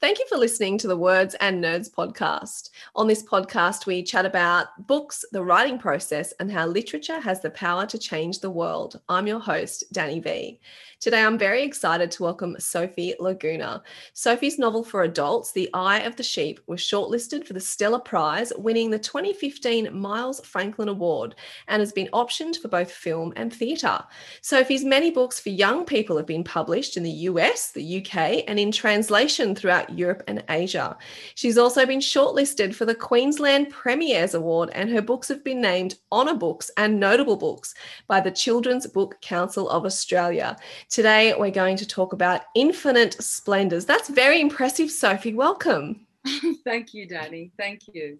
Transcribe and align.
Thank 0.00 0.18
you 0.18 0.24
for 0.30 0.38
listening 0.38 0.78
to 0.78 0.88
the 0.88 0.96
Words 0.96 1.34
and 1.40 1.62
Nerds 1.62 1.90
podcast. 1.90 2.70
On 2.96 3.06
this 3.06 3.22
podcast, 3.22 3.84
we 3.84 4.02
chat 4.02 4.24
about 4.24 4.86
books, 4.86 5.26
the 5.30 5.44
writing 5.44 5.78
process, 5.78 6.32
and 6.40 6.50
how 6.50 6.66
literature 6.66 7.20
has 7.20 7.42
the 7.42 7.50
power 7.50 7.84
to 7.84 7.98
change 7.98 8.40
the 8.40 8.48
world. 8.48 8.98
I'm 9.10 9.26
your 9.26 9.40
host, 9.40 9.84
Danny 9.92 10.18
V. 10.18 10.58
Today, 11.00 11.22
I'm 11.22 11.38
very 11.38 11.62
excited 11.62 12.10
to 12.10 12.24
welcome 12.24 12.56
Sophie 12.58 13.14
Laguna. 13.18 13.82
Sophie's 14.12 14.58
novel 14.58 14.84
for 14.84 15.02
adults, 15.02 15.50
The 15.50 15.70
Eye 15.72 16.00
of 16.00 16.16
the 16.16 16.22
Sheep, 16.22 16.60
was 16.66 16.80
shortlisted 16.80 17.46
for 17.46 17.54
the 17.54 17.60
Stella 17.60 17.98
Prize, 17.98 18.52
winning 18.58 18.90
the 18.90 18.98
2015 18.98 19.98
Miles 19.98 20.44
Franklin 20.44 20.90
Award, 20.90 21.36
and 21.68 21.80
has 21.80 21.90
been 21.90 22.10
optioned 22.12 22.58
for 22.58 22.68
both 22.68 22.92
film 22.92 23.32
and 23.36 23.50
theatre. 23.50 24.04
Sophie's 24.42 24.84
many 24.84 25.10
books 25.10 25.40
for 25.40 25.48
young 25.48 25.86
people 25.86 26.18
have 26.18 26.26
been 26.26 26.44
published 26.44 26.98
in 26.98 27.02
the 27.02 27.10
US, 27.10 27.72
the 27.72 28.04
UK, 28.04 28.44
and 28.46 28.58
in 28.58 28.70
translation 28.70 29.54
throughout 29.54 29.98
Europe 29.98 30.22
and 30.28 30.44
Asia. 30.50 30.98
She's 31.34 31.56
also 31.56 31.86
been 31.86 32.00
shortlisted 32.00 32.74
for 32.74 32.84
the 32.84 32.94
Queensland 32.94 33.70
Premiers 33.70 34.34
Award, 34.34 34.68
and 34.74 34.90
her 34.90 35.00
books 35.00 35.28
have 35.28 35.42
been 35.42 35.62
named 35.62 35.98
Honour 36.12 36.34
Books 36.34 36.70
and 36.76 37.00
Notable 37.00 37.36
Books 37.36 37.72
by 38.06 38.20
the 38.20 38.30
Children's 38.30 38.86
Book 38.86 39.18
Council 39.22 39.66
of 39.70 39.86
Australia. 39.86 40.58
Today, 40.90 41.32
we're 41.38 41.52
going 41.52 41.76
to 41.76 41.86
talk 41.86 42.12
about 42.12 42.42
infinite 42.56 43.14
splendors. 43.22 43.84
That's 43.84 44.08
very 44.08 44.40
impressive, 44.40 44.90
Sophie. 44.90 45.34
Welcome. 45.34 46.04
Thank 46.64 46.92
you, 46.94 47.06
Danny. 47.06 47.52
Thank 47.56 47.82
you. 47.92 48.18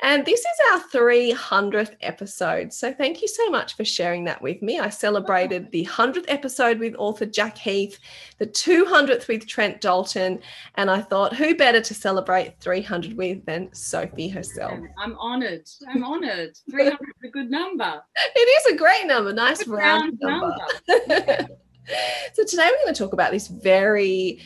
And 0.00 0.24
this 0.24 0.40
is 0.40 0.46
our 0.72 0.80
300th 0.88 1.96
episode. 2.00 2.72
So 2.72 2.94
thank 2.94 3.20
you 3.20 3.26
so 3.26 3.50
much 3.50 3.76
for 3.76 3.84
sharing 3.84 4.24
that 4.24 4.40
with 4.40 4.62
me. 4.62 4.78
I 4.78 4.88
celebrated 4.88 5.70
the 5.72 5.84
100th 5.84 6.26
episode 6.28 6.78
with 6.78 6.94
author 6.96 7.26
Jack 7.26 7.58
Heath, 7.58 7.98
the 8.38 8.46
200th 8.46 9.26
with 9.26 9.46
Trent 9.46 9.80
Dalton, 9.80 10.40
and 10.76 10.88
I 10.88 11.02
thought 11.02 11.34
who 11.34 11.56
better 11.56 11.80
to 11.80 11.92
celebrate 11.92 12.58
300 12.60 13.16
with 13.16 13.44
than 13.44 13.68
Sophie 13.74 14.28
herself. 14.28 14.78
I'm 14.98 15.18
honored. 15.18 15.68
I'm 15.92 16.04
honored. 16.04 16.56
300 16.70 16.92
is 16.92 17.28
a 17.28 17.28
good 17.28 17.50
number. 17.50 18.00
It 18.34 18.38
is 18.38 18.74
a 18.74 18.76
great 18.76 19.06
number, 19.06 19.32
nice 19.32 19.66
round, 19.66 20.18
round, 20.22 20.56
number. 20.88 21.08
number. 21.08 21.48
so 22.34 22.44
today 22.44 22.68
we're 22.70 22.84
going 22.84 22.94
to 22.94 22.98
talk 22.98 23.12
about 23.12 23.32
this 23.32 23.48
very 23.48 24.40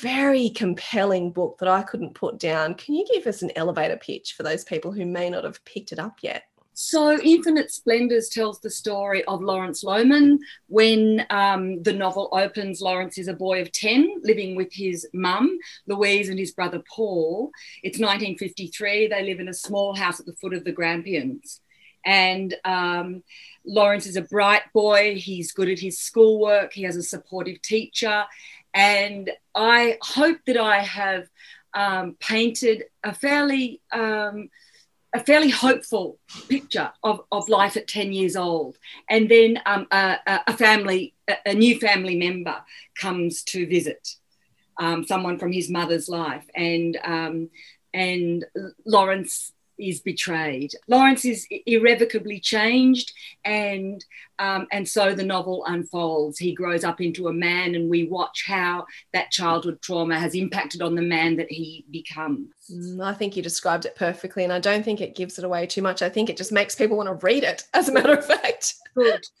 very 0.00 0.50
compelling 0.50 1.30
book 1.30 1.56
that 1.58 1.68
I 1.68 1.82
couldn't 1.82 2.14
put 2.14 2.38
down. 2.38 2.74
Can 2.74 2.94
you 2.94 3.06
give 3.12 3.26
us 3.26 3.42
an 3.42 3.52
elevator 3.54 3.96
pitch 3.96 4.34
for 4.36 4.42
those 4.42 4.64
people 4.64 4.90
who 4.90 5.06
may 5.06 5.30
not 5.30 5.44
have 5.44 5.64
picked 5.64 5.92
it 5.92 5.98
up 5.98 6.18
yet? 6.22 6.44
So, 6.76 7.20
Infinite 7.20 7.70
Splendors 7.70 8.28
tells 8.30 8.60
the 8.60 8.70
story 8.70 9.24
of 9.26 9.40
Lawrence 9.40 9.84
Lohman. 9.84 10.38
When 10.66 11.24
um, 11.30 11.80
the 11.84 11.92
novel 11.92 12.28
opens, 12.32 12.80
Lawrence 12.80 13.16
is 13.16 13.28
a 13.28 13.32
boy 13.32 13.62
of 13.62 13.70
10 13.70 14.22
living 14.24 14.56
with 14.56 14.72
his 14.72 15.06
mum, 15.14 15.56
Louise, 15.86 16.28
and 16.28 16.38
his 16.38 16.50
brother 16.50 16.82
Paul. 16.92 17.52
It's 17.84 18.00
1953. 18.00 19.06
They 19.06 19.22
live 19.22 19.38
in 19.38 19.48
a 19.48 19.54
small 19.54 19.94
house 19.94 20.18
at 20.18 20.26
the 20.26 20.34
foot 20.34 20.52
of 20.52 20.64
the 20.64 20.72
Grampians. 20.72 21.60
And 22.04 22.54
um, 22.64 23.22
Lawrence 23.64 24.06
is 24.06 24.16
a 24.16 24.22
bright 24.22 24.62
boy. 24.72 25.16
He's 25.16 25.52
good 25.52 25.68
at 25.68 25.78
his 25.78 25.98
schoolwork. 25.98 26.72
He 26.72 26.82
has 26.82 26.96
a 26.96 27.02
supportive 27.02 27.62
teacher. 27.62 28.24
And 28.72 29.30
I 29.54 29.98
hope 30.02 30.38
that 30.46 30.56
I 30.56 30.80
have 30.80 31.28
um, 31.74 32.16
painted 32.20 32.84
a 33.02 33.14
fairly 33.14 33.80
um, 33.92 34.50
a 35.14 35.20
fairly 35.20 35.48
hopeful 35.48 36.18
picture 36.48 36.90
of, 37.04 37.20
of 37.30 37.48
life 37.48 37.76
at 37.76 37.86
10 37.86 38.12
years 38.12 38.34
old. 38.34 38.76
And 39.08 39.30
then 39.30 39.60
um, 39.64 39.86
a, 39.92 40.18
a, 40.48 40.56
family, 40.56 41.14
a, 41.46 41.54
new 41.54 41.78
family 41.78 42.16
member 42.16 42.56
comes 42.98 43.44
to 43.44 43.64
visit 43.64 44.16
um, 44.76 45.04
someone 45.04 45.38
from 45.38 45.52
his 45.52 45.70
mother's 45.70 46.08
life. 46.08 46.44
And, 46.56 46.98
um, 47.04 47.50
and 47.94 48.44
Lawrence 48.84 49.52
is 49.78 50.00
betrayed. 50.00 50.72
Lawrence 50.88 51.24
is 51.24 51.46
irrevocably 51.66 52.40
changed, 52.40 53.12
and 53.44 54.04
um, 54.38 54.66
and 54.72 54.88
so 54.88 55.14
the 55.14 55.24
novel 55.24 55.64
unfolds. 55.66 56.38
He 56.38 56.54
grows 56.54 56.84
up 56.84 57.00
into 57.00 57.28
a 57.28 57.32
man, 57.32 57.74
and 57.74 57.88
we 57.88 58.04
watch 58.08 58.44
how 58.46 58.86
that 59.12 59.30
childhood 59.30 59.80
trauma 59.82 60.18
has 60.18 60.34
impacted 60.34 60.82
on 60.82 60.94
the 60.94 61.02
man 61.02 61.36
that 61.36 61.50
he 61.50 61.84
becomes. 61.90 62.48
Mm, 62.70 63.04
I 63.04 63.14
think 63.14 63.36
you 63.36 63.42
described 63.42 63.84
it 63.84 63.94
perfectly, 63.94 64.44
and 64.44 64.52
I 64.52 64.58
don't 64.58 64.84
think 64.84 65.00
it 65.00 65.14
gives 65.14 65.38
it 65.38 65.44
away 65.44 65.66
too 65.66 65.82
much. 65.82 66.02
I 66.02 66.08
think 66.08 66.30
it 66.30 66.36
just 66.36 66.52
makes 66.52 66.74
people 66.74 66.96
want 66.96 67.08
to 67.08 67.26
read 67.26 67.44
it, 67.44 67.64
as 67.74 67.88
a 67.88 67.92
matter 67.92 68.14
of 68.14 68.24
fact. 68.24 68.74
Good. 68.94 69.26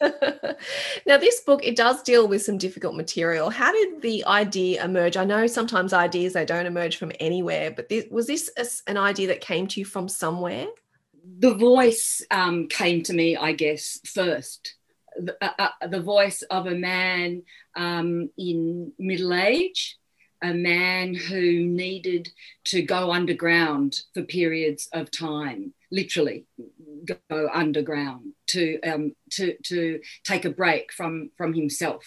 now, 1.06 1.16
this 1.16 1.40
book 1.40 1.60
it 1.64 1.76
does 1.76 2.02
deal 2.02 2.26
with 2.26 2.42
some 2.42 2.58
difficult 2.58 2.96
material. 2.96 3.50
How 3.50 3.72
did 3.72 4.02
the 4.02 4.24
idea 4.26 4.84
emerge? 4.84 5.16
I 5.16 5.24
know 5.24 5.46
sometimes 5.46 5.92
ideas 5.92 6.32
they 6.32 6.44
don't 6.44 6.66
emerge 6.66 6.96
from 6.96 7.12
anywhere, 7.20 7.70
but 7.70 7.88
this, 7.88 8.04
was 8.10 8.26
this 8.26 8.50
an 8.86 8.96
idea 8.96 9.28
that 9.28 9.40
came 9.40 9.66
to 9.68 9.80
you 9.80 9.86
from 9.86 10.08
somewhere? 10.08 10.23
The 11.38 11.54
voice 11.54 12.24
um, 12.30 12.68
came 12.68 13.02
to 13.04 13.12
me, 13.12 13.36
I 13.36 13.52
guess, 13.52 13.98
first. 14.04 14.74
The, 15.16 15.36
uh, 15.40 15.68
uh, 15.80 15.86
the 15.88 16.00
voice 16.00 16.42
of 16.42 16.66
a 16.66 16.74
man 16.74 17.42
um, 17.76 18.30
in 18.36 18.92
middle 18.98 19.32
age 19.32 19.98
a 20.44 20.52
man 20.52 21.14
who 21.14 21.64
needed 21.64 22.30
to 22.64 22.82
go 22.82 23.10
underground 23.10 24.00
for 24.12 24.22
periods 24.22 24.88
of 24.92 25.10
time, 25.10 25.72
literally 25.90 26.44
go 27.06 27.48
underground 27.52 28.32
to 28.48 28.78
um, 28.82 29.12
to 29.30 29.56
to 29.64 30.00
take 30.22 30.44
a 30.44 30.50
break 30.50 30.92
from 30.92 31.30
from 31.38 31.54
himself, 31.54 32.04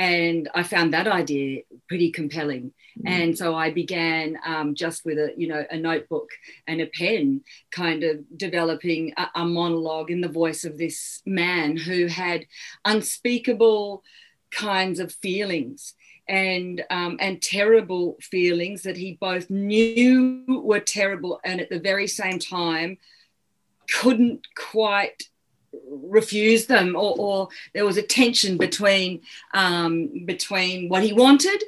and 0.00 0.48
I 0.54 0.62
found 0.62 0.94
that 0.94 1.06
idea 1.06 1.60
pretty 1.86 2.10
compelling. 2.10 2.72
And 3.04 3.36
so 3.36 3.54
I 3.54 3.70
began 3.70 4.38
um, 4.46 4.74
just 4.74 5.04
with 5.04 5.18
a 5.18 5.32
you 5.36 5.46
know 5.46 5.64
a 5.70 5.76
notebook 5.76 6.30
and 6.66 6.80
a 6.80 6.86
pen, 6.86 7.42
kind 7.70 8.02
of 8.02 8.18
developing 8.36 9.12
a, 9.18 9.26
a 9.34 9.44
monologue 9.44 10.10
in 10.10 10.22
the 10.22 10.28
voice 10.28 10.64
of 10.64 10.78
this 10.78 11.20
man 11.26 11.76
who 11.76 12.06
had 12.06 12.46
unspeakable 12.84 14.02
kinds 14.50 15.00
of 15.00 15.12
feelings 15.12 15.94
and 16.28 16.82
um, 16.90 17.18
and 17.20 17.42
terrible 17.42 18.16
feelings 18.22 18.82
that 18.82 18.96
he 18.96 19.18
both 19.20 19.50
knew 19.50 20.44
were 20.64 20.80
terrible 20.80 21.40
and 21.44 21.60
at 21.60 21.68
the 21.68 21.78
very 21.80 22.06
same 22.06 22.38
time 22.38 22.96
couldn't 24.00 24.46
quite 24.56 25.24
refuse 25.72 26.66
them 26.66 26.96
or, 26.96 27.14
or 27.18 27.48
there 27.74 27.84
was 27.84 27.96
a 27.96 28.02
tension 28.02 28.56
between 28.56 29.22
um, 29.54 30.24
between 30.26 30.88
what 30.88 31.02
he 31.02 31.12
wanted 31.12 31.62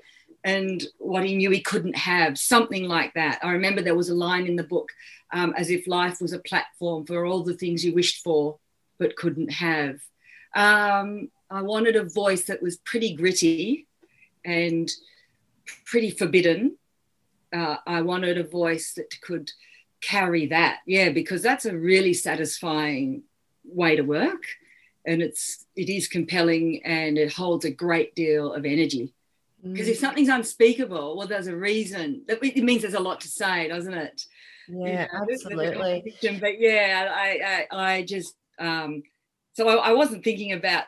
and 0.44 0.84
what 0.98 1.24
he 1.24 1.36
knew 1.36 1.50
he 1.50 1.60
couldn't 1.60 1.96
have 1.96 2.38
something 2.38 2.88
like 2.88 3.14
that. 3.14 3.38
I 3.42 3.52
remember 3.52 3.80
there 3.80 3.94
was 3.94 4.08
a 4.08 4.14
line 4.14 4.46
in 4.46 4.56
the 4.56 4.64
book 4.64 4.90
um, 5.32 5.54
as 5.56 5.70
if 5.70 5.86
life 5.86 6.20
was 6.20 6.32
a 6.32 6.40
platform 6.40 7.06
for 7.06 7.24
all 7.24 7.42
the 7.42 7.54
things 7.54 7.84
you 7.84 7.94
wished 7.94 8.22
for 8.22 8.58
but 8.98 9.16
couldn't 9.16 9.50
have. 9.50 10.00
Um, 10.54 11.30
i 11.50 11.62
wanted 11.62 11.96
a 11.96 12.04
voice 12.04 12.44
that 12.46 12.62
was 12.62 12.76
pretty 12.78 13.14
gritty 13.14 13.86
and 14.44 14.90
pretty 15.84 16.10
forbidden. 16.10 16.76
Uh, 17.52 17.76
i 17.86 18.00
wanted 18.02 18.38
a 18.38 18.44
voice 18.44 18.94
that 18.94 19.20
could 19.20 19.50
carry 20.00 20.46
that. 20.46 20.78
Yeah 20.86 21.10
because 21.10 21.42
that's 21.42 21.66
a 21.66 21.76
really 21.76 22.14
satisfying 22.14 23.22
way 23.64 23.96
to 23.96 24.02
work 24.02 24.44
and 25.06 25.22
it's 25.22 25.66
it 25.76 25.88
is 25.88 26.08
compelling 26.08 26.82
and 26.84 27.18
it 27.18 27.32
holds 27.32 27.64
a 27.64 27.70
great 27.70 28.14
deal 28.14 28.52
of 28.52 28.64
energy. 28.64 29.14
Because 29.62 29.86
if 29.86 29.98
something's 29.98 30.28
unspeakable 30.28 31.16
well 31.16 31.26
there's 31.26 31.46
a 31.46 31.56
reason. 31.56 32.22
It 32.28 32.64
means 32.64 32.82
there's 32.82 32.94
a 32.94 33.00
lot 33.00 33.20
to 33.20 33.28
say 33.28 33.68
doesn't 33.68 33.94
it? 33.94 34.24
Yeah 34.68 34.78
You 34.78 34.92
know, 34.94 35.26
absolutely. 35.32 36.14
but 36.40 36.60
yeah 36.60 37.10
i 37.12 37.66
i, 37.70 37.94
I 37.94 38.02
just 38.02 38.34
um 38.58 39.02
so 39.54 39.68
I, 39.68 39.90
I 39.90 39.92
wasn't 39.92 40.24
thinking 40.24 40.52
about 40.52 40.84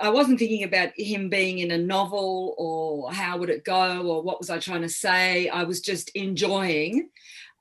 I 0.00 0.10
wasn't 0.10 0.38
thinking 0.38 0.64
about 0.64 0.90
him 0.96 1.28
being 1.28 1.58
in 1.58 1.70
a 1.70 1.78
novel 1.78 2.54
or 2.58 3.12
how 3.12 3.38
would 3.38 3.50
it 3.50 3.64
go 3.64 4.02
or 4.02 4.22
what 4.22 4.38
was 4.40 4.50
I 4.50 4.58
trying 4.58 4.82
to 4.82 4.88
say. 4.88 5.48
I 5.48 5.64
was 5.64 5.80
just 5.80 6.10
enjoying, 6.10 7.10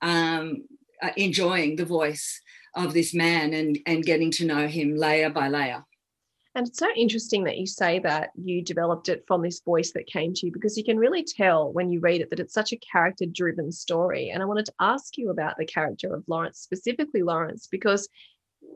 um, 0.01 0.63
uh, 1.01 1.11
enjoying 1.17 1.75
the 1.75 1.85
voice 1.85 2.41
of 2.75 2.93
this 2.93 3.13
man 3.13 3.53
and 3.53 3.79
and 3.85 4.03
getting 4.03 4.31
to 4.31 4.45
know 4.45 4.67
him 4.67 4.95
layer 4.95 5.29
by 5.29 5.47
layer. 5.47 5.83
And 6.55 6.67
it's 6.67 6.77
so 6.77 6.87
interesting 6.95 7.45
that 7.45 7.57
you 7.57 7.65
say 7.65 7.97
that 7.99 8.29
you 8.35 8.61
developed 8.61 9.09
it 9.09 9.23
from 9.25 9.41
this 9.41 9.61
voice 9.61 9.91
that 9.93 10.05
came 10.05 10.35
to 10.35 10.45
you 10.45 10.51
because 10.51 10.77
you 10.77 10.83
can 10.83 10.97
really 10.97 11.23
tell 11.23 11.73
when 11.73 11.89
you 11.89 11.99
read 11.99 12.21
it 12.21 12.29
that 12.29 12.39
it's 12.39 12.53
such 12.53 12.71
a 12.71 12.77
character 12.77 13.25
driven 13.25 13.71
story. 13.71 14.29
And 14.29 14.43
I 14.43 14.45
wanted 14.45 14.65
to 14.65 14.73
ask 14.79 15.17
you 15.17 15.31
about 15.31 15.57
the 15.57 15.65
character 15.65 16.13
of 16.13 16.23
Lawrence, 16.27 16.59
specifically 16.59 17.23
Lawrence, 17.23 17.67
because 17.71 18.07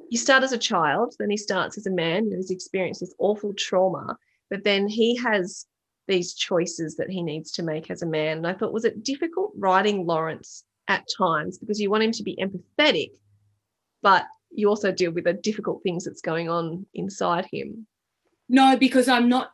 you 0.09 0.17
start 0.17 0.41
as 0.41 0.53
a 0.53 0.57
child, 0.57 1.15
then 1.19 1.29
he 1.29 1.37
starts 1.37 1.77
as 1.77 1.85
a 1.85 1.91
man, 1.91 2.31
he's 2.31 2.49
experienced 2.49 3.01
this 3.01 3.13
awful 3.19 3.53
trauma, 3.53 4.17
but 4.49 4.63
then 4.63 4.87
he 4.87 5.15
has 5.17 5.67
these 6.07 6.33
choices 6.33 6.95
that 6.95 7.09
he 7.09 7.21
needs 7.21 7.51
to 7.51 7.63
make 7.63 7.91
as 7.91 8.01
a 8.01 8.07
man. 8.07 8.37
And 8.37 8.47
I 8.47 8.53
thought, 8.53 8.73
was 8.73 8.85
it 8.85 9.03
difficult 9.03 9.51
writing 9.55 10.07
Lawrence 10.07 10.63
at 10.87 11.05
times 11.15 11.59
because 11.59 11.79
you 11.79 11.91
want 11.91 12.03
him 12.03 12.13
to 12.13 12.23
be 12.23 12.37
empathetic, 12.37 13.11
but 14.01 14.25
you 14.51 14.69
also 14.69 14.91
deal 14.91 15.11
with 15.11 15.25
the 15.25 15.33
difficult 15.33 15.83
things 15.83 16.05
that's 16.05 16.21
going 16.21 16.49
on 16.49 16.85
inside 16.93 17.47
him? 17.51 17.87
No, 18.49 18.77
because 18.77 19.07
I'm 19.07 19.29
not. 19.29 19.51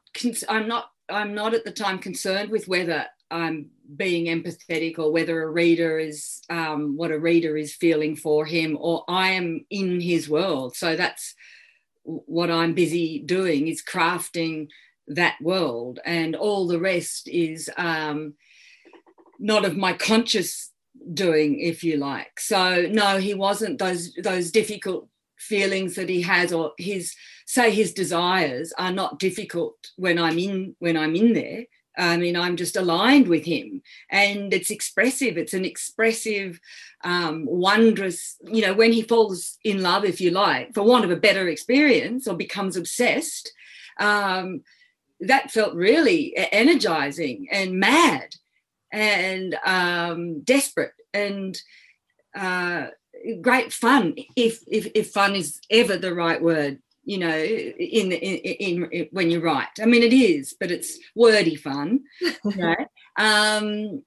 I'm 0.49 0.67
not. 0.67 0.89
I'm 1.09 1.33
not 1.33 1.53
at 1.53 1.65
the 1.65 1.71
time 1.71 1.99
concerned 1.99 2.49
with 2.49 2.67
whether 2.67 3.05
I'm 3.29 3.69
being 3.95 4.25
empathetic 4.25 4.99
or 4.99 5.11
whether 5.11 5.41
a 5.41 5.49
reader 5.49 5.99
is 5.99 6.41
um, 6.49 6.95
what 6.95 7.11
a 7.11 7.19
reader 7.19 7.57
is 7.57 7.75
feeling 7.75 8.15
for 8.15 8.45
him, 8.45 8.77
or 8.79 9.03
I 9.07 9.31
am 9.31 9.65
in 9.69 9.99
his 9.99 10.29
world. 10.29 10.75
So 10.75 10.95
that's 10.95 11.33
what 12.03 12.51
I'm 12.51 12.73
busy 12.73 13.19
doing 13.19 13.67
is 13.67 13.83
crafting 13.83 14.67
that 15.07 15.35
world, 15.41 15.99
and 16.05 16.35
all 16.35 16.67
the 16.67 16.79
rest 16.79 17.27
is 17.27 17.69
um, 17.77 18.35
not 19.39 19.65
of 19.65 19.75
my 19.75 19.93
conscious 19.93 20.72
doing, 21.13 21.59
if 21.59 21.83
you 21.83 21.97
like. 21.97 22.39
So 22.39 22.87
no, 22.91 23.17
he 23.17 23.33
wasn't 23.33 23.79
those 23.79 24.13
those 24.15 24.51
difficult 24.51 25.07
feelings 25.37 25.95
that 25.95 26.09
he 26.09 26.21
has 26.21 26.53
or 26.53 26.71
his 26.77 27.13
say 27.45 27.69
his 27.71 27.93
desires 27.93 28.73
are 28.77 28.91
not 28.91 29.19
difficult 29.19 29.75
when 29.97 30.17
I'm 30.17 30.39
in 30.39 30.75
when 30.79 30.97
I'm 30.97 31.15
in 31.15 31.33
there. 31.33 31.65
I 31.95 32.17
mean, 32.17 32.35
I'm 32.35 32.57
just 32.57 32.75
aligned 32.75 33.27
with 33.27 33.45
him, 33.45 33.83
and 34.09 34.51
it's 34.51 34.71
expressive. 34.71 35.37
It's 35.37 35.53
an 35.53 35.63
expressive, 35.63 36.59
um, 37.03 37.45
wondrous. 37.45 38.37
You 38.43 38.63
know, 38.63 38.73
when 38.73 38.91
he 38.91 39.03
falls 39.03 39.59
in 39.63 39.83
love, 39.83 40.03
if 40.03 40.19
you 40.19 40.31
like, 40.31 40.73
for 40.73 40.81
want 40.81 41.05
of 41.05 41.11
a 41.11 41.15
better 41.15 41.47
experience, 41.47 42.27
or 42.27 42.35
becomes 42.35 42.77
obsessed, 42.77 43.51
um, 43.99 44.63
that 45.19 45.51
felt 45.51 45.75
really 45.75 46.35
energizing 46.35 47.47
and 47.51 47.79
mad, 47.79 48.35
and 48.93 49.57
um, 49.65 50.41
desperate, 50.41 50.93
and 51.13 51.59
uh, 52.35 52.87
great 53.41 53.73
fun. 53.73 54.13
If, 54.37 54.59
if 54.67 54.91
if 54.95 55.11
fun 55.11 55.35
is 55.35 55.59
ever 55.69 55.97
the 55.97 56.13
right 56.13 56.41
word, 56.41 56.79
you 57.03 57.17
know, 57.17 57.35
in, 57.37 58.11
in, 58.11 58.85
in 58.85 59.07
when 59.11 59.29
you 59.29 59.41
write. 59.41 59.79
I 59.81 59.85
mean, 59.85 60.03
it 60.03 60.13
is, 60.13 60.55
but 60.57 60.71
it's 60.71 60.97
wordy 61.15 61.55
fun. 61.55 62.01
You 62.21 62.33
know? 62.55 62.75
um, 63.17 64.03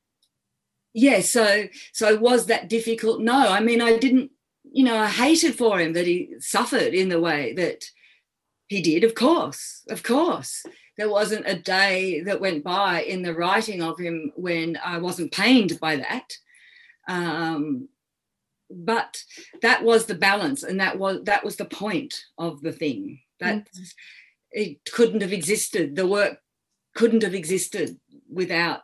yeah. 0.94 1.20
So 1.20 1.64
so 1.92 2.16
was 2.16 2.46
that 2.46 2.68
difficult? 2.68 3.20
No. 3.20 3.36
I 3.36 3.60
mean, 3.60 3.82
I 3.82 3.98
didn't. 3.98 4.30
You 4.72 4.84
know, 4.84 4.96
I 4.96 5.08
hated 5.08 5.56
for 5.56 5.78
him 5.78 5.94
that 5.94 6.06
he 6.06 6.34
suffered 6.38 6.94
in 6.94 7.08
the 7.08 7.20
way 7.20 7.54
that 7.54 7.84
he 8.68 8.80
did. 8.80 9.04
Of 9.04 9.14
course, 9.14 9.82
of 9.88 10.02
course. 10.02 10.64
There 10.96 11.10
wasn't 11.10 11.46
a 11.46 11.58
day 11.58 12.22
that 12.22 12.40
went 12.40 12.64
by 12.64 13.02
in 13.02 13.22
the 13.22 13.34
writing 13.34 13.82
of 13.82 13.98
him 13.98 14.32
when 14.36 14.78
I 14.84 14.98
wasn't 14.98 15.32
pained 15.32 15.78
by 15.80 15.96
that. 15.96 16.32
Um, 17.08 17.88
but 18.70 19.22
that 19.62 19.84
was 19.84 20.06
the 20.06 20.14
balance 20.14 20.62
and 20.64 20.80
that 20.80 20.98
was 20.98 21.22
that 21.24 21.44
was 21.44 21.56
the 21.56 21.66
point 21.66 22.24
of 22.36 22.62
the 22.62 22.72
thing 22.72 23.20
that 23.38 23.68
it 24.50 24.78
couldn't 24.90 25.20
have 25.20 25.32
existed. 25.32 25.94
The 25.94 26.06
work 26.06 26.38
couldn't 26.94 27.22
have 27.22 27.34
existed 27.34 27.98
without 28.28 28.80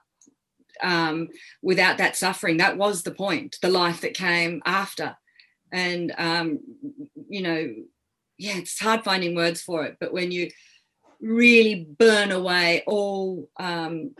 um, 0.82 1.28
without 1.62 1.98
that 1.98 2.16
suffering. 2.16 2.58
That 2.58 2.76
was 2.76 3.02
the 3.02 3.10
point 3.10 3.56
the 3.60 3.70
life 3.70 4.02
that 4.02 4.14
came 4.14 4.62
after. 4.64 5.16
And 5.72 6.14
um, 6.18 6.60
you 7.32 7.42
know 7.42 7.74
yeah 8.38 8.58
it's 8.58 8.78
hard 8.78 9.02
finding 9.02 9.34
words 9.34 9.62
for 9.62 9.84
it 9.84 9.96
but 9.98 10.12
when 10.12 10.30
you 10.30 10.50
really 11.22 11.86
burn 11.98 12.32
away 12.32 12.82
all 12.86 13.48
um, 13.58 14.14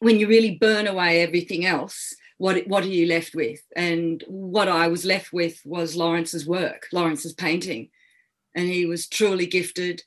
when 0.00 0.18
you 0.18 0.26
really 0.26 0.56
burn 0.56 0.86
away 0.86 1.22
everything 1.22 1.64
else 1.64 2.14
what 2.40 2.66
what 2.66 2.84
are 2.84 2.88
you 2.88 3.04
left 3.04 3.34
with? 3.34 3.60
And 3.76 4.24
what 4.26 4.66
I 4.66 4.88
was 4.88 5.04
left 5.04 5.30
with 5.30 5.60
was 5.66 5.94
Lawrence's 5.94 6.46
work, 6.46 6.86
Lawrence's 6.90 7.34
painting, 7.34 7.90
and 8.56 8.66
he 8.66 8.86
was 8.86 9.06
truly 9.06 9.44
gifted. 9.44 10.02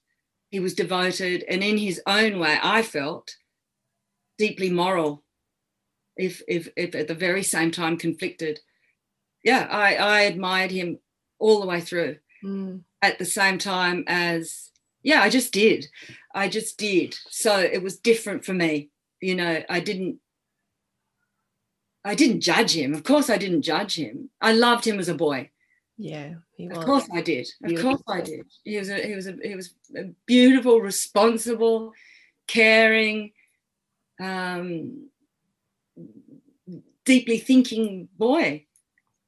He 0.49 0.59
was 0.59 0.73
devoted, 0.73 1.45
and 1.47 1.63
in 1.63 1.77
his 1.77 2.01
own 2.07 2.39
way, 2.39 2.57
I 2.59 2.81
felt 2.81 3.35
deeply 4.39 4.71
moral. 4.71 5.23
If 6.17 6.41
if 6.47 6.69
if 6.75 6.95
at 6.95 7.07
the 7.07 7.13
very 7.13 7.43
same 7.43 7.69
time 7.69 7.97
conflicted, 7.97 8.61
yeah, 9.43 9.67
I 9.69 9.95
I 9.97 10.21
admired 10.21 10.71
him 10.71 10.97
all 11.37 11.61
the 11.61 11.67
way 11.67 11.81
through. 11.81 12.17
Mm. 12.43 12.81
At 13.03 13.19
the 13.19 13.25
same 13.25 13.59
time 13.59 14.05
as 14.07 14.62
yeah, 15.03 15.21
I 15.21 15.29
just 15.29 15.51
did, 15.53 15.87
I 16.33 16.47
just 16.49 16.77
did. 16.77 17.15
So 17.29 17.59
it 17.59 17.83
was 17.83 17.97
different 17.97 18.45
for 18.45 18.53
me. 18.53 18.89
You 19.21 19.35
know, 19.35 19.63
I 19.69 19.79
didn't 19.79 20.17
I 22.05 22.15
didn't 22.15 22.41
judge 22.41 22.75
him. 22.75 22.93
Of 22.93 23.03
course, 23.03 23.29
I 23.29 23.37
didn't 23.37 23.61
judge 23.61 23.95
him. 23.97 24.29
I 24.41 24.51
loved 24.53 24.85
him 24.85 24.99
as 24.99 25.07
a 25.09 25.13
boy. 25.15 25.49
Yeah. 25.97 26.33
Of 26.71 26.85
course, 26.85 27.07
I 27.13 27.21
did. 27.21 27.47
Of 27.63 27.69
Beautiful. 27.69 27.97
course, 27.97 28.03
I 28.07 28.21
did. 28.21 28.45
He 28.63 28.77
was 28.77 28.89
a 28.89 28.97
he 29.07 29.15
was 29.15 29.27
a 29.27 29.37
he 29.43 29.55
was 29.55 29.73
a 29.95 30.03
beautiful, 30.25 30.81
responsible, 30.81 31.93
caring, 32.47 33.31
um, 34.19 35.09
deeply 37.05 37.37
thinking 37.37 38.09
boy. 38.17 38.65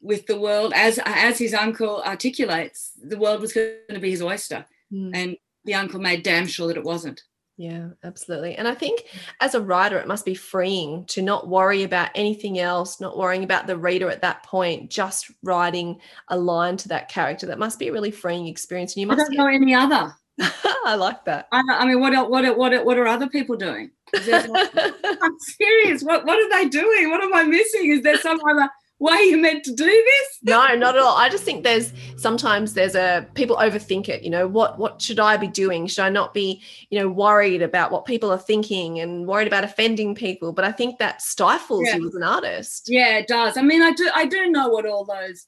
With 0.02 0.28
the 0.28 0.40
world, 0.40 0.72
as 0.76 1.00
as 1.04 1.40
his 1.40 1.54
uncle 1.54 2.02
articulates, 2.04 2.92
the 3.02 3.18
world 3.18 3.42
was 3.42 3.54
going 3.54 3.78
to 3.90 4.00
be 4.00 4.12
his 4.12 4.22
oyster, 4.22 4.66
Mm. 4.94 5.12
and 5.16 5.38
the 5.66 5.74
uncle 5.74 6.00
made 6.00 6.24
damn 6.24 6.48
sure 6.48 6.68
that 6.68 6.78
it 6.78 6.84
wasn't. 6.84 7.22
Yeah, 7.58 7.90
absolutely. 8.04 8.56
And 8.56 8.68
I 8.68 8.76
think 8.76 9.06
as 9.40 9.56
a 9.56 9.62
writer, 9.62 9.98
it 9.98 10.08
must 10.08 10.26
be 10.26 10.36
freeing 10.36 11.06
to 11.06 11.22
not 11.22 11.48
worry 11.48 11.84
about 11.84 12.10
anything 12.14 12.60
else, 12.60 13.00
not 13.00 13.18
worrying 13.18 13.46
about 13.46 13.66
the 13.66 13.78
reader 13.78 14.10
at 14.10 14.22
that 14.24 14.44
point, 14.44 14.92
just 14.92 15.32
writing 15.42 16.02
a 16.28 16.38
line 16.38 16.76
to 16.78 16.90
that 16.90 17.08
character. 17.08 17.46
That 17.46 17.60
must 17.60 17.80
be 17.80 17.88
a 17.88 17.94
really 17.94 18.12
freeing 18.12 18.48
experience. 18.48 18.96
And 18.96 19.02
you 19.02 19.08
I 19.08 19.16
must 19.16 19.32
don't 19.32 19.38
know 19.38 19.48
any 19.48 19.74
other. 19.74 20.14
I 20.86 20.96
like 20.96 21.24
that. 21.26 21.48
I, 21.54 21.62
I 21.70 21.86
mean, 21.86 22.02
what 22.02 22.30
what 22.30 22.58
what 22.58 22.86
what 22.86 22.98
are 22.98 23.08
other 23.08 23.28
people 23.28 23.56
doing? 23.56 23.92
I'm 24.14 25.40
serious. 25.40 26.04
What 26.04 26.26
what 26.26 26.38
are 26.38 26.50
they 26.50 26.68
doing? 26.68 27.10
What 27.10 27.24
am 27.24 27.34
I 27.34 27.44
missing? 27.44 27.90
Is 27.92 28.02
there 28.02 28.18
some 28.18 28.40
other 28.50 28.70
way 29.00 29.18
you're 29.30 29.40
meant 29.40 29.64
to 29.66 29.74
do 29.74 29.86
this? 29.86 30.40
no, 30.44 30.76
not 30.76 30.96
at 30.96 31.02
all. 31.02 31.18
I 31.18 31.30
just 31.30 31.44
think 31.44 31.64
there's 31.64 31.92
sometimes 32.16 32.74
there's 32.74 32.96
a 32.96 33.28
people 33.34 33.58
overthink 33.58 34.10
it. 34.10 34.24
You 34.24 34.30
know, 34.30 34.48
what 34.48 34.80
what 34.80 35.02
should 35.02 35.20
I 35.20 35.38
be 35.38 35.48
doing? 35.48 35.88
Should 35.88 36.04
I 36.04 36.10
not 36.10 36.34
be, 36.34 36.62
you 36.90 37.00
know, 37.00 37.10
worried 37.10 37.62
about 37.62 37.92
what 37.92 38.06
people 38.06 38.32
are 38.32 38.38
thinking 38.38 39.00
and 39.00 39.28
worried 39.28 39.48
about 39.48 39.64
offending 39.64 40.16
people? 40.16 40.54
But 40.54 40.66
I 40.66 40.72
think 40.72 41.00
that 41.00 41.22
stifles 41.22 41.84
Yeah. 41.86 41.98
you 41.98 42.08
as 42.08 42.16
an 42.16 42.24
artist. 42.24 42.86
Yeah, 42.88 43.18
it 43.18 43.28
does. 43.28 43.58
I 43.58 43.62
mean, 43.62 43.82
I 43.82 43.92
do 43.92 44.10
I 44.14 44.26
do 44.26 44.50
know 44.50 44.70
what 44.70 44.86
all 44.86 45.06
those 45.06 45.48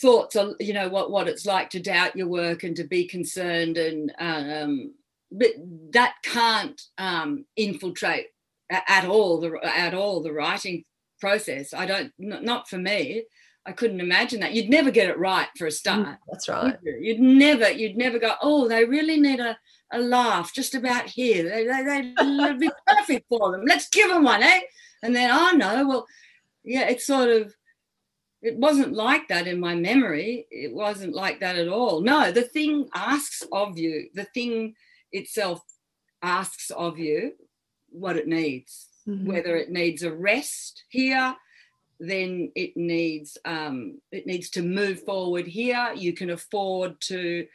thoughts 0.00 0.36
are. 0.36 0.54
You 0.60 0.72
know 0.72 0.88
what 0.88 1.10
what 1.10 1.28
it's 1.28 1.46
like 1.46 1.70
to 1.70 1.80
doubt 1.80 2.16
your 2.16 2.28
work 2.28 2.62
and 2.62 2.76
to 2.76 2.84
be 2.84 3.06
concerned 3.06 3.76
and 3.76 4.12
um, 4.18 4.94
but 5.30 5.50
that 5.92 6.14
can't 6.22 6.80
um, 6.98 7.44
infiltrate 7.56 8.26
at 8.70 9.04
all 9.04 9.40
the 9.40 9.58
at 9.64 9.94
all 9.94 10.22
the 10.22 10.32
writing 10.32 10.84
process. 11.20 11.74
I 11.74 11.86
don't 11.86 12.12
not 12.18 12.68
for 12.68 12.78
me. 12.78 13.24
I 13.66 13.72
couldn't 13.72 14.00
imagine 14.00 14.40
that. 14.40 14.54
You'd 14.54 14.70
never 14.70 14.90
get 14.90 15.10
it 15.10 15.18
right 15.18 15.48
for 15.56 15.66
a 15.66 15.70
start. 15.70 16.16
That's 16.30 16.48
right. 16.48 16.78
you? 16.82 16.98
You'd 17.00 17.20
never, 17.20 17.70
you'd 17.70 17.96
never 17.96 18.18
go, 18.18 18.34
oh, 18.40 18.66
they 18.66 18.86
really 18.86 19.20
need 19.20 19.38
a, 19.38 19.58
a 19.92 19.98
laugh 19.98 20.54
just 20.54 20.74
about 20.74 21.06
here. 21.06 21.42
They, 21.42 21.66
they, 21.66 21.82
they, 21.84 22.44
it'd 22.44 22.58
be 22.58 22.70
perfect 22.86 23.26
for 23.28 23.52
them. 23.52 23.64
Let's 23.66 23.88
give 23.90 24.08
them 24.08 24.24
one, 24.24 24.42
eh? 24.42 24.60
And 25.02 25.14
then, 25.14 25.30
oh, 25.30 25.52
no, 25.54 25.86
well, 25.86 26.06
yeah, 26.64 26.88
it's 26.88 27.06
sort 27.06 27.28
of, 27.28 27.54
it 28.40 28.56
wasn't 28.56 28.94
like 28.94 29.28
that 29.28 29.46
in 29.46 29.60
my 29.60 29.74
memory. 29.74 30.46
It 30.50 30.74
wasn't 30.74 31.14
like 31.14 31.40
that 31.40 31.56
at 31.56 31.68
all. 31.68 32.00
No, 32.00 32.32
the 32.32 32.42
thing 32.42 32.88
asks 32.94 33.42
of 33.52 33.78
you, 33.78 34.08
the 34.14 34.24
thing 34.24 34.74
itself 35.12 35.60
asks 36.22 36.70
of 36.70 36.98
you 36.98 37.32
what 37.90 38.16
it 38.16 38.26
needs, 38.26 38.88
Mhm. 39.10 39.24
whether 39.26 39.56
it 39.56 39.70
needs 39.70 40.02
a 40.02 40.12
rest 40.12 40.84
here 40.88 41.34
then 42.02 42.50
it 42.54 42.74
needs 42.76 43.36
um, 43.44 44.00
it 44.10 44.26
needs 44.26 44.48
to 44.50 44.62
move 44.62 45.02
forward 45.04 45.46
here. 45.46 45.92
You 45.94 46.14
can 46.14 46.30
afford 46.30 46.98
to 47.02 47.46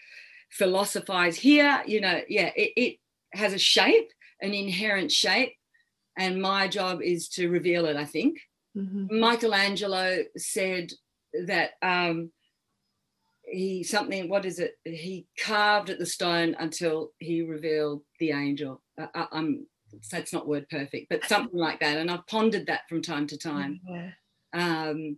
philosophize 0.52 1.36
here. 1.36 1.82
You 1.88 2.00
know, 2.02 2.22
yeah, 2.30 2.52
it, 2.56 2.74
it 2.78 2.98
has 3.34 3.54
a 3.54 3.58
shape, 3.58 4.12
an 4.42 4.54
inherent 4.54 5.12
shape, 5.12 5.54
and 6.16 6.40
my 6.40 6.68
job 6.68 7.02
is 7.02 7.28
to 7.30 7.50
reveal 7.50 7.86
it. 7.88 7.96
I 7.96 8.06
think 8.06 8.40
Mhm. 8.78 9.10
Michelangelo 9.10 10.26
said 10.38 10.92
that 11.48 11.72
um, 11.82 12.32
he 13.48 13.84
something. 13.84 14.30
What 14.30 14.46
is 14.46 14.60
it? 14.60 14.78
He 14.84 15.26
carved 15.40 15.90
at 15.90 15.98
the 15.98 16.06
stone 16.06 16.56
until 16.60 17.14
he 17.18 17.42
revealed 17.42 18.04
the 18.20 18.32
angel. 18.32 18.84
I, 19.00 19.28
I'm 19.32 19.66
that's 20.12 20.34
not 20.34 20.48
word 20.48 20.68
perfect, 20.70 21.08
but 21.10 21.24
something 21.26 21.60
like 21.60 21.80
that. 21.80 21.98
And 21.98 22.10
I've 22.12 22.28
pondered 22.28 22.68
that 22.68 22.88
from 22.90 23.02
time 23.02 23.28
to 23.28 23.38
time 23.38 23.80
Yeah. 23.88 24.12
um 24.54 25.18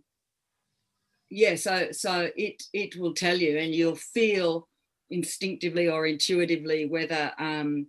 yeah 1.30 1.54
so 1.56 1.92
so 1.92 2.30
it 2.36 2.62
it 2.72 2.96
will 2.96 3.12
tell 3.14 3.36
you 3.36 3.58
and 3.58 3.74
you'll 3.74 3.94
feel 3.96 4.66
instinctively 5.10 5.88
or 5.88 6.06
intuitively 6.06 6.86
whether 6.86 7.32
um 7.38 7.86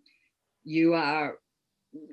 you 0.63 0.93
are 0.93 1.37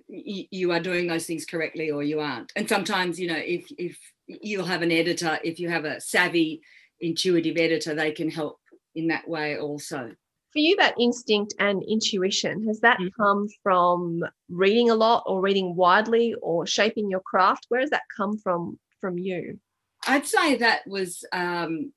you 0.09 0.73
are 0.73 0.81
doing 0.81 1.07
those 1.07 1.27
things 1.27 1.45
correctly 1.45 1.91
or 1.91 2.03
you 2.03 2.21
aren't 2.21 2.53
and 2.57 2.69
sometimes 2.69 3.19
you 3.21 3.27
know 3.27 3.37
if 3.37 3.67
if 3.77 3.99
you'll 4.27 4.65
have 4.65 4.83
an 4.83 4.93
editor 4.93 5.39
if 5.45 5.59
you 5.59 5.69
have 5.69 5.85
a 5.85 6.01
savvy 6.01 6.61
intuitive 7.01 7.57
editor 7.57 7.95
they 7.95 8.13
can 8.13 8.31
help 8.31 8.59
in 8.95 9.09
that 9.09 9.29
way 9.29 9.59
also 9.59 10.13
For 10.57 10.61
you, 10.61 10.75
that 10.77 10.95
instinct 10.99 11.53
and 11.59 11.83
intuition, 11.87 12.67
has 12.67 12.81
that 12.81 12.99
come 13.15 13.47
from 13.63 14.23
reading 14.49 14.89
a 14.89 14.95
lot 14.95 15.23
or 15.27 15.43
reading 15.43 15.77
widely 15.77 16.35
or 16.41 16.67
shaping 16.67 17.11
your 17.11 17.21
craft? 17.21 17.67
Where 17.69 17.83
has 17.83 17.91
that 17.91 18.05
come 18.17 18.39
from 18.39 18.79
from 18.99 19.19
you? 19.19 19.61
I'd 20.07 20.25
say 20.25 20.57
that 20.57 20.81
was 20.87 21.23
um, 21.31 21.93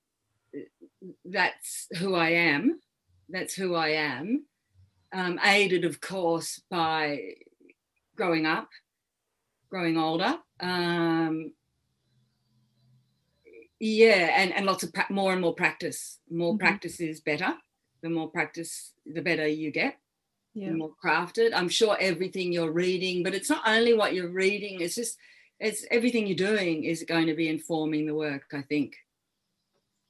that's 1.23 1.87
who 1.99 2.15
I 2.15 2.31
am. 2.31 2.81
That's 3.29 3.53
who 3.53 3.75
I 3.75 3.91
am. 3.91 4.45
Um, 5.13 5.39
aided, 5.41 5.85
of 5.85 6.01
course, 6.01 6.61
by 6.69 7.35
growing 8.17 8.45
up, 8.45 8.67
growing 9.69 9.97
older. 9.97 10.37
Um, 10.59 11.53
yeah, 13.79 14.33
and, 14.35 14.51
and 14.51 14.65
lots 14.65 14.83
of 14.83 14.91
pra- 14.91 15.07
more 15.09 15.31
and 15.31 15.39
more 15.39 15.55
practice. 15.55 16.19
More 16.29 16.55
Mhm. 16.55 16.59
practice 16.59 16.99
is 16.99 17.21
better. 17.21 17.55
The 18.01 18.09
more 18.09 18.29
practice, 18.29 18.93
the 19.05 19.21
better 19.21 19.47
you 19.47 19.71
get 19.71 19.99
Yeah. 20.53 20.69
the 20.69 20.75
more 20.75 20.95
crafted. 21.03 21.51
I'm 21.53 21.69
sure 21.69 21.97
everything 21.99 22.51
you're 22.53 22.71
reading, 22.71 23.23
but 23.23 23.33
it's 23.33 23.49
not 23.49 23.67
only 23.67 23.93
what 23.93 24.13
you're 24.13 24.29
reading, 24.31 24.81
it's 24.81 24.95
just 24.95 25.17
it's 25.59 25.85
everything 25.91 26.25
you're 26.25 26.37
doing 26.53 26.85
is 26.85 27.03
going 27.03 27.27
to 27.27 27.33
be 27.35 27.49
informing 27.49 28.05
the 28.05 28.15
work, 28.15 28.45
I 28.53 28.61
think. 28.61 28.95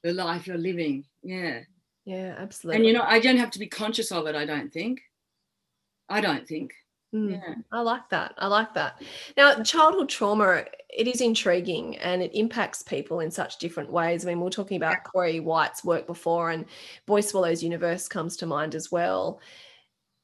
The 0.04 0.14
life 0.14 0.46
you're 0.48 0.58
living. 0.58 1.06
Yeah. 1.24 1.62
Yeah, 2.06 2.36
absolutely. 2.38 2.78
And 2.78 2.86
you 2.86 2.94
know, 2.94 3.04
I 3.04 3.20
don't 3.20 3.38
have 3.38 3.52
to 3.52 3.60
be 3.60 3.68
conscious 3.68 4.12
of 4.12 4.28
it, 4.28 4.36
I 4.36 4.46
don't 4.46 4.72
think. 4.72 5.02
I 6.08 6.22
don't 6.22 6.48
think. 6.48 6.72
Mm, 7.14 7.32
Yeah. 7.32 7.56
I 7.72 7.82
like 7.82 8.08
that. 8.10 8.34
I 8.38 8.48
like 8.48 8.74
that. 8.76 9.02
Now, 9.36 9.62
childhood 9.64 10.10
trauma, 10.10 10.64
it 10.90 11.08
is 11.08 11.22
intriguing 11.22 11.98
and 11.98 12.22
it 12.22 12.32
impacts 12.36 12.84
people 12.84 13.20
in 13.20 13.32
such 13.32 13.58
different 13.58 13.92
ways. 13.92 14.26
I 14.26 14.30
mean, 14.30 14.38
we 14.40 14.44
we're 14.44 14.50
talking 14.52 14.78
about 14.78 15.04
Corey 15.04 15.40
White's 15.40 15.84
work 15.84 16.06
before, 16.06 16.52
and 16.52 16.66
Boy 17.08 17.22
Swallows 17.22 17.64
Universe 17.64 18.08
comes 18.08 18.38
to 18.38 18.46
mind 18.46 18.76
as 18.76 18.92
well. 18.92 19.42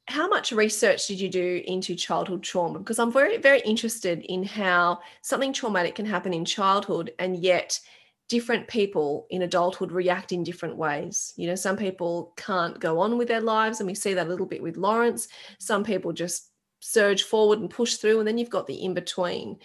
How 0.08 0.28
much 0.28 0.52
research 0.52 1.08
did 1.08 1.20
you 1.20 1.30
do 1.30 1.64
into 1.66 1.96
childhood 1.96 2.44
trauma? 2.44 2.80
Because 2.80 3.00
I'm 3.00 3.12
very, 3.12 3.38
very 3.38 3.62
interested 3.62 4.22
in 4.30 4.44
how 4.44 5.00
something 5.22 5.54
traumatic 5.54 5.96
can 5.96 6.06
happen 6.06 6.34
in 6.34 6.46
childhood 6.46 7.14
and 7.20 7.38
yet 7.38 7.80
different 8.28 8.68
people 8.68 9.28
in 9.30 9.44
adulthood 9.44 9.92
react 9.92 10.32
in 10.32 10.44
different 10.44 10.78
ways. 10.78 11.34
You 11.38 11.48
know, 11.48 11.56
some 11.56 11.78
people 11.78 12.34
can't 12.38 12.80
go 12.80 13.00
on 13.00 13.18
with 13.18 13.28
their 13.28 13.42
lives, 13.42 13.80
and 13.80 13.88
we 13.88 13.96
see 13.96 14.14
that 14.16 14.28
a 14.28 14.30
little 14.30 14.46
bit 14.48 14.64
with 14.64 14.78
Lawrence. 14.78 15.28
Some 15.60 15.84
people 15.84 16.14
just 16.14 16.52
surge 16.86 17.24
forward 17.24 17.60
and 17.60 17.70
push 17.70 17.96
through, 17.96 18.20
and 18.20 18.28
then 18.28 18.38
you've 18.38 18.50
got 18.50 18.68
the 18.68 18.84
in 18.84 18.94
between. 18.94 19.58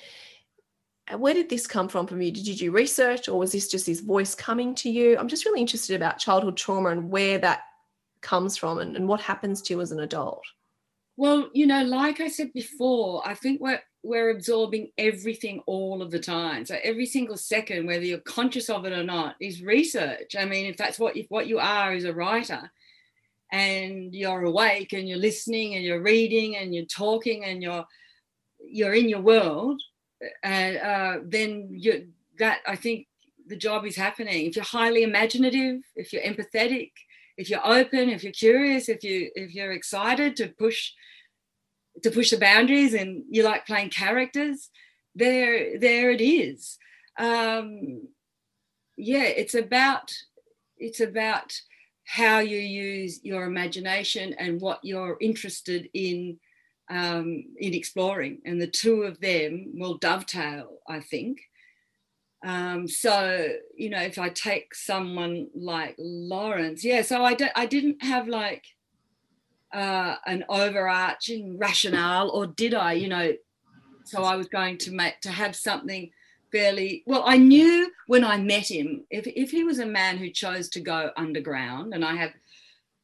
Uh, 1.12 1.18
Where 1.18 1.34
did 1.34 1.50
this 1.50 1.66
come 1.66 1.88
from 1.88 2.06
from 2.06 2.22
you? 2.22 2.32
Did 2.32 2.46
you 2.46 2.54
do 2.54 2.72
research, 2.72 3.28
or 3.28 3.38
was 3.38 3.52
this 3.52 3.68
just 3.68 3.86
his 3.86 4.00
voice 4.00 4.34
coming 4.34 4.74
to 4.76 4.90
you? 4.90 5.18
I'm 5.18 5.28
just 5.28 5.44
really 5.44 5.60
interested 5.60 5.96
about 5.96 6.18
childhood 6.18 6.56
trauma 6.56 6.88
and 6.90 7.10
where 7.10 7.38
that 7.38 7.60
comes 8.22 8.56
from 8.56 8.78
and, 8.78 8.96
and 8.96 9.06
what 9.06 9.20
happens 9.20 9.60
to 9.62 9.74
you 9.74 9.80
as 9.80 9.92
an 9.92 10.00
adult. 10.00 10.44
Well, 11.16 11.50
you 11.52 11.66
know, 11.66 11.82
like 11.84 12.20
I 12.20 12.28
said 12.28 12.52
before, 12.54 13.22
I 13.26 13.34
think 13.34 13.60
we're 13.60 13.82
we're 14.02 14.30
absorbing 14.30 14.90
everything 14.96 15.60
all 15.66 16.00
of 16.00 16.10
the 16.10 16.18
time. 16.18 16.64
So 16.64 16.78
every 16.82 17.04
single 17.04 17.36
second, 17.36 17.86
whether 17.86 18.04
you're 18.04 18.18
conscious 18.20 18.70
of 18.70 18.86
it 18.86 18.94
or 18.94 19.04
not, 19.04 19.36
is 19.40 19.62
research. 19.62 20.34
I 20.38 20.46
mean, 20.46 20.64
if 20.64 20.78
that's 20.78 20.98
what 20.98 21.18
if 21.18 21.26
what 21.28 21.46
you 21.46 21.58
are 21.58 21.92
is 21.92 22.04
a 22.04 22.14
writer, 22.14 22.70
and 23.52 24.14
you're 24.14 24.44
awake 24.44 24.92
and 24.92 25.08
you're 25.08 25.18
listening 25.18 25.74
and 25.74 25.84
you're 25.84 26.02
reading 26.02 26.56
and 26.56 26.74
you're 26.74 26.84
talking 26.84 27.44
and 27.44 27.62
you're 27.62 27.84
you're 28.60 28.94
in 28.94 29.08
your 29.08 29.20
world, 29.20 29.80
and 30.42 30.76
uh, 30.76 31.16
then 31.24 31.68
you 31.72 32.08
that 32.38 32.60
I 32.66 32.76
think 32.76 33.06
the 33.46 33.56
job 33.56 33.84
is 33.84 33.96
happening. 33.96 34.46
If 34.46 34.56
you're 34.56 34.64
highly 34.64 35.02
imaginative, 35.02 35.80
if 35.96 36.12
you're 36.12 36.22
empathetic, 36.22 36.92
if 37.36 37.50
you're 37.50 37.66
open, 37.66 38.08
if 38.10 38.22
you're 38.22 38.32
curious, 38.32 38.88
if 38.88 39.02
you 39.02 39.30
if 39.34 39.54
you're 39.54 39.72
excited 39.72 40.36
to 40.36 40.48
push 40.48 40.92
to 42.02 42.10
push 42.10 42.30
the 42.30 42.38
boundaries 42.38 42.94
and 42.94 43.24
you 43.30 43.42
like 43.42 43.66
playing 43.66 43.90
characters, 43.90 44.70
there 45.14 45.78
there 45.78 46.10
it 46.10 46.20
is. 46.20 46.78
Um, 47.18 48.08
yeah, 48.96 49.24
it's 49.24 49.54
about 49.54 50.12
it's 50.76 51.00
about 51.00 51.60
how 52.10 52.40
you 52.40 52.58
use 52.58 53.20
your 53.22 53.44
imagination 53.44 54.34
and 54.36 54.60
what 54.60 54.80
you're 54.82 55.16
interested 55.20 55.88
in 55.94 56.38
um, 56.90 57.44
in 57.58 57.72
exploring, 57.72 58.38
and 58.44 58.60
the 58.60 58.66
two 58.66 59.04
of 59.04 59.20
them 59.20 59.74
will 59.74 59.96
dovetail, 59.96 60.78
I 60.88 60.98
think. 60.98 61.38
Um, 62.44 62.88
so 62.88 63.46
you 63.76 63.90
know, 63.90 64.02
if 64.02 64.18
I 64.18 64.28
take 64.30 64.74
someone 64.74 65.50
like 65.54 65.94
Lawrence, 65.98 66.84
yeah. 66.84 67.02
So 67.02 67.24
I 67.24 67.36
I 67.54 67.66
didn't 67.66 68.02
have 68.02 68.26
like 68.26 68.64
uh, 69.72 70.16
an 70.26 70.44
overarching 70.48 71.58
rationale, 71.58 72.30
or 72.30 72.48
did 72.48 72.74
I? 72.74 72.94
You 72.94 73.08
know, 73.08 73.32
so 74.02 74.24
I 74.24 74.34
was 74.34 74.48
going 74.48 74.78
to 74.78 74.90
make 74.90 75.20
to 75.20 75.30
have 75.30 75.54
something 75.54 76.10
fairly 76.52 77.02
well. 77.06 77.22
I 77.26 77.36
knew 77.36 77.90
when 78.06 78.24
I 78.24 78.36
met 78.38 78.70
him, 78.70 79.04
if 79.10 79.26
if 79.26 79.50
he 79.50 79.64
was 79.64 79.78
a 79.78 79.86
man 79.86 80.18
who 80.18 80.30
chose 80.30 80.68
to 80.70 80.80
go 80.80 81.10
underground, 81.16 81.94
and 81.94 82.04
I 82.04 82.14
have 82.16 82.32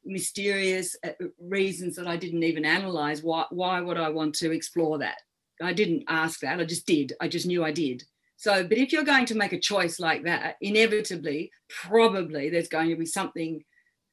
mysterious 0.04 0.96
uh, 1.04 1.10
reasons 1.40 1.96
that 1.96 2.06
I 2.06 2.16
didn't 2.16 2.44
even 2.44 2.64
analyze. 2.64 3.22
Why 3.22 3.44
why 3.50 3.80
would 3.80 3.98
I 3.98 4.08
want 4.08 4.34
to 4.36 4.52
explore 4.52 4.98
that? 4.98 5.18
I 5.62 5.72
didn't 5.72 6.04
ask 6.08 6.40
that. 6.40 6.60
I 6.60 6.64
just 6.64 6.86
did. 6.86 7.14
I 7.20 7.28
just 7.28 7.46
knew 7.46 7.64
I 7.64 7.72
did. 7.72 8.04
So, 8.36 8.66
but 8.66 8.76
if 8.76 8.92
you're 8.92 9.04
going 9.04 9.24
to 9.26 9.34
make 9.34 9.54
a 9.54 9.58
choice 9.58 9.98
like 9.98 10.24
that, 10.24 10.56
inevitably, 10.60 11.50
probably 11.68 12.50
there's 12.50 12.68
going 12.68 12.90
to 12.90 12.96
be 12.96 13.06
something 13.06 13.64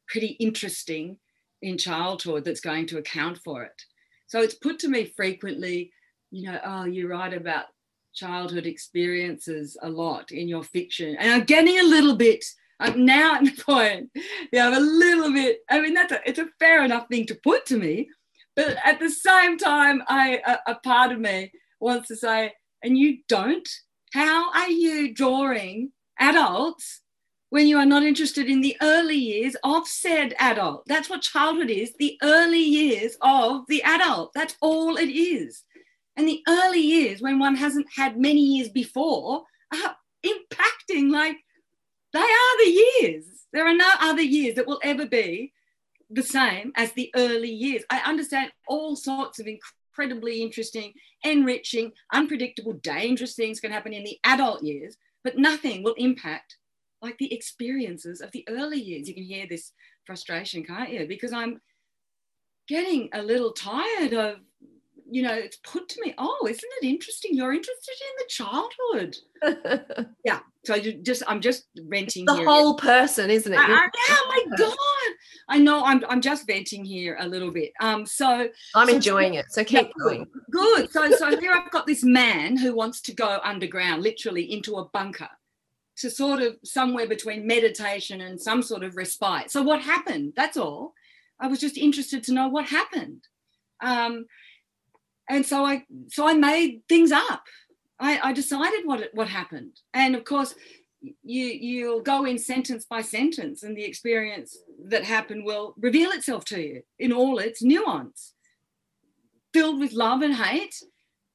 pretty 0.08 0.38
interesting 0.40 1.18
in 1.62 1.78
childhood 1.78 2.46
that's 2.46 2.62
going 2.62 2.86
to 2.88 2.98
account 2.98 3.40
for 3.44 3.64
it. 3.64 3.82
So 4.28 4.42
it's 4.42 4.56
put 4.56 4.80
to 4.80 4.88
me 4.88 5.06
frequently, 5.06 5.92
you 6.32 6.50
know, 6.50 6.60
oh, 6.64 6.86
you 6.86 7.10
write 7.10 7.34
about 7.34 7.66
childhood 8.14 8.66
experiences 8.66 9.78
a 9.82 9.90
lot 9.90 10.32
in 10.32 10.48
your 10.48 10.64
fiction. 10.64 11.16
And 11.18 11.32
I'm 11.32 11.44
getting 11.44 11.80
a 11.80 11.84
little 11.84 12.16
bit, 12.16 12.44
I'm 12.80 13.06
now 13.06 13.36
at 13.36 13.46
the 13.46 13.64
point, 13.66 14.10
yeah, 14.52 14.68
I'm 14.68 14.76
a 14.76 14.80
little 14.80 15.32
bit, 15.32 15.60
I 15.70 15.82
mean, 15.82 15.94
that's 15.94 16.12
a, 16.12 16.22
it's 16.26 16.40
a 16.40 16.50
fair 16.60 16.84
enough 16.84 17.08
thing 17.08 17.26
to 17.28 17.36
put 17.36 17.66
to 17.68 17.78
me. 17.78 18.10
But 18.56 18.78
at 18.84 19.00
the 19.00 19.10
same 19.10 19.58
time, 19.58 20.04
I 20.08 20.40
a, 20.46 20.72
a 20.74 20.76
part 20.76 21.12
of 21.12 21.20
me 21.20 21.52
wants 21.80 22.08
to 22.10 22.16
say, 22.16 22.54
and 22.84 22.98
you 22.98 23.20
don't? 23.28 23.68
How 24.14 24.52
are 24.54 24.70
you 24.70 25.14
drawing 25.14 25.92
adults 26.20 27.02
when 27.50 27.68
you 27.68 27.78
are 27.78 27.86
not 27.86 28.04
interested 28.04 28.48
in 28.48 28.62
the 28.62 28.78
early 28.82 29.16
years 29.16 29.56
of 29.64 29.88
said 29.88 30.36
adult? 30.40 30.84
That's 30.86 31.10
what 31.10 31.22
childhood 31.22 31.72
is 31.72 31.94
the 31.98 32.20
early 32.22 32.62
years 32.62 33.18
of 33.22 33.64
the 33.68 33.82
adult. 33.84 34.34
That's 34.36 34.56
all 34.62 34.98
it 34.98 35.10
is. 35.10 35.64
And 36.16 36.28
the 36.28 36.44
early 36.48 36.82
years, 36.82 37.22
when 37.22 37.40
one 37.40 37.56
hasn't 37.56 37.88
had 37.96 38.20
many 38.20 38.42
years 38.42 38.70
before, 38.70 39.44
are 39.74 39.96
impacting 40.26 41.12
like 41.12 41.38
they 42.14 42.20
are 42.20 42.58
the 42.64 42.84
years. 43.02 43.26
There 43.52 43.68
are 43.68 43.76
no 43.76 43.90
other 44.00 44.22
years 44.22 44.56
that 44.56 44.68
will 44.68 44.80
ever 44.84 45.06
be 45.06 45.54
the 46.10 46.24
same 46.24 46.72
as 46.76 46.92
the 46.94 47.12
early 47.16 47.52
years. 47.52 47.84
I 47.90 48.00
understand 48.00 48.52
all 48.68 48.96
sorts 48.96 49.40
of 49.40 49.48
incredibly 49.48 50.42
interesting, 50.42 50.94
enriching, 51.24 51.92
unpredictable, 52.12 52.74
dangerous 52.74 53.36
things 53.36 53.60
can 53.60 53.72
happen 53.72 53.94
in 53.94 54.04
the 54.04 54.20
adult 54.24 54.64
years, 54.64 54.98
but 55.24 55.38
nothing 55.38 55.84
will 55.84 55.96
impact 55.98 56.58
like 57.02 57.18
the 57.18 57.34
experiences 57.34 58.22
of 58.22 58.32
the 58.32 58.46
early 58.48 58.80
years. 58.80 59.08
You 59.08 59.16
can 59.16 59.24
hear 59.24 59.46
this 59.50 59.72
frustration, 60.06 60.64
can't 60.64 60.92
you? 60.92 61.08
Because 61.08 61.34
I'm 61.34 61.62
getting 62.68 63.10
a 63.14 63.22
little 63.22 63.52
tired 63.52 64.14
of 64.14 64.38
you 65.14 65.22
know, 65.22 65.34
it's 65.34 65.58
put 65.58 65.88
to 65.90 66.02
me, 66.02 66.16
oh, 66.18 66.48
isn't 66.50 66.72
it 66.82 66.88
interesting? 66.88 67.36
You're 67.36 67.54
interested 67.54 67.96
in 68.10 68.16
the 68.18 69.04
childhood. 69.46 70.08
yeah. 70.26 70.40
So 70.66 70.74
you 70.74 70.94
just, 70.94 71.22
I'm 71.28 71.40
just 71.40 71.68
venting 71.76 72.26
the 72.26 72.34
here. 72.34 72.46
whole 72.46 72.74
person, 72.74 73.30
isn't 73.30 73.54
it? 73.54 73.60
I, 73.60 73.64
I, 73.64 73.90
oh 74.10 74.46
my 74.50 74.56
God. 74.58 74.78
I 75.50 75.60
know 75.60 75.86
I'm, 75.86 76.04
I'm 76.10 76.20
just 76.20 76.48
venting 76.48 76.84
here 76.84 77.16
a 77.20 77.28
little 77.28 77.52
bit. 77.52 77.74
Um, 77.80 78.08
so 78.08 78.50
I'm 78.74 78.90
so, 78.90 78.96
enjoying 78.96 79.36
it. 79.36 79.46
So 79.52 79.64
keep 79.64 79.88
yeah, 79.88 80.04
going. 80.04 80.28
Good. 80.50 80.92
So, 80.92 81.12
so 81.12 81.38
here 81.40 81.52
I've 81.54 81.70
got 81.70 81.86
this 81.86 82.04
man 82.04 82.58
who 82.58 82.76
wants 82.76 83.00
to 83.02 83.14
go 83.14 83.40
underground, 83.44 84.02
literally 84.02 84.52
into 84.52 84.78
a 84.78 84.86
bunker 84.86 85.30
to 85.98 86.10
sort 86.10 86.42
of 86.42 86.56
somewhere 86.64 87.08
between 87.08 87.46
meditation 87.46 88.22
and 88.22 88.42
some 88.42 88.64
sort 88.64 88.84
of 88.84 88.96
respite. 88.96 89.52
So 89.52 89.62
what 89.62 89.80
happened? 89.80 90.34
That's 90.36 90.58
all. 90.58 90.96
I 91.40 91.46
was 91.46 91.60
just 91.60 91.78
interested 91.78 92.24
to 92.24 92.34
know 92.34 92.48
what 92.48 92.66
happened. 92.66 93.28
Um, 93.80 94.26
and 95.34 95.46
so 95.46 95.66
I 95.66 95.84
so 96.10 96.28
I 96.28 96.34
made 96.34 96.82
things 96.88 97.12
up. 97.12 97.44
I, 98.00 98.20
I 98.30 98.34
decided 98.34 98.82
what 98.86 99.10
what 99.14 99.28
happened, 99.28 99.80
and 99.94 100.16
of 100.16 100.24
course, 100.24 100.54
you 101.02 101.46
you'll 101.46 102.02
go 102.02 102.26
in 102.26 102.38
sentence 102.38 102.86
by 102.86 103.02
sentence, 103.02 103.64
and 103.64 103.76
the 103.76 103.84
experience 103.84 104.58
that 104.86 105.04
happened 105.04 105.46
will 105.46 105.74
reveal 105.78 106.12
itself 106.12 106.46
to 106.46 106.62
you 106.62 106.82
in 107.00 107.12
all 107.12 107.40
its 107.40 107.64
nuance, 107.64 108.34
filled 109.54 109.80
with 109.80 109.94
love 109.94 110.22
and 110.22 110.36
hate, 110.36 110.76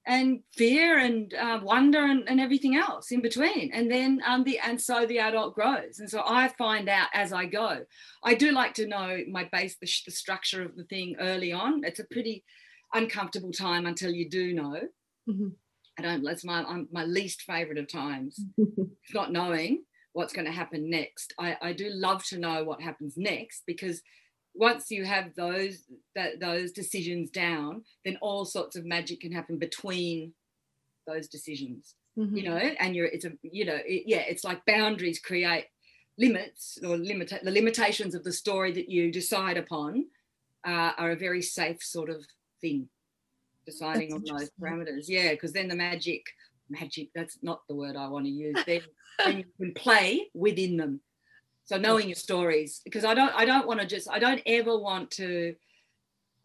and 0.06 0.40
fear 0.56 0.98
and 0.98 1.34
uh, 1.34 1.60
wonder 1.62 2.04
and, 2.04 2.28
and, 2.28 2.40
everything 2.40 2.76
else 2.76 3.10
in 3.10 3.20
between. 3.20 3.70
And 3.72 3.90
then 3.90 4.22
um, 4.26 4.42
the 4.44 4.58
and 4.58 4.80
so 4.80 5.06
the 5.06 5.18
adult 5.18 5.54
grows, 5.54 5.98
and 5.98 6.08
so 6.08 6.22
I 6.24 6.48
find 6.48 6.88
out 6.88 7.08
as 7.12 7.32
I 7.32 7.46
go. 7.46 7.80
I 8.22 8.34
do 8.34 8.52
like 8.52 8.74
to 8.74 8.86
know 8.86 9.18
my 9.28 9.48
base, 9.50 9.76
the, 9.80 9.90
the 10.06 10.12
structure 10.12 10.62
of 10.62 10.76
the 10.76 10.84
thing 10.84 11.16
early 11.18 11.52
on. 11.52 11.82
It's 11.84 12.00
a 12.00 12.04
pretty 12.04 12.44
uncomfortable 12.94 13.52
time 13.52 13.86
until 13.86 14.10
you 14.10 14.28
do 14.28 14.54
know. 14.54 14.80
Mm-hmm. 15.28 15.48
I 15.98 16.02
don't. 16.02 16.22
That's 16.22 16.44
my 16.44 16.62
I'm, 16.62 16.88
my 16.92 17.04
least 17.04 17.42
favorite 17.42 17.78
of 17.78 17.90
times. 17.90 18.40
not 19.14 19.32
knowing 19.32 19.84
what's 20.12 20.32
going 20.32 20.46
to 20.46 20.52
happen 20.52 20.90
next. 20.90 21.34
I, 21.38 21.56
I 21.60 21.72
do 21.72 21.90
love 21.90 22.24
to 22.26 22.38
know 22.38 22.64
what 22.64 22.80
happens 22.80 23.14
next 23.16 23.62
because 23.66 24.02
once 24.54 24.90
you 24.90 25.04
have 25.04 25.34
those 25.34 25.84
that 26.14 26.40
those 26.40 26.72
decisions 26.72 27.30
down, 27.30 27.82
then 28.04 28.18
all 28.20 28.44
sorts 28.44 28.76
of 28.76 28.84
magic 28.84 29.20
can 29.20 29.32
happen 29.32 29.58
between 29.58 30.32
those 31.06 31.28
decisions. 31.28 31.94
Mm-hmm. 32.18 32.36
You 32.36 32.42
know, 32.44 32.56
and 32.56 32.96
you're 32.96 33.06
it's 33.06 33.24
a 33.24 33.32
you 33.42 33.64
know 33.64 33.78
it, 33.84 34.04
yeah, 34.06 34.24
it's 34.28 34.44
like 34.44 34.64
boundaries 34.66 35.20
create 35.20 35.66
limits 36.18 36.78
or 36.84 36.96
limit 36.96 37.32
the 37.42 37.50
limitations 37.50 38.14
of 38.14 38.24
the 38.24 38.32
story 38.32 38.72
that 38.72 38.88
you 38.88 39.12
decide 39.12 39.56
upon 39.56 40.06
uh, 40.66 40.92
are 40.98 41.12
a 41.12 41.16
very 41.16 41.42
safe 41.42 41.80
sort 41.82 42.10
of 42.10 42.26
thing 42.60 42.88
deciding 43.66 44.12
on 44.12 44.24
those 44.24 44.50
parameters. 44.60 45.04
Yeah 45.08 45.30
because 45.32 45.52
then 45.52 45.68
the 45.68 45.76
magic 45.76 46.22
magic 46.70 47.08
that's 47.14 47.38
not 47.42 47.62
the 47.68 47.74
word 47.74 47.96
i 47.96 48.08
want 48.08 48.26
to 48.26 48.30
use. 48.30 48.58
Then, 48.66 48.80
then 49.24 49.38
you 49.38 49.44
can 49.58 49.74
play 49.74 50.28
within 50.34 50.76
them. 50.76 51.00
So 51.64 51.76
knowing 51.76 52.08
your 52.08 52.16
stories 52.16 52.80
because 52.84 53.04
i 53.04 53.14
don't 53.14 53.34
i 53.34 53.44
don't 53.44 53.66
want 53.66 53.80
to 53.80 53.86
just 53.86 54.08
i 54.10 54.18
don't 54.18 54.42
ever 54.46 54.78
want 54.78 55.10
to 55.12 55.54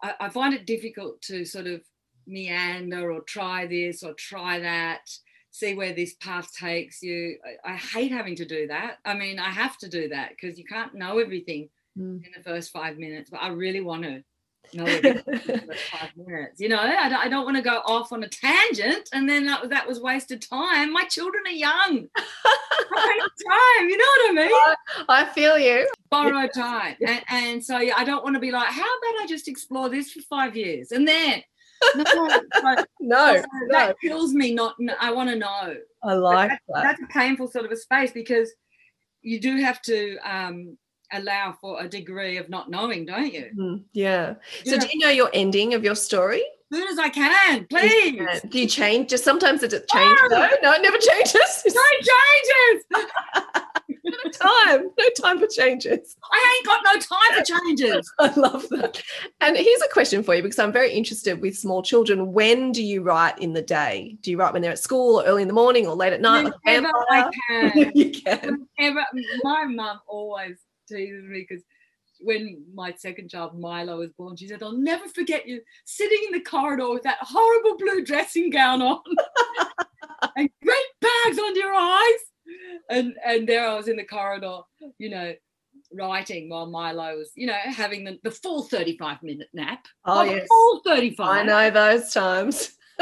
I, 0.02 0.13
I 0.19 0.30
find 0.30 0.54
it 0.54 0.65
difficult 0.65 1.21
to 1.23 1.45
sort 1.45 1.67
of 1.67 1.82
meander 2.28 3.12
or 3.12 3.21
try 3.21 3.67
this 3.67 4.04
or 4.04 4.13
try 4.13 4.60
that 4.60 5.10
see 5.52 5.76
where 5.76 5.93
this 5.93 6.15
path 6.15 6.52
takes 6.52 7.04
you. 7.04 7.38
I, 7.63 7.73
I, 7.73 7.76
hate 7.76 8.12
having 8.12 8.36
to 8.38 8.45
do 8.45 8.65
that. 8.67 8.97
I 9.06 9.13
mean 9.13 9.39
i 9.39 9.49
have 9.49 9.78
to 9.80 9.88
do 9.88 10.10
that 10.10 10.30
because 10.30 10.58
you 10.58 10.65
can't 10.65 10.95
know 10.95 11.19
everything 11.19 11.69
mm. 11.97 12.23
in 12.26 12.32
the 12.36 12.43
first 12.43 12.71
five 12.71 12.97
minutes 12.97 13.30
but 13.30 13.41
i 13.41 13.49
really 13.49 13.82
want 13.82 14.04
to 14.04 14.23
no, 14.73 14.86
five 15.91 16.12
minutes. 16.15 16.60
You 16.60 16.69
know, 16.69 16.80
I 16.80 17.10
don't, 17.10 17.19
I 17.19 17.28
don't 17.30 17.45
want 17.45 17.58
to 17.58 17.63
go 17.63 17.82
off 17.86 18.12
on 18.12 18.23
a 18.23 18.28
tangent 18.28 19.10
and 19.13 19.28
then 19.28 19.45
that, 19.45 19.69
that 19.69 19.88
was 19.88 19.99
wasted 19.99 20.41
time. 20.41 20.91
My 20.91 21.04
children 21.06 21.43
are 21.45 21.52
young. 21.52 22.08
time, 22.15 23.89
you 23.89 23.97
know 23.97 24.06
what 24.06 24.30
I 24.30 24.34
mean? 24.34 24.52
I, 24.52 24.76
I 25.10 25.26
feel 25.26 25.58
you. 25.58 25.88
Borrow 26.10 26.47
time. 26.47 26.95
And, 27.06 27.21
and 27.30 27.63
so 27.63 27.80
yeah, 27.80 27.93
I 27.97 28.04
don't 28.04 28.23
want 28.23 28.36
to 28.36 28.39
be 28.39 28.52
like, 28.52 28.69
how 28.69 28.82
about 28.82 29.21
I 29.21 29.26
just 29.28 29.47
explore 29.47 29.89
this 29.89 30.12
for 30.12 30.21
five 30.21 30.56
years 30.56 30.91
and 30.91 31.08
then 31.08 31.43
no, 31.95 32.04
no, 32.99 33.38
so 33.38 33.47
that 33.69 33.95
kills 34.02 34.34
me. 34.34 34.54
Not, 34.54 34.76
I 34.99 35.12
want 35.12 35.30
to 35.30 35.36
know. 35.36 35.76
I 36.04 36.13
like 36.13 36.49
that, 36.49 36.62
that. 36.69 36.84
That's 36.84 37.02
a 37.02 37.08
painful 37.08 37.47
sort 37.47 37.65
of 37.65 37.71
a 37.71 37.78
space 37.78 38.12
because 38.12 38.52
you 39.21 39.39
do 39.39 39.58
have 39.58 39.82
to 39.84 40.17
um, 40.23 40.78
allow 41.12 41.58
for 41.60 41.82
a 41.82 41.88
degree 41.88 42.38
of 42.38 42.50
not 42.50 42.70
knowing, 42.70 43.06
don't 43.06 43.34
you? 43.34 43.50
Mm, 43.58 43.84
yeah. 43.94 44.36
So, 44.66 44.78
do 44.78 44.88
you 44.92 45.00
know 45.00 45.10
your 45.10 45.30
ending 45.34 45.74
of 45.74 45.84
your 45.84 45.96
story? 45.96 46.44
As 46.72 46.80
soon 46.80 46.88
as 46.88 46.98
I 46.98 47.10
can, 47.10 47.66
please. 47.68 48.13
You 48.13 48.26
can. 48.26 48.50
Do 48.50 48.60
you 48.60 48.68
change? 48.68 49.10
Just 49.10 49.24
sometimes 49.24 49.62
does 49.62 49.74
it 49.74 49.88
change? 49.88 50.20
No, 50.30 50.39
no, 50.39 50.50
no 50.63 50.74
it 50.74 50.82
never 50.82 50.98
changes. 50.98 51.63
No 51.68 51.82
changes. 52.02 52.86
no 54.04 54.32
time. 54.32 54.89
No 54.98 55.06
time 55.22 55.39
for 55.39 55.48
changes. 55.48 56.16
I 56.32 56.56
ain't 56.58 56.66
got 56.66 56.82
no 56.84 57.00
time 57.00 57.38
for 57.38 57.44
changes. 57.44 58.12
I 58.20 58.34
love 58.39 58.68
that. 58.70 59.02
And 59.42 59.56
here's 59.56 59.82
a 59.82 59.94
question 59.94 60.24
for 60.24 60.34
you 60.34 60.42
because 60.42 60.58
I'm 60.60 60.72
very 60.72 60.92
interested 60.92 61.42
with 61.42 61.56
small 61.56 61.84
children. 61.84 62.34
When 62.34 62.72
do 62.72 62.84
you 62.84 63.04
write 63.04 63.38
in 63.38 63.54
the 63.54 63.62
day? 63.62 64.18
Do 64.22 64.32
you 64.32 64.38
write 64.38 64.54
when 64.54 64.62
they're 64.62 64.72
at 64.72 64.80
school 64.80 65.22
or 65.22 65.26
early 65.26 65.44
in 65.44 65.48
the 65.48 65.54
morning 65.54 65.86
or 65.86 65.96
late 65.96 66.13
at 66.13 66.22
night? 66.22 66.52
Whenever 66.63 66.89
I 67.10 67.32
can. 67.50 67.92
you 67.96 68.12
can. 68.12 68.68
Whenever, 68.78 69.06
my 69.44 69.66
mum 69.66 70.00
always 70.08 70.58
teases 70.88 71.24
me 71.24 71.46
because 71.48 71.63
when 72.19 72.63
my 72.74 72.93
second 72.93 73.30
child 73.30 73.60
Milo 73.60 73.98
was 73.98 74.12
born, 74.13 74.36
she 74.36 74.48
said, 74.48 74.63
"I'll 74.63 74.78
never 74.78 75.08
forget 75.10 75.48
you 75.48 75.62
sitting 75.86 76.19
in 76.28 76.34
the 76.34 76.43
corridor 76.43 76.89
with 76.89 77.04
that 77.04 77.17
horrible 77.22 77.78
blue 77.78 78.04
dressing 78.04 78.50
gown 78.50 78.82
on 78.82 79.02
and 80.36 80.50
great 80.63 80.91
bags 81.02 81.39
under 81.39 81.60
your 81.60 81.74
eyes." 81.74 82.19
And 82.89 83.15
and 83.26 83.48
there 83.48 83.67
I 83.67 83.76
was 83.76 83.88
in 83.88 83.98
the 83.98 84.06
corridor, 84.06 84.60
you 84.98 85.10
know, 85.10 85.34
writing 85.93 86.50
while 86.50 86.65
Milo 86.65 87.17
was, 87.17 87.32
you 87.36 87.48
know, 87.48 87.58
having 87.65 88.04
the, 88.04 88.19
the 88.24 88.32
full 88.32 88.63
35 88.63 89.24
minute 89.24 89.50
nap. 89.54 89.86
Oh, 90.06 90.24
yes. 90.24 90.48
Full 90.48 90.82
35. 90.86 91.28
I 91.28 91.43
know 91.43 91.69
those 91.69 92.13
times. 92.13 92.74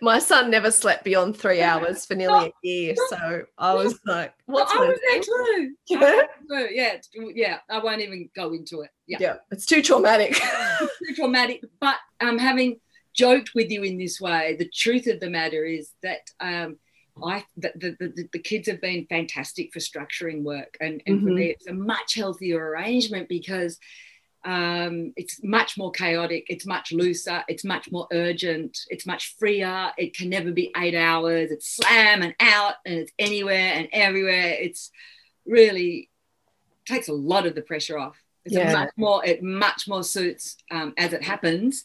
my 0.00 0.18
son 0.18 0.50
never 0.50 0.70
slept 0.70 1.04
beyond 1.04 1.36
three 1.36 1.62
hours 1.62 2.06
for 2.06 2.14
nearly 2.14 2.46
a 2.48 2.52
year. 2.66 2.94
So 3.08 3.42
I 3.56 3.74
was 3.74 3.98
like, 4.06 4.34
what's 4.46 4.72
I 4.74 4.78
was 4.78 4.98
there 5.08 5.20
too. 5.20 5.74
Yeah. 5.88 6.22
yeah. 6.70 6.96
Yeah. 7.34 7.58
I 7.70 7.78
won't 7.78 8.00
even 8.00 8.28
go 8.34 8.52
into 8.52 8.82
it. 8.82 8.90
Yeah. 9.06 9.18
Yeah. 9.20 9.36
It's 9.50 9.66
too 9.66 9.82
traumatic. 9.82 10.34
too 10.78 11.14
traumatic. 11.14 11.64
But 11.80 11.96
um 12.20 12.38
having 12.38 12.80
joked 13.14 13.52
with 13.54 13.70
you 13.70 13.82
in 13.82 13.98
this 13.98 14.20
way, 14.20 14.56
the 14.58 14.68
truth 14.68 15.06
of 15.06 15.20
the 15.20 15.30
matter 15.30 15.64
is 15.64 15.92
that 16.02 16.30
um 16.40 16.78
I 17.22 17.44
the, 17.56 17.72
the, 17.74 17.96
the, 17.98 18.28
the 18.32 18.38
kids 18.38 18.68
have 18.68 18.80
been 18.80 19.06
fantastic 19.08 19.72
for 19.72 19.80
structuring 19.80 20.42
work 20.42 20.76
and, 20.80 21.02
and 21.06 21.18
mm-hmm. 21.18 21.26
for 21.26 21.32
me 21.32 21.46
it's 21.46 21.66
a 21.66 21.74
much 21.74 22.14
healthier 22.14 22.70
arrangement 22.70 23.28
because 23.28 23.78
um, 24.48 25.12
it's 25.14 25.42
much 25.44 25.76
more 25.76 25.90
chaotic, 25.90 26.46
it's 26.48 26.64
much 26.64 26.90
looser, 26.90 27.44
it's 27.48 27.64
much 27.64 27.92
more 27.92 28.06
urgent, 28.12 28.78
it's 28.88 29.04
much 29.04 29.36
freer. 29.38 29.90
It 29.98 30.16
can 30.16 30.30
never 30.30 30.52
be 30.52 30.72
eight 30.74 30.94
hours, 30.94 31.50
it's 31.50 31.68
slam 31.76 32.22
and 32.22 32.34
out, 32.40 32.76
and 32.86 32.94
it's 33.00 33.12
anywhere 33.18 33.74
and 33.74 33.88
everywhere. 33.92 34.56
It's 34.58 34.90
really 35.44 36.08
takes 36.86 37.08
a 37.08 37.12
lot 37.12 37.44
of 37.44 37.54
the 37.54 37.60
pressure 37.60 37.98
off 37.98 38.16
It's 38.46 38.54
Yeah. 38.54 38.72
much 38.72 38.88
more 38.96 39.22
it 39.22 39.42
much 39.42 39.86
more 39.86 40.02
suits 40.02 40.56
um, 40.70 40.94
as 40.96 41.12
it 41.12 41.22
happens, 41.22 41.84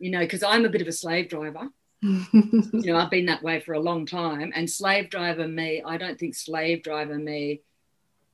you 0.00 0.10
know, 0.10 0.24
because 0.26 0.42
I'm 0.42 0.64
a 0.64 0.68
bit 0.68 0.82
of 0.82 0.88
a 0.88 0.92
slave 0.92 1.28
driver. 1.28 1.68
you 2.02 2.82
know, 2.92 2.96
I've 2.96 3.12
been 3.12 3.26
that 3.26 3.44
way 3.44 3.60
for 3.60 3.74
a 3.74 3.80
long 3.80 4.06
time. 4.06 4.52
And 4.56 4.68
slave 4.68 5.08
driver 5.08 5.46
me, 5.46 5.82
I 5.86 5.98
don't 5.98 6.18
think 6.18 6.34
slave 6.34 6.82
driver 6.82 7.16
me. 7.16 7.60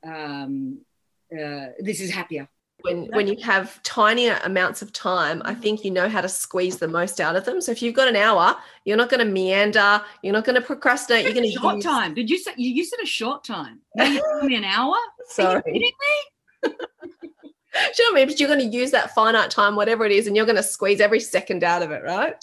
Um, 0.03 0.81
uh, 1.31 1.67
this 1.81 2.01
is 2.01 2.11
happier. 2.11 2.49
When 2.83 3.07
when 3.13 3.27
you 3.27 3.37
have 3.43 3.83
tinier 3.83 4.39
amounts 4.45 4.83
of 4.83 4.93
time 4.93 5.43
i 5.45 5.55
think 5.55 5.85
you 5.85 5.91
know 5.91 6.09
how 6.09 6.21
to 6.21 6.29
squeeze 6.29 6.79
the 6.79 6.89
most 6.89 7.21
out 7.21 7.37
of 7.37 7.45
them 7.45 7.61
so 7.61 7.71
if 7.73 7.81
you've 7.83 7.95
got 7.95 8.09
an 8.09 8.17
hour 8.17 8.57
you're 8.85 8.97
not 8.97 9.09
going 9.09 9.25
to 9.25 9.31
meander 9.31 10.03
you're 10.23 10.33
not 10.33 10.45
going 10.45 10.61
to 10.61 10.67
procrastinate 10.67 11.25
you're 11.25 11.35
going 11.35 11.51
to 11.51 11.59
short 11.59 11.77
use, 11.77 11.85
time. 11.85 12.15
Did 12.15 12.29
you 12.29 12.39
say 12.39 12.53
you, 12.57 12.71
you 12.71 12.85
said 12.85 12.99
a 13.03 13.07
short 13.07 13.45
time? 13.45 13.81
Now 13.95 14.05
you're 14.05 14.23
telling 14.23 14.47
me 14.49 14.57
an 14.57 14.65
hour? 14.65 14.95
Are 14.95 15.19
you 15.19 15.27
sorry 15.29 15.63
kidding 15.63 15.83
me? 15.83 16.73
Do 17.73 17.81
you 17.99 18.13
know 18.13 18.17
I 18.17 18.21
mean? 18.21 18.29
But 18.29 18.39
you're 18.39 18.49
going 18.49 18.71
to 18.71 18.77
use 18.77 18.91
that 18.91 19.15
finite 19.15 19.51
time, 19.51 19.77
whatever 19.77 20.05
it 20.05 20.13
is, 20.13 20.27
and 20.27 20.37
you're 20.37 20.47
going 20.47 20.57
to 20.57 20.63
squeeze 20.63 21.01
every 21.01 21.21
second 21.21 21.65
out 21.65 21.83
of 21.83 21.91
it, 21.91 22.03
right? 22.03 22.35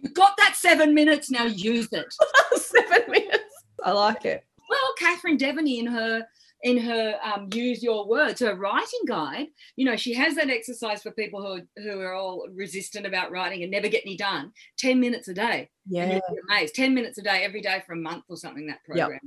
You've 0.00 0.14
got 0.14 0.36
that 0.38 0.54
seven 0.56 0.94
minutes 0.94 1.30
now. 1.30 1.44
Use 1.44 1.88
it. 1.92 2.06
Seven 2.56 3.02
minutes. 3.10 3.44
I 3.84 3.92
like 3.92 4.24
it. 4.24 4.44
Well, 4.68 4.94
Catherine 4.98 5.36
Deveny 5.36 5.78
in 5.78 5.86
her 5.86 6.26
in 6.62 6.76
her 6.78 7.14
um, 7.22 7.48
use 7.52 7.82
your 7.82 8.06
words, 8.06 8.40
her 8.40 8.54
writing 8.54 9.00
guide, 9.06 9.46
you 9.76 9.84
know, 9.84 9.96
she 9.96 10.12
has 10.14 10.34
that 10.34 10.50
exercise 10.50 11.02
for 11.02 11.10
people 11.12 11.40
who 11.40 11.60
are, 11.60 11.82
who 11.82 12.00
are 12.00 12.12
all 12.12 12.46
resistant 12.52 13.06
about 13.06 13.30
writing 13.30 13.62
and 13.62 13.70
never 13.70 13.88
get 13.88 14.02
any 14.04 14.16
done. 14.16 14.52
Ten 14.78 15.00
minutes 15.00 15.28
a 15.28 15.34
day. 15.34 15.70
Yeah. 15.88 16.20
amazed. 16.50 16.74
Ten 16.74 16.94
minutes 16.94 17.18
a 17.18 17.22
day 17.22 17.42
every 17.44 17.62
day 17.62 17.82
for 17.86 17.94
a 17.94 17.96
month 17.96 18.24
or 18.28 18.36
something. 18.36 18.66
That 18.66 18.78
Yep. 18.94 18.96
program. 19.08 19.20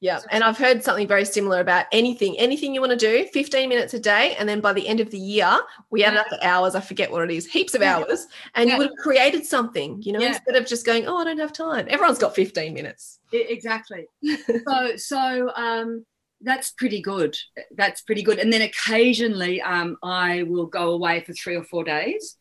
Yeah. 0.00 0.20
And 0.30 0.44
I've 0.44 0.56
heard 0.56 0.82
something 0.82 1.08
very 1.08 1.24
similar 1.24 1.60
about 1.60 1.86
anything, 1.92 2.38
anything 2.38 2.72
you 2.72 2.80
want 2.80 2.92
to 2.92 2.96
do, 2.96 3.26
15 3.32 3.68
minutes 3.68 3.94
a 3.94 3.98
day. 3.98 4.36
And 4.38 4.48
then 4.48 4.60
by 4.60 4.72
the 4.72 4.86
end 4.86 5.00
of 5.00 5.10
the 5.10 5.18
year, 5.18 5.58
we 5.90 6.04
added 6.04 6.20
up 6.20 6.28
the 6.30 6.44
hours. 6.46 6.74
I 6.76 6.80
forget 6.80 7.10
what 7.10 7.22
it 7.28 7.34
is, 7.34 7.46
heaps 7.46 7.74
of 7.74 7.82
hours. 7.82 8.26
And 8.54 8.68
Yeah. 8.68 8.74
you 8.74 8.78
would 8.78 8.88
have 8.90 8.96
created 8.98 9.44
something, 9.44 10.00
you 10.02 10.12
know, 10.12 10.20
Yeah. 10.20 10.28
instead 10.28 10.54
of 10.56 10.66
just 10.66 10.86
going, 10.86 11.06
oh, 11.08 11.16
I 11.18 11.24
don't 11.24 11.38
have 11.38 11.52
time. 11.52 11.86
Everyone's 11.90 12.18
got 12.18 12.34
15 12.34 12.72
minutes. 12.74 13.18
Exactly. 13.32 14.06
so 14.66 14.96
so 14.96 15.50
um, 15.56 16.06
that's 16.40 16.70
pretty 16.70 17.00
good. 17.02 17.36
That's 17.76 18.00
pretty 18.02 18.22
good. 18.22 18.38
And 18.38 18.52
then 18.52 18.62
occasionally 18.62 19.60
um, 19.60 19.96
I 20.02 20.44
will 20.44 20.66
go 20.66 20.90
away 20.92 21.22
for 21.24 21.32
three 21.32 21.56
or 21.56 21.64
four 21.64 21.84
days. 21.84 22.36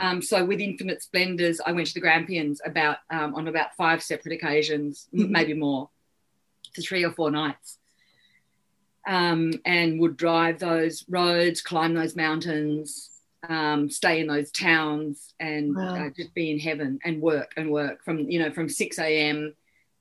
Um, 0.00 0.20
so 0.20 0.44
with 0.44 0.60
Infinite 0.60 1.02
Splendors, 1.02 1.60
I 1.64 1.72
went 1.72 1.86
to 1.88 1.94
the 1.94 2.00
Grampians 2.00 2.60
about 2.64 2.98
um, 3.10 3.34
on 3.34 3.48
about 3.48 3.74
five 3.76 4.02
separate 4.02 4.34
occasions, 4.34 5.08
m- 5.14 5.20
Mhm. 5.28 5.30
maybe 5.30 5.54
more, 5.54 5.88
for 6.74 6.82
three 6.82 7.04
or 7.04 7.12
four 7.12 7.30
nights. 7.30 7.78
Um, 9.06 9.52
and 9.64 10.00
would 10.00 10.16
drive 10.16 10.58
those 10.58 11.04
roads, 11.08 11.62
climb 11.62 11.94
those 11.94 12.16
mountains, 12.16 13.10
um, 13.48 13.88
stay 13.88 14.20
in 14.20 14.26
those 14.26 14.50
towns, 14.50 15.32
and 15.38 15.76
Wow. 15.76 15.94
uh, 16.06 16.10
just 16.10 16.34
be 16.34 16.50
in 16.50 16.58
heaven 16.58 16.98
and 17.04 17.22
work 17.22 17.52
and 17.56 17.70
work 17.70 18.02
from 18.04 18.28
you 18.28 18.40
know 18.40 18.50
from 18.50 18.68
six 18.68 18.98
a.m. 18.98 19.54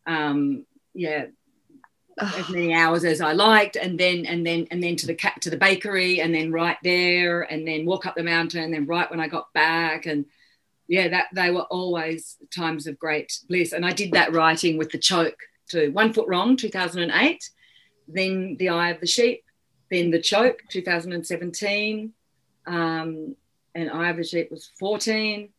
Um, 0.08 0.66
yeah, 0.96 1.28
as 2.18 2.50
many 2.50 2.74
hours 2.74 3.04
as 3.04 3.20
I 3.20 3.34
liked, 3.34 3.76
and 3.76 4.00
then 4.00 4.26
and 4.26 4.46
then 4.46 4.68
and 4.72 4.82
then 4.82 4.96
to 4.98 5.08
the 5.08 5.18
to 5.42 5.50
the 5.50 5.58
bakery, 5.58 6.22
and 6.22 6.34
then 6.34 6.52
right 6.52 6.78
there, 6.84 7.42
and 7.42 7.68
then 7.68 7.86
walk 7.86 8.06
up 8.06 8.16
the 8.16 8.24
mountain, 8.24 8.64
and 8.64 8.74
then 8.74 8.86
right 8.86 9.10
when 9.10 9.20
I 9.20 9.28
got 9.28 9.52
back, 9.54 10.06
and 10.06 10.26
yeah, 10.88 11.08
that 11.10 11.26
they 11.34 11.52
were 11.52 11.64
always 11.64 12.38
times 12.56 12.88
of 12.88 13.00
great 13.00 13.40
bliss. 13.50 13.74
And 13.74 13.86
I 13.86 13.92
did 13.92 14.14
that 14.14 14.34
writing 14.34 14.78
with 14.78 14.92
the 14.92 14.98
choke 14.98 15.40
to 15.70 15.90
One 15.90 16.14
Foot 16.14 16.28
Wrong, 16.28 16.56
two 16.56 16.70
thousand 16.70 17.02
and 17.02 17.12
eight, 17.16 17.50
then 18.08 18.56
The 18.60 18.70
Eye 18.70 18.92
of 18.92 19.00
the 19.00 19.08
Sheep, 19.08 19.44
then 19.90 20.12
The 20.12 20.22
Choke, 20.22 20.60
two 20.70 20.82
thousand 20.82 21.14
and 21.14 21.26
seventeen, 21.26 22.14
um, 22.66 23.36
and 23.74 23.92
Eye 23.92 24.10
of 24.10 24.18
the 24.18 24.24
Sheep 24.24 24.52
was 24.52 24.70
fourteen, 24.80 25.50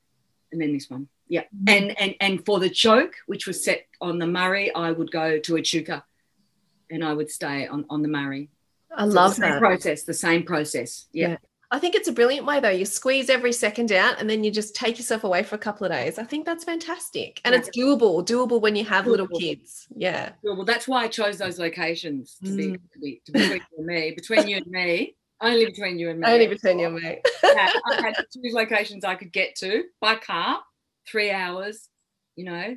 and 0.52 0.60
then 0.60 0.72
this 0.72 0.88
one. 0.88 1.08
Yeah, 1.28 1.42
and 1.66 2.00
and 2.00 2.14
and 2.20 2.46
for 2.46 2.60
the 2.60 2.70
choke, 2.70 3.14
which 3.26 3.48
was 3.48 3.64
set 3.64 3.86
on 4.00 4.20
the 4.20 4.28
Murray, 4.28 4.72
I 4.72 4.92
would 4.92 5.10
go 5.10 5.40
to 5.40 5.58
Echuca, 5.58 6.04
and 6.90 7.04
I 7.04 7.12
would 7.12 7.30
stay 7.30 7.66
on 7.66 7.84
on 7.90 8.02
the 8.02 8.08
Murray. 8.08 8.50
I 8.96 9.06
So 9.06 9.12
love 9.14 9.30
the 9.36 9.42
same 9.42 9.50
that. 9.52 9.58
process. 9.60 10.02
The 10.04 10.14
same 10.14 10.42
process. 10.44 11.06
Yeah. 11.12 11.28
Yeah. 11.30 11.36
I 11.68 11.80
think 11.80 11.96
it's 11.96 12.06
a 12.06 12.12
brilliant 12.12 12.46
way 12.46 12.60
though. 12.60 12.68
You 12.70 12.84
squeeze 12.84 13.28
every 13.28 13.52
second 13.52 13.90
out 13.90 14.20
and 14.20 14.30
then 14.30 14.44
you 14.44 14.52
just 14.52 14.76
take 14.76 14.98
yourself 14.98 15.24
away 15.24 15.42
for 15.42 15.56
a 15.56 15.58
couple 15.58 15.84
of 15.84 15.90
days. 15.90 16.16
I 16.16 16.22
think 16.22 16.46
that's 16.46 16.62
fantastic. 16.62 17.40
And 17.44 17.56
it's 17.56 17.68
doable, 17.70 18.24
doable 18.24 18.60
when 18.60 18.76
you 18.76 18.84
have 18.84 19.08
little 19.08 19.26
kids. 19.26 19.88
Yeah. 19.96 20.30
Well, 20.44 20.64
that's 20.64 20.86
why 20.86 21.02
I 21.02 21.08
chose 21.08 21.38
those 21.38 21.58
locations 21.58 22.36
to 22.44 22.54
be 22.56 22.66
Mm. 22.68 22.80
to 22.92 22.98
be 23.00 23.22
to 23.26 23.32
be 23.32 23.40
between 23.40 23.58
you 23.58 23.76
and 23.78 23.86
me, 23.86 24.10
between 24.12 24.46
you 24.48 24.56
and 24.58 24.66
me, 24.68 25.16
only 25.40 25.66
between 25.66 25.98
you 25.98 26.10
and 26.10 26.20
me. 26.20 26.26
Only 26.28 26.46
between 26.46 26.78
you 26.78 26.86
and 26.86 26.94
me. 26.96 27.20
I 27.44 28.00
had 28.00 28.14
two 28.32 28.52
locations 28.54 29.04
I 29.04 29.16
could 29.16 29.32
get 29.32 29.56
to 29.56 29.84
by 30.00 30.14
car, 30.14 30.60
three 31.08 31.32
hours. 31.32 31.88
You 32.36 32.44
know, 32.44 32.76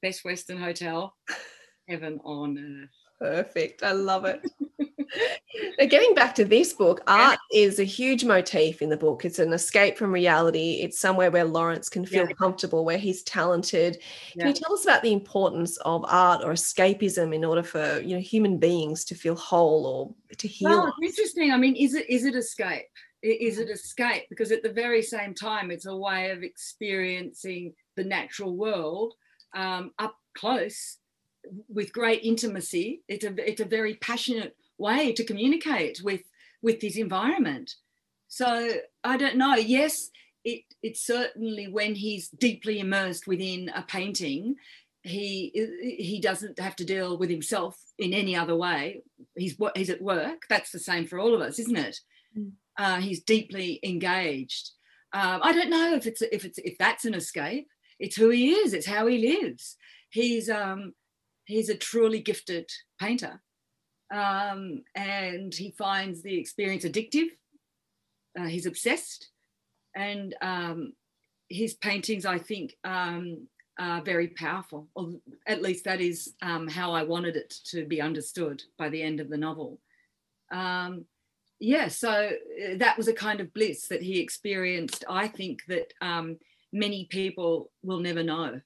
Best 0.00 0.24
Western 0.24 0.56
Hotel, 0.56 1.14
heaven 1.88 2.18
on 2.24 2.56
earth. 2.58 2.90
Perfect. 3.22 3.84
I 3.84 3.92
love 3.92 4.24
it. 4.24 4.42
now, 5.78 5.86
getting 5.86 6.12
back 6.14 6.34
to 6.34 6.44
this 6.44 6.72
book, 6.72 7.02
art 7.06 7.38
is 7.52 7.78
a 7.78 7.84
huge 7.84 8.24
motif 8.24 8.82
in 8.82 8.88
the 8.88 8.96
book. 8.96 9.24
It's 9.24 9.38
an 9.38 9.52
escape 9.52 9.96
from 9.96 10.10
reality. 10.12 10.80
It's 10.82 10.98
somewhere 10.98 11.30
where 11.30 11.44
Lawrence 11.44 11.88
can 11.88 12.04
feel 12.04 12.26
Yeah. 12.26 12.34
comfortable, 12.34 12.84
where 12.84 12.98
he's 12.98 13.22
talented. 13.22 14.02
Can 14.38 14.48
you 14.48 14.54
tell 14.54 14.72
us 14.72 14.84
about 14.84 15.02
the 15.02 15.12
importance 15.12 15.76
of 15.78 16.04
art 16.08 16.42
or 16.44 16.52
escapism 16.52 17.32
in 17.32 17.44
order 17.44 17.62
for 17.62 18.00
you 18.00 18.16
know 18.16 18.20
human 18.20 18.58
beings 18.58 19.04
to 19.04 19.14
feel 19.14 19.36
whole 19.36 19.86
or 19.86 20.36
to 20.36 20.48
heal? 20.48 20.70
Well, 20.70 20.94
it's 21.00 21.18
interesting. 21.18 21.52
I 21.52 21.58
mean, 21.58 21.76
is 21.76 21.94
it 21.94 22.10
is 22.10 22.24
it 22.24 22.34
escape? 22.34 22.86
Is 23.22 23.58
it 23.58 23.70
escape? 23.70 24.24
Because 24.30 24.50
at 24.50 24.64
the 24.64 24.72
very 24.72 25.00
same 25.00 25.32
time, 25.32 25.70
it's 25.70 25.86
a 25.86 25.96
way 25.96 26.32
of 26.32 26.42
experiencing 26.42 27.74
the 27.96 28.02
natural 28.02 28.56
world 28.56 29.14
um, 29.54 29.92
up 30.00 30.16
close 30.34 30.98
with 31.68 31.92
great 31.92 32.22
intimacy. 32.22 33.02
It's 33.08 33.24
a 33.24 33.34
it's 33.38 33.60
a 33.60 33.66
very 33.66 33.94
passionate 33.94 34.56
way 34.78 35.12
to 35.12 35.24
communicate 35.24 36.00
with 36.02 36.22
with 36.62 36.80
this 36.80 36.96
environment. 36.96 37.74
So 38.28 38.70
I 39.04 39.16
don't 39.16 39.36
know. 39.36 39.56
Yes, 39.56 40.10
it 40.44 40.62
it's 40.82 41.04
certainly 41.04 41.68
when 41.68 41.94
he's 41.94 42.28
deeply 42.28 42.80
immersed 42.80 43.26
within 43.26 43.70
a 43.74 43.82
painting, 43.82 44.56
he 45.02 45.50
he 45.82 46.20
doesn't 46.20 46.58
have 46.58 46.76
to 46.76 46.84
deal 46.84 47.18
with 47.18 47.30
himself 47.30 47.78
in 47.98 48.12
any 48.12 48.36
other 48.36 48.56
way. 48.56 49.02
He's 49.36 49.58
what 49.58 49.76
he's 49.76 49.90
at 49.90 50.02
work. 50.02 50.42
That's 50.48 50.70
the 50.70 50.78
same 50.78 51.06
for 51.06 51.18
all 51.18 51.34
of 51.34 51.40
us, 51.40 51.58
isn't 51.58 51.76
it? 51.76 52.00
Mm. 52.38 52.52
Uh, 52.78 53.00
he's 53.00 53.22
deeply 53.22 53.80
engaged. 53.82 54.70
Um, 55.12 55.40
I 55.42 55.52
don't 55.52 55.70
know 55.70 55.94
if 55.94 56.06
it's 56.06 56.22
if 56.22 56.44
it's 56.44 56.58
if 56.58 56.78
that's 56.78 57.04
an 57.04 57.14
escape. 57.14 57.68
It's 57.98 58.16
who 58.16 58.30
he 58.30 58.52
is. 58.52 58.72
It's 58.72 58.86
how 58.86 59.06
he 59.06 59.18
lives. 59.18 59.76
He's 60.10 60.48
um, 60.48 60.94
he's 61.52 61.68
a 61.68 61.76
truly 61.76 62.20
gifted 62.20 62.70
painter, 63.00 63.40
um, 64.12 64.82
and 64.94 65.54
he 65.54 65.70
finds 65.78 66.22
the 66.22 66.38
experience 66.38 66.84
addictive. 66.84 67.28
Uh, 68.38 68.46
he's 68.46 68.66
obsessed, 68.66 69.30
and 69.94 70.34
um, 70.42 70.92
his 71.48 71.74
paintings, 71.74 72.24
I 72.26 72.38
think, 72.38 72.76
um, 72.84 73.46
are 73.78 74.02
very 74.02 74.28
powerful. 74.28 74.88
Or 74.94 75.12
at 75.46 75.62
least 75.62 75.84
that 75.84 76.00
is 76.00 76.34
um, 76.42 76.68
how 76.68 76.92
I 76.92 77.02
wanted 77.02 77.36
it 77.36 77.54
to 77.66 77.84
be 77.84 78.00
understood 78.00 78.62
by 78.78 78.88
the 78.88 79.02
end 79.02 79.20
of 79.20 79.28
the 79.28 79.36
novel. 79.36 79.80
Um, 80.50 81.04
yeah, 81.60 81.88
so 81.88 82.10
uh, 82.10 82.76
that 82.78 82.96
was 82.98 83.08
a 83.08 83.12
kind 83.12 83.40
of 83.40 83.54
bliss 83.54 83.86
that 83.88 84.02
he 84.02 84.20
experienced. 84.20 85.04
I 85.08 85.28
think 85.28 85.60
that 85.68 85.92
um, 86.00 86.38
many 86.72 87.06
people 87.10 87.70
will 87.82 88.00
never 88.00 88.22
know. 88.22 88.60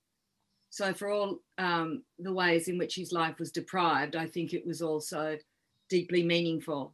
So, 0.76 0.92
for 0.92 1.08
all 1.08 1.38
um, 1.56 2.02
the 2.18 2.34
ways 2.34 2.68
in 2.68 2.76
which 2.76 2.96
his 2.96 3.10
life 3.10 3.38
was 3.38 3.50
deprived, 3.50 4.14
I 4.14 4.26
think 4.26 4.52
it 4.52 4.66
was 4.66 4.82
also 4.82 5.38
deeply 5.88 6.22
meaningful, 6.22 6.92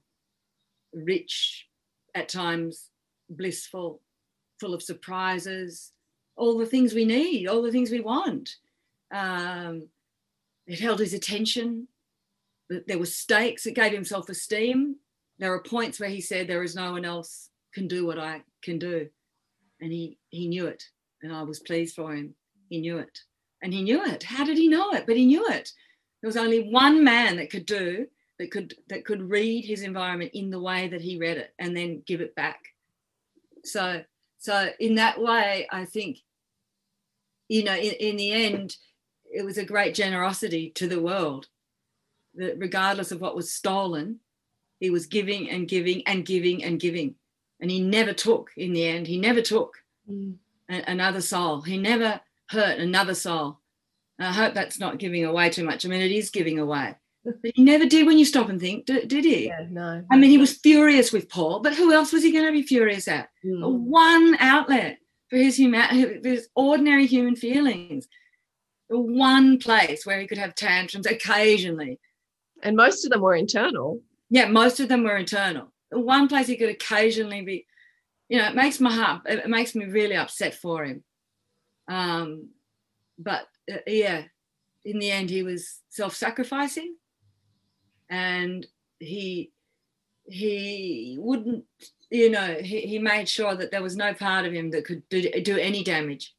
rich, 0.95 1.67
at 2.15 2.29
times 2.29 2.91
blissful, 3.29 4.01
full 4.61 4.73
of 4.73 4.85
surprises, 4.85 5.91
all 6.37 6.57
the 6.57 6.65
things 6.65 6.95
we 6.95 7.05
need, 7.05 7.49
all 7.49 7.61
the 7.61 7.73
things 7.73 7.91
we 7.91 7.99
want. 7.99 8.55
Um, 9.11 9.89
it 10.69 10.79
held 10.79 11.01
his 11.01 11.13
attention. 11.13 11.89
There 12.87 13.01
were 13.01 13.05
stakes. 13.05 13.67
It 13.67 13.75
gave 13.75 13.93
him 13.93 14.05
self-esteem. 14.05 14.95
There 15.41 15.51
were 15.51 15.61
points 15.61 15.99
where 15.99 16.09
he 16.09 16.21
said, 16.21 16.47
"There 16.47 16.63
is 16.63 16.77
no 16.77 16.93
one 16.93 17.05
else 17.05 17.51
can 17.75 17.89
do 17.89 18.07
what 18.07 18.21
I 18.21 18.45
can 18.63 18.79
do," 18.79 19.11
and 19.81 19.91
he 19.91 20.19
he 20.29 20.47
knew 20.47 20.67
it, 20.69 20.85
and 21.21 21.33
I 21.33 21.43
was 21.43 21.59
pleased 21.59 21.97
for 21.97 22.15
him. 22.15 22.37
He 22.69 22.81
knew 22.81 22.99
it, 22.99 23.19
and 23.63 23.73
he 23.73 23.83
knew 23.83 24.05
it. 24.05 24.23
How 24.25 24.45
did 24.45 24.59
he 24.59 24.69
know 24.69 24.93
it? 24.93 25.07
But 25.07 25.17
he 25.17 25.25
knew 25.27 25.47
it. 25.49 25.73
There 26.21 26.29
was 26.29 26.37
only 26.37 26.71
one 26.71 27.03
man 27.05 27.37
that 27.37 27.51
could 27.51 27.67
do 27.67 28.07
that 28.39 28.51
could 28.51 28.75
that 28.89 29.05
could 29.05 29.23
read 29.23 29.65
his 29.65 29.83
environment 29.83 30.33
in 30.35 30.51
the 30.51 30.61
way 30.61 30.89
that 30.89 31.01
he 31.01 31.19
read 31.19 31.37
it, 31.39 31.55
and 31.59 31.77
then 31.77 32.03
give 32.07 32.21
it 32.21 32.35
back. 32.35 32.61
So 33.65 34.03
so 34.39 34.71
in 34.81 34.97
that 34.97 35.21
way, 35.21 35.67
I 35.71 35.85
think 35.85 36.19
you 37.49 37.65
know, 37.65 37.75
in, 37.77 37.93
in 37.93 38.17
the 38.17 38.33
end, 38.33 38.77
it 39.31 39.45
was 39.45 39.59
a 39.59 39.65
great 39.65 39.95
generosity 39.95 40.71
to 40.77 40.89
the 40.89 41.01
world 41.01 41.49
that 42.35 42.59
regardless 42.59 43.13
of 43.13 43.21
what 43.21 43.37
was 43.37 43.53
stolen, 43.53 44.21
He 44.81 44.91
was 44.91 45.07
giving 45.07 45.51
and 45.51 45.69
giving 45.69 46.03
and 46.07 46.25
giving 46.27 46.65
and 46.65 46.81
giving. 46.81 47.15
And 47.61 47.71
he 47.71 47.81
never 47.81 48.13
took 48.13 48.51
in 48.57 48.73
the 48.73 48.85
end. 48.87 49.07
He 49.07 49.19
never 49.19 49.43
took 49.43 49.77
Mm. 50.11 50.39
a- 50.69 50.91
another 50.91 51.21
soul. 51.21 51.61
He 51.61 51.79
never 51.79 52.21
hurt 52.53 52.79
another 52.79 53.15
soul. 53.15 53.59
And 54.19 54.29
I 54.29 54.33
hope 54.33 54.55
that's 54.55 54.79
not 54.79 54.99
giving 54.99 55.25
away 55.25 55.51
too 55.51 55.65
much. 55.65 55.85
I 55.85 55.89
mean, 55.89 56.03
it 56.03 56.13
is 56.13 56.31
giving 56.31 56.59
away. 56.59 56.95
But 57.25 57.53
he 57.55 57.63
never 57.63 57.87
did 57.87 58.07
when 58.07 58.19
you 58.19 58.25
stop 58.25 58.49
and 58.49 58.61
think, 58.61 58.87
did, 58.87 59.09
did 59.09 59.25
he? 59.25 59.47
Yeah, 59.47 59.67
no. 59.71 60.05
I 60.11 60.17
mean, 60.17 60.31
he 60.31 60.39
was 60.39 60.59
furious 60.59 61.13
with 61.13 61.29
Paul, 61.29 61.61
but 61.61 61.75
who 61.75 61.93
else 61.93 62.13
was 62.13 62.23
he 62.23 62.33
going 62.33 62.47
to 62.47 62.53
be 62.53 62.63
furious 62.63 63.07
at? 63.09 63.29
Mm. 63.45 63.81
One 63.81 64.37
outlet 64.41 64.99
for 65.29 65.37
his 65.37 65.57
human, 65.57 66.23
his 66.25 66.49
ordinary 66.57 67.07
human 67.07 67.37
feelings. 67.37 68.09
The 68.91 68.99
one 68.99 69.59
place 69.59 70.05
where 70.05 70.21
he 70.21 70.27
could 70.27 70.39
have 70.39 70.55
tantrums 70.55 71.07
occasionally. 71.07 72.01
And 72.63 72.77
most 72.77 73.05
of 73.05 73.11
them 73.11 73.21
were 73.21 73.35
internal. 73.35 74.01
Yeah, 74.29 74.49
most 74.49 74.81
of 74.81 74.89
them 74.89 75.05
were 75.05 75.17
internal. 75.17 75.73
The 75.91 76.01
one 76.01 76.29
place 76.29 76.47
he 76.47 76.57
could 76.57 76.71
occasionally 76.71 77.43
be, 77.43 77.67
you 78.29 78.39
know, 78.39 78.49
it 78.49 78.55
makes 78.55 78.81
my 78.81 78.93
heart, 78.93 79.23
it 79.27 79.49
makes 79.49 79.75
me 79.75 79.85
really 79.85 80.17
upset 80.17 80.55
for 80.55 80.85
him. 80.85 81.05
Um, 81.93 82.49
but 83.19 83.49
uh, 83.71 83.79
yeah, 83.87 84.23
in 84.85 84.99
the 84.99 85.11
end, 85.11 85.29
he 85.29 85.43
was 85.43 85.81
self-sacrificing, 85.91 86.97
and 88.09 88.67
he 88.99 89.53
he 90.25 91.19
wouldn't, 91.21 91.65
you 92.11 92.31
know, 92.31 92.57
he, 92.61 92.81
he 92.81 92.99
made 92.99 93.29
sure 93.29 93.55
that 93.55 93.71
there 93.71 93.83
was 93.83 93.97
no 93.97 94.15
part 94.15 94.47
of 94.47 94.53
him 94.53 94.71
that 94.71 94.87
could 94.87 95.07
do, 95.11 95.29
do 95.43 95.59
any 95.59 95.85
damage. 95.85 96.35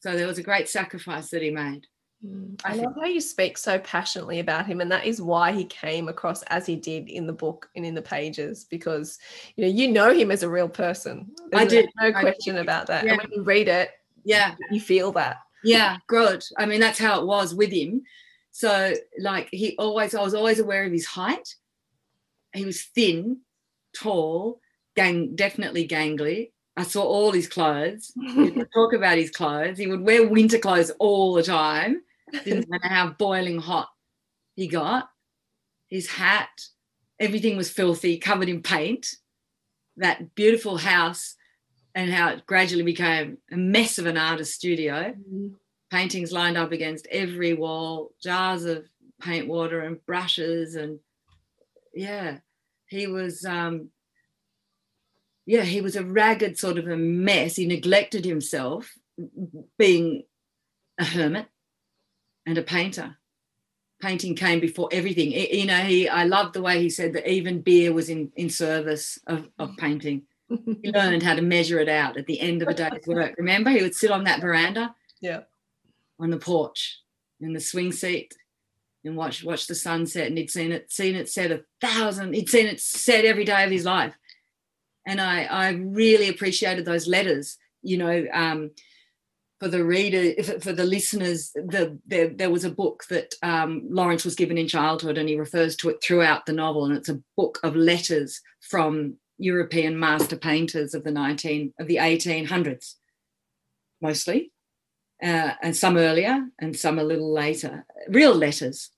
So 0.00 0.14
there 0.14 0.28
was 0.28 0.38
a 0.38 0.44
great 0.44 0.68
sacrifice 0.68 1.30
that 1.30 1.42
he 1.42 1.50
made. 1.50 1.86
Mm. 2.24 2.60
I 2.64 2.74
love 2.74 2.94
how 2.96 3.06
you 3.06 3.20
speak 3.20 3.58
so 3.58 3.80
passionately 3.80 4.38
about 4.38 4.66
him, 4.66 4.80
and 4.80 4.92
that 4.92 5.06
is 5.06 5.20
why 5.20 5.50
he 5.52 5.64
came 5.64 6.08
across 6.08 6.42
as 6.44 6.66
he 6.66 6.76
did 6.76 7.08
in 7.08 7.26
the 7.26 7.32
book 7.32 7.68
and 7.74 7.84
in 7.84 7.94
the 7.94 8.02
pages, 8.02 8.64
because 8.64 9.18
you 9.56 9.64
know 9.64 9.70
you 9.70 9.88
know 9.88 10.12
him 10.12 10.30
as 10.30 10.44
a 10.44 10.48
real 10.48 10.68
person. 10.68 11.30
I 11.52 11.64
There's 11.64 11.70
did. 11.70 11.90
no 12.00 12.08
I 12.08 12.20
question 12.20 12.54
did. 12.54 12.62
about 12.62 12.86
that. 12.86 13.04
Yeah. 13.04 13.12
And 13.12 13.22
when 13.22 13.32
you 13.32 13.42
read 13.42 13.66
it, 13.66 13.90
Yeah. 14.28 14.54
you 14.70 14.80
feel 14.80 15.10
that. 15.12 15.36
yeah 15.64 15.96
good 16.06 16.44
i 16.56 16.64
mean 16.66 16.80
that's 16.80 16.98
how 16.98 17.20
it 17.20 17.26
was 17.26 17.54
with 17.54 17.72
him. 17.72 18.02
So 18.50 18.92
like 19.20 19.48
he 19.52 19.76
always 19.78 20.14
i 20.14 20.22
was 20.22 20.34
always 20.34 20.58
aware 20.60 20.84
of 20.84 20.92
his 20.92 21.06
height. 21.06 21.48
He 22.54 22.64
was 22.64 22.82
thin 22.94 23.40
tall 23.94 24.60
gang 24.96 25.34
definitely 25.36 25.86
gangly. 25.88 26.52
I 26.76 26.82
saw 26.84 27.02
all 27.02 27.32
his 27.32 27.48
clothes. 27.48 28.12
Talk 28.74 28.92
about 28.94 29.18
his 29.18 29.30
clothes. 29.30 29.78
He 29.78 29.86
would 29.88 30.00
wear 30.02 30.28
winter 30.28 30.58
clothes 30.58 30.92
all 30.98 31.34
the 31.34 31.42
time. 31.42 32.02
Didn't 32.44 32.68
matter 32.72 32.88
how 32.88 33.10
boiling 33.18 33.58
hot 33.60 33.88
he 34.56 34.66
got. 34.68 35.08
His 35.88 36.06
hat 36.08 36.50
everything 37.20 37.56
was 37.56 37.70
filthy 37.70 38.18
covered 38.18 38.48
in 38.48 38.62
paint. 38.62 39.06
That 39.96 40.34
beautiful 40.36 40.76
house 40.78 41.34
and 41.94 42.10
how 42.10 42.30
it 42.30 42.46
gradually 42.46 42.82
became 42.82 43.38
a 43.50 43.56
mess 43.56 43.98
of 43.98 44.06
an 44.06 44.16
artist 44.16 44.54
studio 44.54 45.14
paintings 45.90 46.32
lined 46.32 46.56
up 46.56 46.72
against 46.72 47.06
every 47.10 47.54
wall, 47.54 48.12
jars 48.22 48.64
of 48.64 48.86
paint 49.20 49.48
water 49.48 49.80
and 49.80 50.04
brushes 50.06 50.74
and 50.74 51.00
yeah, 51.94 52.38
he 52.86 53.06
was 53.06 53.44
um 53.44 53.90
yeah, 55.46 55.62
he 55.62 55.80
was 55.80 55.96
a 55.96 56.04
ragged 56.04 56.58
sort 56.58 56.76
of 56.76 56.86
a 56.88 56.96
mess. 56.96 57.56
He 57.56 57.66
neglected 57.66 58.24
himself 58.24 58.94
being 59.78 60.24
a 60.98 61.04
hermit 61.04 61.46
and 62.44 62.58
a 62.58 62.62
painter. 62.62 63.16
Painting 64.00 64.36
came 64.36 64.60
before 64.60 64.90
everything. 64.92 65.32
You 65.32 65.66
know, 65.66 65.78
he 65.78 66.08
I 66.08 66.24
loved 66.24 66.54
the 66.54 66.62
way 66.62 66.80
he 66.82 66.90
said 66.90 67.14
that 67.14 67.28
even 67.28 67.62
beer 67.62 67.92
was 67.92 68.10
in, 68.10 68.30
in 68.36 68.50
service 68.50 69.18
of, 69.26 69.48
of 69.58 69.76
painting. 69.76 70.22
He 70.82 70.90
learned 70.92 71.22
how 71.22 71.34
to 71.34 71.42
measure 71.42 71.78
it 71.78 71.88
out 71.88 72.16
at 72.16 72.26
the 72.26 72.40
end 72.40 72.62
of 72.62 72.68
a 72.68 72.74
day's 72.74 73.02
work. 73.06 73.34
Remember, 73.38 73.70
he 73.70 73.82
would 73.82 73.94
sit 73.94 74.10
on 74.10 74.24
that 74.24 74.40
veranda 74.40 74.94
Yeah. 75.20 75.40
on 76.18 76.30
the 76.30 76.38
porch 76.38 77.00
in 77.40 77.52
the 77.52 77.60
swing 77.60 77.92
seat 77.92 78.34
and 79.04 79.16
watch 79.16 79.44
watch 79.44 79.66
the 79.66 79.74
sunset 79.74 80.26
and 80.26 80.36
he'd 80.36 80.50
seen 80.50 80.72
it 80.72 80.90
seen 80.90 81.14
it 81.14 81.28
set 81.28 81.52
a 81.52 81.62
thousand 81.80 82.34
he'd 82.34 82.48
seen 82.48 82.66
it 82.66 82.80
set 82.80 83.24
every 83.24 83.44
day 83.44 83.64
of 83.64 83.70
his 83.70 83.84
life 83.84 84.12
and 85.06 85.20
i 85.20 85.44
i 85.44 85.70
really 85.70 86.28
appreciated 86.28 86.84
those 86.84 87.06
letters 87.06 87.56
you 87.82 87.96
know 87.96 88.26
um 88.32 88.70
for 89.60 89.68
the 89.68 89.84
reader 89.84 90.42
for, 90.42 90.58
for 90.60 90.72
the 90.72 90.84
listeners 90.84 91.52
the 91.52 91.96
there, 92.06 92.28
there 92.28 92.50
was 92.50 92.64
a 92.64 92.70
book 92.70 93.04
that 93.08 93.34
um, 93.42 93.86
lawrence 93.88 94.24
was 94.24 94.34
given 94.34 94.58
in 94.58 94.66
childhood 94.66 95.16
and 95.16 95.28
he 95.28 95.38
refers 95.38 95.76
to 95.76 95.88
it 95.90 96.02
throughout 96.02 96.44
the 96.44 96.52
novel 96.52 96.84
and 96.84 96.96
it's 96.96 97.08
a 97.08 97.22
book 97.36 97.60
of 97.62 97.76
letters 97.76 98.40
from 98.60 99.14
european 99.38 99.98
master 99.98 100.36
painters 100.36 100.94
of 100.94 101.04
the 101.04 101.10
19 101.10 101.72
of 101.78 101.86
the 101.86 101.96
1800s 101.96 102.94
mostly 104.00 104.52
uh, 105.22 105.52
and 105.62 105.76
some 105.76 105.96
earlier 105.96 106.46
and 106.58 106.76
some 106.76 106.98
a 106.98 107.04
little 107.04 107.32
later. 107.32 107.84
Real 108.08 108.34
letters. 108.34 108.90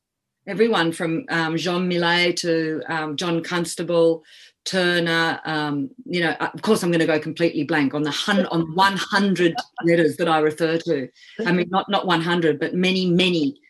Everyone 0.47 0.93
from 0.93 1.27
um, 1.29 1.57
Jean 1.57 1.87
Millet 1.87 2.37
to 2.39 2.83
um, 2.89 3.17
John 3.17 3.43
Constable, 3.43 4.25
Turner. 4.65 5.41
Um, 5.45 5.91
you 6.05 6.21
know, 6.21 6.33
of 6.33 6.63
course, 6.63 6.83
I'm 6.83 6.91
going 6.91 7.01
to 7.01 7.07
go 7.07 7.21
completely 7.21 7.65
blank 7.65 7.95
on 7.95 8.03
the 8.03 8.11
hun- 8.11 8.47
on 8.47 8.75
100 8.75 9.55
letters 9.85 10.17
that 10.17 10.29
I 10.29 10.41
refer 10.41 10.79
to. 10.79 11.09
I 11.47 11.53
mean, 11.53 11.69
not 11.71 11.89
not 11.89 12.07
100, 12.07 12.59
but 12.59 12.75
many, 12.75 13.11
many 13.11 13.61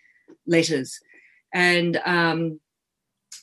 letters, 0.47 0.99
and 1.53 2.01
um, 2.05 2.61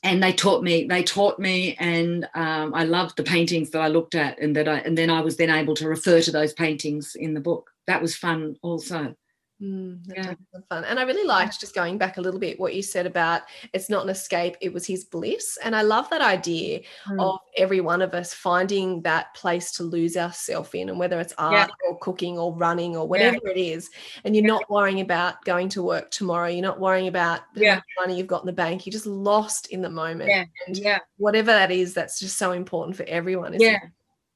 and 0.03 0.21
they 0.21 0.33
taught 0.33 0.63
me. 0.63 0.85
They 0.85 1.03
taught 1.03 1.39
me, 1.39 1.75
and 1.79 2.27
um, 2.35 2.73
I 2.73 2.83
loved 2.83 3.17
the 3.17 3.23
paintings 3.23 3.71
that 3.71 3.81
I 3.81 3.87
looked 3.87 4.15
at, 4.15 4.39
and 4.39 4.55
that 4.55 4.67
I 4.67 4.79
and 4.79 4.97
then 4.97 5.09
I 5.09 5.21
was 5.21 5.37
then 5.37 5.49
able 5.49 5.75
to 5.75 5.87
refer 5.87 6.21
to 6.21 6.31
those 6.31 6.53
paintings 6.53 7.15
in 7.15 7.33
the 7.33 7.39
book. 7.39 7.69
That 7.87 8.01
was 8.01 8.15
fun, 8.15 8.55
also. 8.61 9.15
Mm, 9.59 10.01
Yeah. 10.07 10.35
fun. 10.69 10.85
And 10.85 10.99
I 10.99 11.03
really 11.03 11.25
liked 11.25 11.59
just 11.59 11.73
going 11.73 11.97
back 11.97 12.17
a 12.17 12.21
little 12.21 12.39
bit 12.39 12.59
what 12.59 12.75
you 12.75 12.83
said 12.83 13.07
about 13.07 13.41
it's 13.73 13.89
not 13.89 14.03
an 14.03 14.09
escape, 14.09 14.55
it 14.61 14.71
was 14.71 14.85
his 14.85 15.03
bliss. 15.05 15.57
And 15.63 15.75
I 15.75 15.81
love 15.81 16.07
that 16.11 16.21
idea 16.21 16.81
Mm. 17.07 17.19
of 17.23 17.39
every 17.57 17.81
one 17.81 18.03
of 18.03 18.13
us 18.13 18.35
finding 18.35 19.01
that 19.01 19.33
place 19.33 19.71
to 19.73 19.83
lose 19.83 20.15
ourselves 20.15 20.69
in, 20.75 20.89
and 20.89 20.99
whether 20.99 21.19
it's 21.19 21.33
art 21.39 21.71
or 21.87 21.97
cooking 21.97 22.37
or 22.37 22.53
running 22.55 22.95
or 22.95 23.07
whatever 23.07 23.47
it 23.47 23.57
is. 23.57 23.89
And 24.23 24.35
you're 24.35 24.45
not 24.45 24.69
worrying 24.69 25.01
about 25.01 25.43
going 25.43 25.69
to 25.69 25.81
work 25.81 26.11
tomorrow, 26.11 26.49
you're 26.49 26.61
not 26.61 26.79
worrying 26.79 27.07
about 27.07 27.41
the 27.55 27.61
Yeah. 27.61 27.81
money 27.99 28.15
you've 28.15 28.27
got 28.27 28.41
in 28.43 28.47
the 28.47 28.53
bank, 28.53 28.85
you're 28.85 28.91
just 28.91 29.07
lost 29.07 29.67
in 29.69 29.81
the 29.81 29.89
moment. 29.89 30.29
Yeah, 30.29 30.45
And 30.67 30.77
yeah. 30.77 30.99
whatever 31.17 31.51
that 31.51 31.71
is, 31.71 31.95
that's 31.95 32.19
just 32.19 32.37
so 32.37 32.51
important 32.51 32.95
for 32.95 33.05
everyone. 33.07 33.55
Isn't 33.55 33.61
yeah 33.67 33.79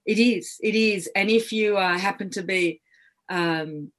it? 0.05 0.17
it 0.17 0.19
is 0.19 0.57
it 0.61 0.73
is 0.73 1.07
and 1.15 1.29
if 1.29 1.53
you 1.53 1.77
uh, 1.77 1.95
happen 1.95 2.31
to 2.31 2.41
be 2.41 2.81
um, 3.29 3.91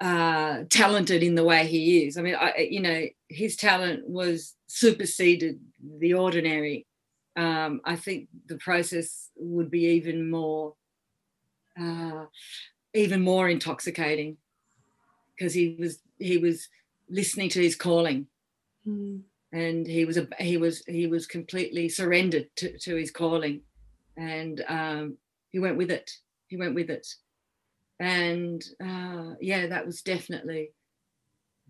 uh, 0.00 0.64
talented 0.70 1.22
in 1.22 1.34
the 1.34 1.44
way 1.44 1.66
he 1.66 2.04
is. 2.04 2.16
I 2.16 2.22
mean 2.22 2.34
I, 2.34 2.68
you 2.70 2.80
know 2.80 3.04
his 3.28 3.56
talent 3.56 4.08
was 4.08 4.54
superseded 4.66 5.60
the 5.98 6.14
ordinary. 6.14 6.86
Um, 7.36 7.80
i 7.84 7.94
think 7.94 8.28
the 8.46 8.58
process 8.58 9.30
would 9.36 9.70
be 9.70 9.84
even 9.84 10.28
more 10.30 10.74
uh, 11.80 12.24
even 12.92 13.22
more 13.22 13.48
intoxicating 13.48 14.36
because 15.36 15.54
he 15.54 15.76
was 15.78 16.00
he 16.18 16.38
was 16.38 16.68
listening 17.08 17.48
to 17.50 17.62
his 17.62 17.76
calling. 17.76 18.26
Mm. 18.86 19.20
and 19.52 19.86
he 19.86 20.06
was 20.06 20.16
a 20.16 20.26
he 20.38 20.56
was 20.56 20.82
he 20.86 21.06
was 21.06 21.26
completely 21.26 21.88
surrendered 21.88 22.48
to, 22.56 22.78
to 22.78 22.96
his 22.96 23.10
calling. 23.10 23.60
And 24.16 24.64
um, 24.68 25.16
he 25.50 25.58
went 25.58 25.76
with 25.76 25.90
it. 25.90 26.10
He 26.48 26.56
went 26.56 26.74
with 26.74 26.90
it 26.90 27.06
and 28.00 28.64
uh, 28.82 29.34
yeah 29.40 29.68
that 29.68 29.86
was 29.86 30.02
definitely 30.02 30.72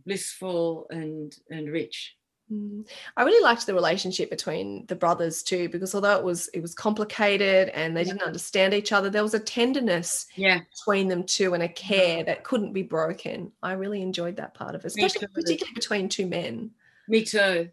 blissful 0.06 0.86
and 0.90 1.36
and 1.50 1.68
rich 1.70 2.16
Mm. 2.52 2.84
I 3.16 3.22
really 3.22 3.44
liked 3.44 3.64
the 3.64 3.74
relationship 3.74 4.28
between 4.28 4.84
the 4.86 4.96
brothers 4.96 5.44
too, 5.44 5.68
because 5.68 5.94
although 5.94 6.18
it 6.18 6.24
was 6.24 6.48
it 6.48 6.60
was 6.60 6.74
complicated 6.74 7.68
and 7.68 7.96
they 7.96 8.02
didn't 8.02 8.22
understand 8.24 8.74
each 8.74 8.90
other, 8.90 9.08
there 9.08 9.22
was 9.22 9.34
a 9.34 9.38
tenderness 9.38 10.26
yeah 10.34 10.58
between 10.74 11.06
them 11.06 11.22
too 11.22 11.54
and 11.54 11.62
a 11.62 11.68
care 11.68 12.24
that 12.24 12.42
couldn't 12.42 12.72
be 12.72 12.82
broken. 12.82 13.52
I 13.62 13.74
really 13.74 14.02
enjoyed 14.02 14.34
that 14.38 14.54
part 14.54 14.74
of 14.74 14.80
it, 14.84 14.88
especially 14.88 15.28
particularly 15.32 15.74
between 15.76 16.08
two 16.08 16.26
men. 16.26 16.72
me 17.06 17.24
too 17.24 17.68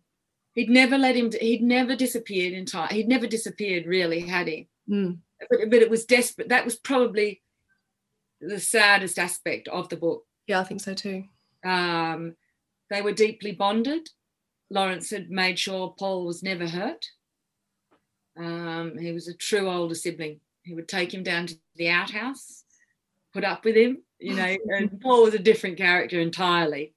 he'd 0.54 0.70
never 0.70 0.98
let 0.98 1.16
him 1.16 1.32
he'd 1.42 1.64
never 1.64 1.96
disappeared 1.96 2.54
in 2.54 2.66
time 2.66 2.90
he'd 2.94 3.08
never 3.08 3.26
disappeared 3.26 3.88
really 3.88 4.20
had 4.20 4.48
he 4.48 4.68
Mm. 4.88 5.18
but, 5.50 5.60
but 5.72 5.82
it 5.82 5.90
was 5.90 6.06
desperate 6.06 6.50
that 6.50 6.66
was 6.66 6.76
probably 6.76 7.42
the 8.42 8.60
saddest 8.60 9.18
aspect 9.20 9.68
of 9.68 9.90
the 9.90 9.98
book 9.98 10.24
Yeah, 10.48 10.60
I 10.60 10.64
think 10.64 10.82
so 10.82 10.94
too. 10.94 11.24
Um, 11.66 12.36
they 12.90 13.02
were 13.02 13.14
deeply 13.14 13.52
bonded. 13.52 14.10
Lawrence 14.70 15.10
had 15.10 15.30
made 15.30 15.58
sure 15.58 15.96
Paul 15.98 16.26
was 16.26 16.44
never 16.44 16.68
hurt. 16.68 17.06
Um, 18.38 18.98
he 18.98 19.12
was 19.12 19.28
a 19.28 19.34
true 19.34 19.70
older 19.70 19.96
sibling. 19.96 20.40
He 20.64 20.74
would 20.74 20.88
take 20.88 21.14
him 21.14 21.24
down 21.24 21.48
to 21.48 21.58
the 21.76 21.90
outhouse, 21.90 22.64
put 23.34 23.44
up 23.44 23.66
with 23.66 23.76
him, 23.76 24.04
you 24.20 24.36
know, 24.36 24.56
and 24.78 25.00
Paul 25.02 25.24
was 25.24 25.34
a 25.34 25.40
different 25.40 25.78
character 25.78 26.20
entirely. 26.20 26.94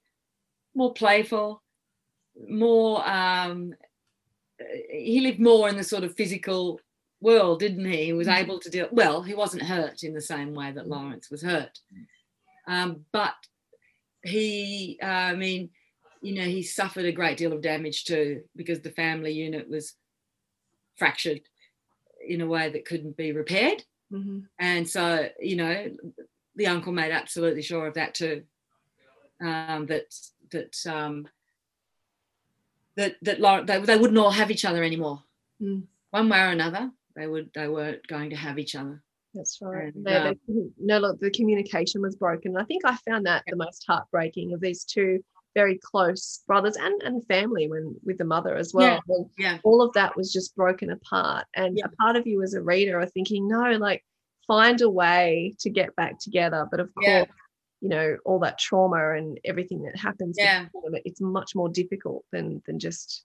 More 0.74 0.92
playful, 0.92 1.62
more 2.48 3.08
um, 3.08 3.74
he 4.90 5.20
lived 5.20 5.40
more 5.40 5.68
in 5.68 5.76
the 5.76 5.84
sort 5.84 6.04
of 6.04 6.14
physical 6.14 6.80
world, 7.20 7.60
didn't 7.60 7.84
he? 7.84 8.06
He 8.06 8.12
was 8.12 8.26
Mm. 8.28 8.38
able 8.38 8.58
to 8.60 8.70
deal. 8.70 8.88
Well, 8.92 9.22
he 9.22 9.34
wasn't 9.34 9.62
hurt 9.64 10.02
in 10.02 10.14
the 10.14 10.20
same 10.20 10.54
way 10.54 10.72
that 10.72 10.88
Lawrence 10.88 11.30
was 11.30 11.42
hurt, 11.42 11.80
um, 12.66 13.04
but 13.12 13.34
he. 14.24 14.98
Uh, 15.02 15.06
I 15.06 15.34
mean, 15.34 15.70
you 16.22 16.34
know, 16.34 16.44
he 16.44 16.62
suffered 16.62 17.04
a 17.06 17.12
great 17.12 17.36
deal 17.38 17.52
of 17.52 17.62
damage 17.62 18.04
too 18.04 18.42
because 18.56 18.80
the 18.80 18.90
family 18.90 19.32
unit 19.32 19.68
was 19.68 19.94
fractured 20.96 21.40
in 22.26 22.40
a 22.42 22.46
way 22.46 22.68
that 22.70 22.84
couldn't 22.84 23.16
be 23.16 23.32
repaired. 23.32 23.84
Mhm. 24.12 24.46
And 24.58 24.88
so, 24.88 25.30
you 25.40 25.56
know, 25.56 25.96
the 26.56 26.66
uncle 26.66 26.92
made 26.92 27.12
absolutely 27.12 27.62
sure 27.62 27.86
of 27.86 27.94
that 27.94 28.14
too. 28.14 28.44
Um, 29.40 29.86
that 29.86 30.14
that 30.50 30.76
um, 30.86 31.28
that 32.96 33.16
that 33.22 33.40
Lau- 33.40 33.62
they, 33.62 33.78
they 33.80 33.96
wouldn't 33.96 34.18
all 34.18 34.30
have 34.32 34.50
each 34.50 34.64
other 34.66 34.82
anymore. 34.84 35.22
Mm. 35.62 35.84
One 36.10 36.28
way 36.28 36.40
or 36.40 36.48
another, 36.48 36.90
they 37.16 37.26
would 37.26 37.50
they 37.54 37.68
weren't 37.68 38.06
going 38.06 38.30
to 38.30 38.36
have 38.36 38.58
each 38.58 38.74
other. 38.74 39.02
That's 39.34 39.58
right. 39.62 39.94
And, 39.94 40.04
No, 40.04 40.12
uh, 40.12 40.34
no, 40.78 40.98
look, 40.98 41.20
the 41.20 41.30
communication 41.30 42.02
was 42.02 42.16
broken. 42.16 42.56
I 42.56 42.64
think 42.64 42.84
I 42.84 42.96
found 43.08 43.26
that 43.26 43.44
the 43.46 43.56
most 43.56 43.84
heartbreaking 43.86 44.52
of 44.52 44.60
these 44.60 44.84
two 44.84 45.22
very 45.54 45.78
close 45.82 46.42
brothers 46.46 46.76
and, 46.76 47.00
and 47.02 47.26
family 47.26 47.68
when 47.68 47.96
with 48.04 48.18
the 48.18 48.24
mother 48.24 48.56
as 48.56 48.72
well. 48.72 49.00
Yeah, 49.08 49.24
yeah. 49.38 49.58
All 49.64 49.82
of 49.82 49.92
that 49.94 50.16
was 50.16 50.32
just 50.32 50.54
broken 50.56 50.90
apart. 50.90 51.46
And 51.54 51.76
Yeah. 51.76 51.86
a 51.86 51.96
part 52.02 52.16
of 52.16 52.26
you 52.26 52.42
as 52.42 52.54
a 52.54 52.62
reader 52.62 52.98
are 53.00 53.06
thinking, 53.06 53.48
no, 53.48 53.72
like 53.72 54.04
find 54.46 54.80
a 54.80 54.90
way 54.90 55.54
to 55.60 55.70
get 55.70 55.94
back 55.96 56.18
together. 56.18 56.66
But 56.70 56.80
of 56.80 56.94
course, 56.94 57.26
you 57.80 57.88
know, 57.88 58.16
all 58.24 58.38
that 58.40 58.58
trauma 58.58 59.14
and 59.16 59.38
everything 59.44 59.82
that 59.82 59.96
happens, 59.96 60.36
Yeah. 60.38 60.66
them, 60.84 60.94
it's 61.04 61.20
much 61.20 61.54
more 61.54 61.68
difficult 61.68 62.24
than 62.32 62.62
than 62.66 62.78
just 62.78 63.24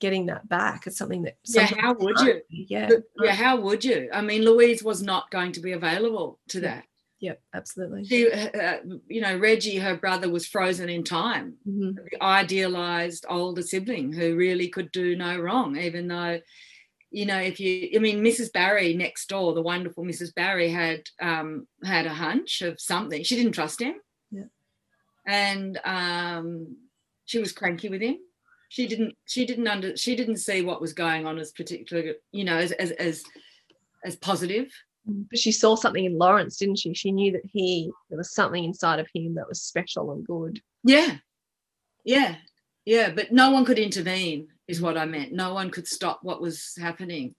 getting 0.00 0.26
that 0.26 0.48
back. 0.48 0.86
It's 0.86 0.98
something 0.98 1.22
that 1.22 1.36
Yeah, 1.44 1.66
how 1.66 1.94
would 1.94 2.18
you? 2.20 2.40
Yeah. 2.50 2.88
Yeah, 3.22 3.34
how 3.34 3.60
would 3.60 3.84
you? 3.84 4.08
I 4.12 4.20
mean, 4.22 4.42
Louise 4.44 4.82
was 4.82 5.02
not 5.02 5.30
going 5.30 5.52
to 5.52 5.60
be 5.60 5.72
available 5.72 6.38
to 6.48 6.58
Yeah. 6.60 6.74
that. 6.74 6.84
Yep, 7.20 7.42
absolutely. 7.52 8.04
She, 8.04 8.30
uh, 8.30 8.76
you 9.08 9.20
know, 9.20 9.36
Reggie, 9.36 9.78
her 9.78 9.96
brother, 9.96 10.30
was 10.30 10.46
frozen 10.46 10.88
in 10.88 11.02
time. 11.02 11.56
Mhm. 11.68 11.96
the 12.12 12.22
idealized 12.22 13.26
older 13.28 13.62
sibling 13.62 14.12
who 14.12 14.36
really 14.36 14.68
could 14.68 14.92
do 14.92 15.16
no 15.16 15.36
wrong, 15.36 15.76
even 15.76 16.06
though, 16.06 16.40
you 17.10 17.26
know, 17.26 17.38
if 17.40 17.58
you, 17.58 17.90
I 17.96 17.98
mean, 17.98 18.22
Mrs. 18.22 18.52
Barry 18.52 18.94
next 18.94 19.28
door, 19.30 19.52
the 19.52 19.62
wonderful 19.62 20.04
Mrs. 20.04 20.32
Barry 20.32 20.68
had 20.68 21.08
um, 21.20 21.66
had 21.82 22.06
a 22.06 22.14
hunch 22.14 22.62
of 22.62 22.80
something. 22.80 23.24
She 23.24 23.34
didn't 23.34 23.52
trust 23.52 23.82
him, 23.82 23.94
Yeah. 24.30 24.44
and 25.26 25.76
um, 25.84 26.76
she 27.24 27.38
was 27.40 27.50
cranky 27.52 27.88
with 27.88 28.00
him. 28.02 28.18
She 28.68 28.86
didn't. 28.86 29.14
She 29.26 29.46
didn't 29.46 29.68
under. 29.68 29.96
She 29.96 30.14
didn't 30.14 30.36
see 30.36 30.62
what 30.62 30.80
was 30.80 30.92
going 30.92 31.26
on 31.26 31.38
as 31.38 31.52
particular, 31.52 32.14
you 32.32 32.44
know, 32.44 32.56
as 32.56 32.72
as 32.72 32.90
as, 32.92 33.24
as 34.04 34.16
positive. 34.16 34.70
But 35.06 35.38
she 35.38 35.52
saw 35.52 35.74
something 35.74 36.04
in 36.04 36.18
Lawrence, 36.18 36.58
didn't 36.58 36.78
she? 36.78 36.92
She 36.92 37.12
knew 37.12 37.32
that 37.32 37.46
he 37.50 37.90
there 38.10 38.18
was 38.18 38.34
something 38.34 38.62
inside 38.62 39.00
of 39.00 39.08
him 39.14 39.34
that 39.34 39.48
was 39.48 39.62
special 39.62 40.12
and 40.12 40.26
good. 40.26 40.60
Yeah. 40.84 41.16
Yeah. 42.04 42.36
Yeah. 42.84 43.10
But 43.10 43.32
no 43.32 43.50
one 43.50 43.64
could 43.64 43.78
intervene, 43.78 44.48
is 44.66 44.82
what 44.82 44.98
I 44.98 45.06
meant. 45.06 45.32
No 45.32 45.54
one 45.54 45.70
could 45.70 45.88
stop 45.88 46.20
what 46.22 46.42
was 46.42 46.74
happening. 46.78 47.34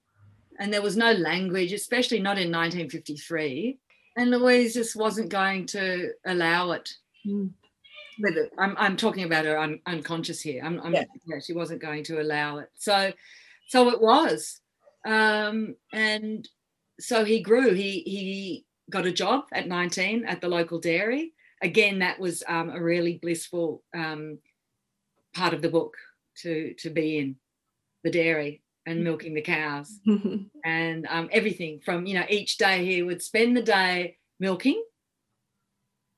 And 0.60 0.74
there 0.74 0.82
was 0.82 0.98
no 0.98 1.12
language, 1.14 1.72
especially 1.72 2.20
not 2.20 2.38
in 2.38 2.52
1953. 2.52 3.78
And 4.18 4.32
Louise 4.32 4.74
just 4.74 4.96
wasn't 4.96 5.30
going 5.30 5.66
to 5.68 6.12
allow 6.26 6.72
it. 6.72 6.90
Mm. 7.26 7.52
Whether 8.20 8.50
I'm, 8.58 8.76
I'm 8.78 8.98
talking 8.98 9.24
about 9.24 9.46
her 9.46 9.58
un, 9.58 9.80
unconscious 9.86 10.42
here. 10.42 10.62
I'm, 10.64 10.80
I'm 10.82 10.94
Yeah. 10.94 11.04
yeah, 11.26 11.40
she 11.46 11.54
wasn't 11.54 11.82
going 11.82 12.04
to 12.06 12.22
allow 12.22 12.58
it. 12.58 12.70
So, 12.76 13.12
so 13.68 13.90
it 13.90 14.02
was. 14.02 14.62
Um, 15.06 15.76
and 15.94 16.48
so 17.00 17.24
he 17.24 17.42
grew. 17.42 17.74
He 17.74 18.02
he 18.02 18.66
got 18.92 19.06
a 19.06 19.12
job 19.12 19.46
at 19.54 19.68
19 19.68 20.26
at 20.26 20.42
the 20.42 20.50
local 20.50 20.80
dairy. 20.80 21.34
Again, 21.62 22.00
that 22.00 22.20
was 22.20 22.44
um, 22.48 22.70
a 22.70 22.82
really 22.82 23.20
blissful 23.22 23.84
um, 23.96 24.40
part 25.34 25.54
of 25.54 25.62
the 25.62 25.70
book 25.70 25.96
to 26.42 26.74
to 26.80 26.90
be 26.90 27.18
in 27.20 27.36
the 28.04 28.12
dairy 28.12 28.62
and 28.86 29.04
milking 29.04 29.34
the 29.34 29.42
cows 29.42 30.00
and 30.66 31.06
um, 31.10 31.30
everything 31.32 31.80
from 31.84 32.06
you 32.06 32.14
know 32.16 32.26
each 32.30 32.58
day 32.58 32.86
he 32.86 33.04
would 33.04 33.22
spend 33.22 33.56
the 33.56 33.62
day 33.62 34.18
milking 34.40 34.82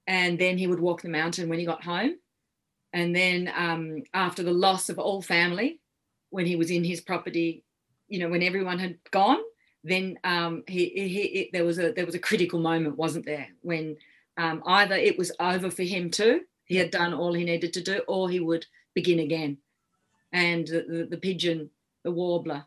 and 0.08 0.38
then 0.40 0.58
he 0.58 0.68
would 0.68 0.80
walk 0.80 1.02
the 1.02 1.10
mountain 1.10 1.50
when 1.50 1.60
he 1.60 1.66
got 1.66 1.84
home. 1.84 2.16
And 2.94 3.16
then 3.16 3.52
um, 3.56 4.04
after 4.14 4.44
the 4.44 4.52
loss 4.52 4.90
of 4.90 5.00
all 5.00 5.22
family 5.22 5.80
when 6.30 6.46
he 6.46 6.56
was 6.56 6.72
in 6.72 6.84
his 6.84 7.02
property 7.02 7.64
you 8.12 8.20
know 8.20 8.30
when 8.30 8.44
everyone 8.44 8.78
had 8.78 8.98
gone 9.10 9.40
then 9.84 10.20
um, 10.24 10.64
he, 10.68 10.90
he, 10.90 11.08
he 11.08 11.50
there 11.54 11.66
was 11.66 11.80
a 11.80 11.92
there 11.94 12.06
was 12.06 12.14
a 12.14 12.20
critical 12.20 12.60
moment 12.60 12.98
wasn't 12.98 13.26
there? 13.26 13.48
When 13.62 13.98
um, 14.38 14.62
either 14.66 14.96
it 14.96 15.18
was 15.18 15.32
over 15.40 15.72
for 15.72 15.84
him 15.84 16.12
too 16.12 16.42
he 16.66 16.76
had 16.76 16.92
done 16.92 17.14
all 17.14 17.34
he 17.34 17.44
needed 17.44 17.74
to 17.74 17.82
do 17.82 18.02
or 18.08 18.30
he 18.30 18.40
would 18.40 18.66
begin 18.94 19.20
again. 19.20 19.58
And 20.32 20.68
the, 20.68 20.86
the, 20.88 21.08
the 21.12 21.18
pigeon 21.18 21.70
the 22.04 22.12
warbler 22.12 22.66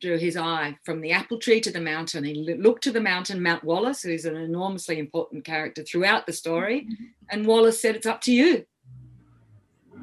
drew 0.00 0.18
his 0.18 0.36
eye 0.36 0.76
from 0.84 1.00
the 1.00 1.12
apple 1.12 1.38
tree 1.38 1.60
to 1.60 1.70
the 1.70 1.80
mountain. 1.80 2.24
He 2.24 2.34
looked 2.34 2.82
to 2.84 2.92
the 2.92 3.00
mountain, 3.00 3.42
Mount 3.42 3.64
Wallace, 3.64 4.02
who's 4.02 4.24
an 4.24 4.36
enormously 4.36 4.98
important 4.98 5.44
character 5.44 5.82
throughout 5.82 6.26
the 6.26 6.32
story. 6.32 6.88
And 7.28 7.46
Wallace 7.46 7.80
said, 7.80 7.96
It's 7.96 8.06
up 8.06 8.20
to 8.22 8.32
you. 8.32 8.64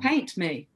Paint 0.02 0.38
me. 0.38 0.68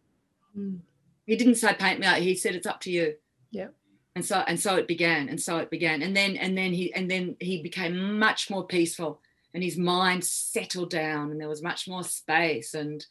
Mm. 0.57 0.79
He 1.25 1.35
didn't 1.35 1.55
say 1.55 1.73
paint 1.73 1.99
me 1.99 2.07
out, 2.07 2.17
he 2.17 2.35
said 2.35 2.55
it's 2.55 2.67
up 2.67 2.81
to 2.81 2.91
you. 2.91 3.15
Yeah. 3.51 3.67
And 4.15 4.25
so 4.25 4.43
and 4.47 4.59
so 4.59 4.75
it 4.75 4.87
began, 4.87 5.29
and 5.29 5.39
so 5.39 5.57
it 5.57 5.69
began. 5.69 6.01
And 6.01 6.15
then 6.15 6.35
and 6.35 6.57
then 6.57 6.73
he 6.73 6.93
and 6.93 7.09
then 7.09 7.37
he 7.39 7.61
became 7.61 8.19
much 8.19 8.49
more 8.49 8.65
peaceful 8.65 9.21
and 9.53 9.63
his 9.63 9.77
mind 9.77 10.23
settled 10.25 10.89
down 10.89 11.31
and 11.31 11.39
there 11.39 11.47
was 11.47 11.61
much 11.61 11.87
more 11.87 12.03
space. 12.03 12.73
And 12.73 13.05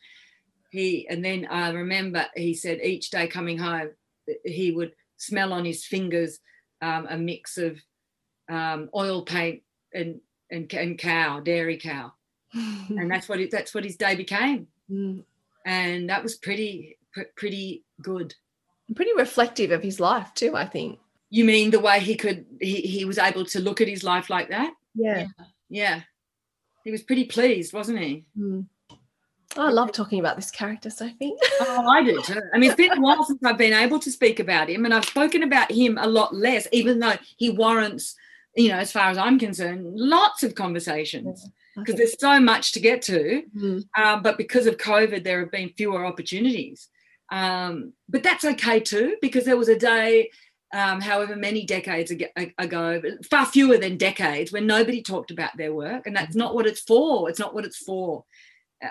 he 0.70 1.09
and 1.09 1.25
then 1.25 1.46
I 1.51 1.70
remember 1.70 2.27
he 2.37 2.55
said 2.55 2.81
each 2.83 3.11
day 3.11 3.27
coming 3.27 3.59
home 3.59 3.90
he 4.44 4.70
would 4.70 4.92
smell 5.20 5.52
on 5.52 5.64
his 5.64 5.85
fingers 5.85 6.40
um, 6.83 7.06
a 7.11 7.16
mix 7.16 7.59
of 7.59 7.78
um, 8.48 8.88
oil 8.94 9.22
paint 9.22 9.62
and, 9.94 10.20
and 10.50 10.72
and 10.74 10.98
cow, 10.98 11.40
dairy 11.40 11.76
cow, 11.76 12.12
and 12.54 13.11
that's 13.11 13.28
what 13.28 13.38
it, 13.40 13.50
that's 13.50 13.74
what 13.74 13.85
his 13.85 13.96
day 13.96 14.14
became, 14.16 14.66
Mm. 14.90 15.22
and 15.66 16.09
that 16.11 16.22
was 16.22 16.35
pretty 16.37 16.96
pr- 17.12 17.30
pretty 17.37 17.85
good. 18.02 18.35
Pretty 18.96 19.12
reflective 19.14 19.70
of 19.70 19.83
his 19.85 20.00
life 20.00 20.35
too, 20.35 20.56
I 20.56 20.66
think. 20.66 20.98
You 21.28 21.44
mean 21.44 21.70
the 21.70 21.78
way 21.78 22.00
he 22.00 22.16
could 22.16 22.44
he, 22.61 22.80
he 22.80 23.04
was 23.04 23.18
able 23.18 23.44
to 23.44 23.61
look 23.61 23.80
at 23.80 23.87
his 23.87 24.02
life 24.02 24.30
like 24.30 24.48
that? 24.48 24.72
Yeah. 24.96 25.26
Yeah, 25.68 26.00
he 26.83 26.90
was 26.90 27.02
pretty 27.04 27.26
pleased, 27.26 27.72
wasn't 27.72 28.00
he? 28.00 28.24
Mm. 28.37 28.66
I 29.56 29.70
love 29.70 29.92
talking 29.92 30.20
about 30.20 30.36
this 30.36 30.50
character, 30.50 30.90
Sophie. 30.90 31.34
Oh, 31.62 31.86
I 31.88 32.02
do 32.02 32.20
too. 32.22 32.40
I 32.54 32.58
mean, 32.58 32.70
it's 32.70 32.76
been 32.76 32.96
a 32.96 33.00
while 33.00 33.24
since 33.24 33.42
I've 33.44 33.58
been 33.58 33.72
able 33.72 33.98
to 33.98 34.10
speak 34.10 34.40
about 34.40 34.70
him, 34.70 34.84
and 34.84 34.94
I've 34.94 35.04
spoken 35.04 35.42
about 35.42 35.70
him 35.70 35.98
a 35.98 36.06
lot 36.06 36.34
less, 36.34 36.66
even 36.72 36.98
though 37.00 37.14
he 37.36 37.50
warrants, 37.50 38.14
you 38.56 38.68
know, 38.68 38.76
as 38.78 38.90
far 38.92 39.10
as 39.10 39.18
I'm 39.18 39.38
concerned, 39.38 39.84
lots 39.98 40.42
of 40.42 40.54
conversations 40.54 41.46
because 41.76 41.94
Okay. 41.94 41.98
there's 41.98 42.18
so 42.20 42.40
much 42.40 42.72
to 42.72 42.80
get 42.80 43.02
to. 43.02 43.42
Mm. 43.56 43.84
Um, 43.96 44.22
but 44.22 44.36
because 44.36 44.66
of 44.66 44.76
COVID, 44.76 45.22
there 45.22 45.40
have 45.40 45.50
been 45.52 45.70
fewer 45.76 46.04
opportunities. 46.04 46.88
Um, 47.30 47.92
but 48.08 48.22
that's 48.22 48.44
okay 48.44 48.80
too, 48.80 49.16
because 49.22 49.44
there 49.44 49.56
was 49.56 49.68
a 49.68 49.78
day, 49.78 50.30
um, 50.74 51.00
however 51.00 51.36
many 51.36 51.64
decades 51.64 52.10
ago, 52.10 53.02
far 53.30 53.46
fewer 53.46 53.78
than 53.78 53.96
decades, 53.96 54.50
when 54.50 54.66
nobody 54.66 55.00
talked 55.02 55.30
about 55.30 55.56
their 55.56 55.72
work, 55.72 56.06
and 56.06 56.16
that's 56.16 56.34
not 56.34 56.54
what 56.54 56.66
it's 56.66 56.80
for. 56.80 57.28
It's 57.30 57.38
not 57.38 57.54
what 57.54 57.64
it's 57.64 57.78
for. 57.78 58.24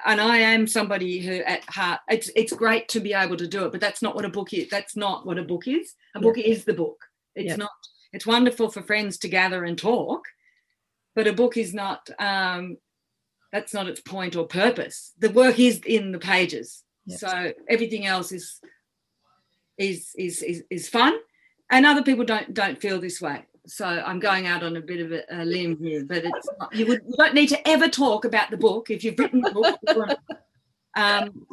And 0.05 0.21
I 0.21 0.37
am 0.37 0.67
somebody 0.67 1.19
who, 1.19 1.33
at 1.41 1.63
heart, 1.65 2.01
it's 2.09 2.29
it's 2.35 2.53
great 2.53 2.87
to 2.89 2.99
be 2.99 3.13
able 3.13 3.37
to 3.37 3.47
do 3.47 3.65
it, 3.65 3.71
but 3.71 3.81
that's 3.81 4.01
not 4.01 4.15
what 4.15 4.25
a 4.25 4.29
book 4.29 4.53
is. 4.53 4.69
That's 4.69 4.95
not 4.95 5.25
what 5.25 5.39
a 5.39 5.43
book 5.43 5.67
is. 5.67 5.95
A 6.15 6.19
book 6.19 6.37
is 6.37 6.63
the 6.63 6.73
book. 6.73 7.03
It's 7.35 7.49
Yeah. 7.49 7.55
not. 7.55 7.71
It's 8.13 8.25
wonderful 8.25 8.69
for 8.69 8.83
friends 8.83 9.17
to 9.19 9.27
gather 9.27 9.63
and 9.63 9.77
talk, 9.77 10.25
but 11.15 11.27
a 11.27 11.33
book 11.33 11.57
is 11.57 11.73
not. 11.73 12.07
Um, 12.19 12.77
that's 13.51 13.73
not 13.73 13.87
its 13.87 14.01
point 14.01 14.35
or 14.35 14.45
purpose. 14.45 15.13
The 15.17 15.31
work 15.31 15.59
is 15.59 15.79
in 15.85 16.11
the 16.11 16.19
pages. 16.19 16.83
Yes. 17.05 17.21
So 17.21 17.53
everything 17.67 18.05
else 18.05 18.31
is 18.31 18.59
is 19.79 20.11
is 20.15 20.43
is, 20.43 20.63
is 20.69 20.87
fun, 20.87 21.17
and 21.71 21.85
other 21.85 22.03
people 22.03 22.25
don't 22.25 22.53
don't 22.53 22.79
feel 22.79 22.99
this 22.99 23.19
way. 23.19 23.45
So 23.69 23.85
I'm 23.85 24.19
going 24.19 24.47
out 24.47 24.63
on 24.63 24.75
a 24.77 24.81
bit 24.81 24.99
of 24.99 25.11
a, 25.11 25.23
a 25.29 25.45
limb 25.45 25.77
here, 25.77 26.03
but 26.03 26.25
it's 26.25 26.49
not, 26.59 26.75
you 26.75 26.87
would 26.87 27.01
you 27.07 27.15
don't 27.17 27.35
need 27.35 27.47
to 27.49 27.67
ever 27.67 27.87
talk 27.87 28.25
about 28.25 28.49
the 28.49 28.57
book 28.57 28.89
if 28.89 29.03
you've 29.03 29.19
written 29.19 29.41
the 29.41 29.51
book. 29.51 30.19
um, 30.95 31.45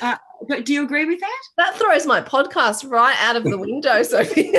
uh, 0.00 0.16
but 0.48 0.64
do 0.64 0.72
you 0.72 0.84
agree 0.84 1.04
with 1.04 1.20
that? 1.20 1.42
That 1.56 1.74
throws 1.76 2.06
my 2.06 2.20
podcast 2.20 2.88
right 2.88 3.16
out 3.20 3.36
of 3.36 3.44
the 3.44 3.58
window, 3.58 4.02
Sophie. 4.04 4.54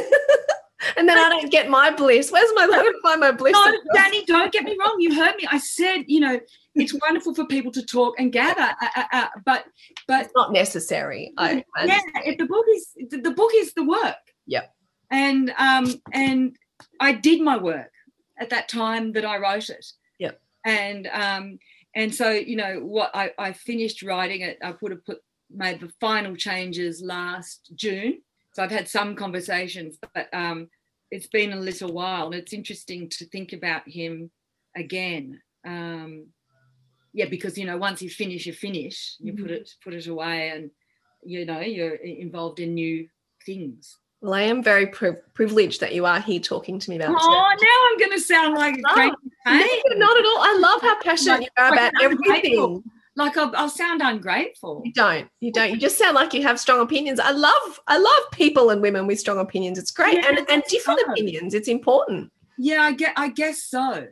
and 0.98 1.08
then 1.08 1.18
I 1.18 1.30
don't 1.30 1.52
get 1.52 1.70
my 1.70 1.90
bliss. 1.90 2.32
Where's 2.32 2.52
my? 2.54 2.68
Going 2.68 2.84
to 2.84 3.00
find 3.02 3.22
my 3.22 3.32
bliss. 3.32 3.54
No, 3.54 3.74
Danny, 3.94 4.26
don't 4.26 4.52
get 4.52 4.66
me 4.66 4.78
wrong. 4.78 4.98
You 5.00 5.16
heard 5.16 5.36
me. 5.38 5.48
I 5.50 5.58
said, 5.58 6.04
you 6.08 6.20
know, 6.20 6.40
it's 6.76 6.94
wonderful 7.02 7.34
for 7.34 7.46
people 7.46 7.72
to 7.72 7.82
talk 7.82 8.16
and 8.20 8.32
gather, 8.32 8.76
uh, 8.82 8.88
uh, 8.98 9.04
uh, 9.14 9.28
but 9.46 9.66
but 10.08 10.26
it's 10.26 10.34
not 10.36 10.52
necessary. 10.52 11.32
I, 11.38 11.64
I 11.78 11.86
yeah, 11.86 12.00
if 12.26 12.38
the 12.38 12.46
book 12.46 12.66
is 12.76 12.90
the 13.10 13.22
the 13.22 13.32
book 13.32 13.52
is 13.56 13.74
the 13.74 13.84
work. 13.84 14.16
Yep. 14.48 14.72
And 15.12 15.54
um 15.58 15.94
and 16.12 16.58
I 17.00 17.14
did 17.14 17.42
my 17.42 17.58
work 17.58 17.92
at 18.40 18.50
that 18.50 18.68
time 18.70 19.14
that 19.14 19.26
I 19.26 19.38
wrote 19.38 19.70
it. 19.70 19.86
Yep. 20.20 20.42
And 20.66 21.08
um 21.08 21.60
and 21.96 22.14
so 22.14 22.32
you 22.32 22.56
know 22.56 22.80
what 22.82 23.12
I 23.16 23.32
I 23.38 23.54
finished 23.54 24.04
writing 24.04 24.42
it. 24.42 24.58
I 24.64 24.72
put 24.74 24.92
a 24.92 24.98
put 24.98 25.20
made 25.50 25.80
the 25.80 25.92
final 26.00 26.36
changes 26.36 27.02
last 27.02 27.72
June. 27.76 28.22
So 28.54 28.64
I've 28.64 28.72
had 28.72 28.88
some 28.88 29.16
conversations, 29.16 29.98
but 30.14 30.28
um 30.34 30.70
it's 31.12 31.28
been 31.28 31.54
a 31.54 31.60
little 31.60 31.94
while, 31.94 32.26
and 32.26 32.36
it's 32.36 32.52
interesting 32.54 33.10
to 33.10 33.26
think 33.28 33.54
about 33.54 33.88
him 33.88 34.32
again. 34.76 35.40
Um, 35.66 36.28
yeah, 37.14 37.26
because 37.30 37.58
you 37.58 37.66
know, 37.66 37.78
once 37.78 38.02
you 38.02 38.10
finish, 38.10 38.46
you 38.46 38.54
finish. 38.54 39.16
You 39.20 39.34
put 39.34 39.46
Mhm. 39.52 39.52
it 39.52 39.70
put 39.84 39.94
it 39.94 40.08
away, 40.08 40.50
and 40.50 40.72
you 41.24 41.46
know, 41.46 41.60
you're 41.60 41.96
involved 41.96 42.60
in 42.60 42.74
new 42.74 43.08
things. 43.46 43.98
Well, 44.22 44.34
I 44.34 44.42
am 44.42 44.64
very 44.64 44.88
pri- 44.88 45.18
privileged 45.34 45.82
that 45.82 45.94
you 45.94 46.06
are 46.06 46.20
here 46.20 46.40
talking 46.40 46.80
to 46.80 46.90
me 46.90 46.96
about. 46.96 47.12
It. 47.12 47.18
Oh, 47.20 47.56
now 47.62 47.92
I'm 47.92 47.98
going 48.00 48.12
to 48.12 48.20
sound 48.20 48.56
like 48.56 48.76
a 48.76 48.82
No, 48.82 48.94
crazy 49.46 49.82
No, 49.92 49.98
not 49.98 50.18
at 50.18 50.26
all. 50.26 50.40
I 50.40 50.58
love 50.60 50.82
how 50.82 51.00
passionate 51.02 51.42
you 51.42 51.48
are 51.58 51.72
about 51.74 51.94
Like, 51.94 52.04
everything. 52.04 52.84
Like 53.18 53.38
I'll, 53.38 53.56
I'll 53.56 53.70
sound 53.70 54.02
ungrateful. 54.02 54.82
You 54.84 54.92
don't. 54.92 55.30
You 55.40 55.52
don't. 55.52 55.72
You 55.72 55.78
just 55.78 55.98
sound 55.98 56.16
like 56.16 56.34
you 56.34 56.42
have 56.44 56.60
strong 56.60 56.82
opinions. 56.82 57.20
I 57.20 57.32
love. 57.32 57.80
I 57.88 57.98
love 57.98 58.32
people 58.34 58.72
and 58.72 58.82
women 58.82 59.08
with 59.08 59.20
strong 59.20 59.38
opinions. 59.40 59.78
It's 59.80 59.92
great 59.92 60.16
Yeah, 60.16 60.30
and 60.30 60.50
and 60.50 60.64
different 60.68 61.00
fun. 61.00 61.12
opinions. 61.12 61.54
It's 61.54 61.70
important. 61.70 62.30
Yeah, 62.58 62.82
I 62.82 62.92
get. 62.94 63.14
I 63.16 63.30
guess 63.30 63.64
so. 63.64 64.08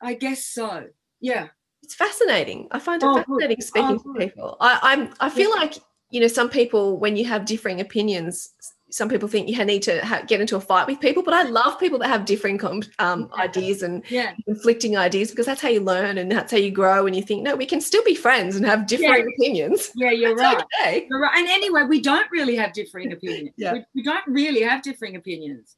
I 0.00 0.14
guess 0.14 0.46
so. 0.46 0.86
Yeah. 1.20 1.48
It's 1.82 1.94
fascinating. 1.94 2.68
I 2.70 2.78
find 2.78 3.02
it 3.02 3.06
Oh, 3.06 3.14
good. 3.16 3.26
fascinating 3.26 3.56
oh, 3.60 3.64
speaking 3.64 4.02
Oh, 4.06 4.12
to 4.14 4.18
people. 4.18 4.56
I, 4.60 4.78
I'm. 4.82 5.14
I 5.20 5.28
feel 5.28 5.50
like 5.50 5.74
you 6.10 6.20
know 6.20 6.26
some 6.28 6.48
people 6.48 6.98
when 6.98 7.14
you 7.16 7.26
have 7.26 7.44
differing 7.44 7.80
opinions. 7.82 8.54
Some 8.96 9.10
people 9.10 9.28
think 9.28 9.46
you 9.50 9.62
need 9.62 9.82
to 9.82 10.02
ha- 10.06 10.22
get 10.26 10.40
into 10.40 10.56
a 10.56 10.60
fight 10.60 10.86
with 10.86 11.00
people, 11.00 11.22
but 11.22 11.34
I 11.34 11.42
love 11.42 11.78
people 11.78 11.98
that 11.98 12.08
have 12.08 12.24
differing 12.24 12.56
com- 12.56 12.80
um, 12.98 13.28
ideas 13.38 13.82
and 13.82 14.02
Yeah. 14.08 14.32
conflicting 14.46 14.96
ideas 14.96 15.28
because 15.30 15.44
that's 15.44 15.60
how 15.60 15.68
you 15.68 15.80
learn 15.80 16.16
and 16.16 16.32
that's 16.32 16.50
how 16.50 16.56
you 16.56 16.70
grow. 16.70 17.06
And 17.06 17.14
you 17.14 17.20
think, 17.22 17.42
no, 17.42 17.54
we 17.56 17.66
can 17.66 17.82
still 17.82 18.02
be 18.04 18.14
friends 18.14 18.56
and 18.56 18.64
have 18.64 18.86
differing 18.86 19.28
opinions. 19.34 19.90
Yeah, 19.96 20.12
you're 20.12 20.34
right. 20.34 20.62
okay. 20.80 21.06
You're 21.10 21.20
right. 21.20 21.36
And 21.36 21.46
anyway, 21.46 21.82
we 21.82 22.00
don't 22.00 22.26
really 22.30 22.56
have 22.56 22.72
differing 22.72 23.12
opinions. 23.12 23.50
Yeah. 23.58 23.74
We, 23.74 23.84
we 23.96 24.02
don't 24.02 24.26
really 24.28 24.62
have 24.62 24.80
differing 24.80 25.16
opinions. 25.16 25.76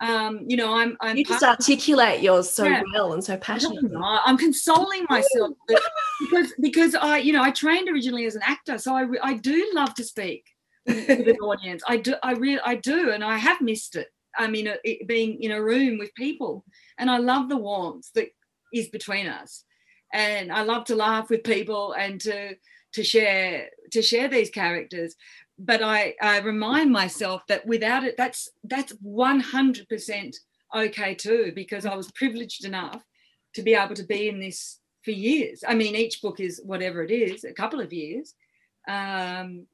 Um, 0.00 0.44
you 0.46 0.58
know, 0.58 0.74
I'm 0.74 0.98
I'm 1.00 1.16
You 1.16 1.24
just 1.24 1.42
articulate 1.42 2.20
yours 2.20 2.50
so 2.52 2.64
Yeah. 2.64 2.82
well 2.92 3.14
and 3.14 3.24
so 3.24 3.38
passionately. 3.38 3.92
I'm 3.96 4.36
consoling 4.36 5.06
myself 5.08 5.52
because 6.20 6.52
because 6.60 6.94
I 6.96 7.16
you 7.16 7.32
know 7.32 7.42
I 7.42 7.50
trained 7.50 7.88
originally 7.88 8.26
as 8.26 8.34
an 8.34 8.42
actor, 8.44 8.76
so 8.76 8.94
I 8.94 9.06
I 9.22 9.34
do 9.34 9.70
love 9.72 9.94
to 9.94 10.04
speak 10.04 10.44
with 10.86 11.28
an 11.28 11.36
audience. 11.36 11.82
I 11.86 11.96
do 11.96 12.14
I 12.22 12.32
really 12.32 12.60
I 12.64 12.76
do, 12.76 13.10
and 13.10 13.24
I 13.24 13.36
have 13.36 13.60
missed 13.60 13.96
it. 13.96 14.08
I 14.36 14.46
mean, 14.48 14.68
it, 14.84 15.06
being 15.06 15.42
in 15.42 15.50
a 15.50 15.62
room 15.62 15.98
with 15.98 16.14
people, 16.14 16.64
and 16.98 17.10
I 17.10 17.18
love 17.18 17.48
the 17.48 17.56
warmth 17.56 18.10
that 18.14 18.28
is 18.72 18.88
between 18.88 19.26
us, 19.26 19.64
and 20.12 20.50
I 20.52 20.62
love 20.62 20.84
to 20.86 20.96
laugh 20.96 21.30
with 21.30 21.44
people 21.44 21.92
and 21.92 22.20
to 22.22 22.56
to 22.94 23.02
share 23.02 23.68
to 23.92 24.02
share 24.02 24.28
these 24.28 24.50
characters. 24.50 25.14
But 25.58 25.82
I, 25.82 26.14
I 26.20 26.40
remind 26.40 26.90
myself 26.90 27.42
that 27.48 27.66
without 27.66 28.04
it, 28.04 28.16
that's 28.16 28.48
that's 28.64 28.92
100% 28.94 30.34
okay 30.74 31.14
too, 31.14 31.52
because 31.54 31.86
I 31.86 31.94
was 31.94 32.10
privileged 32.12 32.64
enough 32.64 33.02
to 33.54 33.62
be 33.62 33.74
able 33.74 33.94
to 33.94 34.04
be 34.04 34.28
in 34.28 34.40
this 34.40 34.78
for 35.04 35.10
years. 35.10 35.62
I 35.66 35.74
mean, 35.74 35.94
each 35.94 36.22
book 36.22 36.40
is 36.40 36.60
whatever 36.64 37.02
it 37.02 37.10
is, 37.10 37.44
a 37.44 37.52
couple 37.52 37.80
of 37.80 37.92
years. 37.92 38.34
Um, 38.88 39.66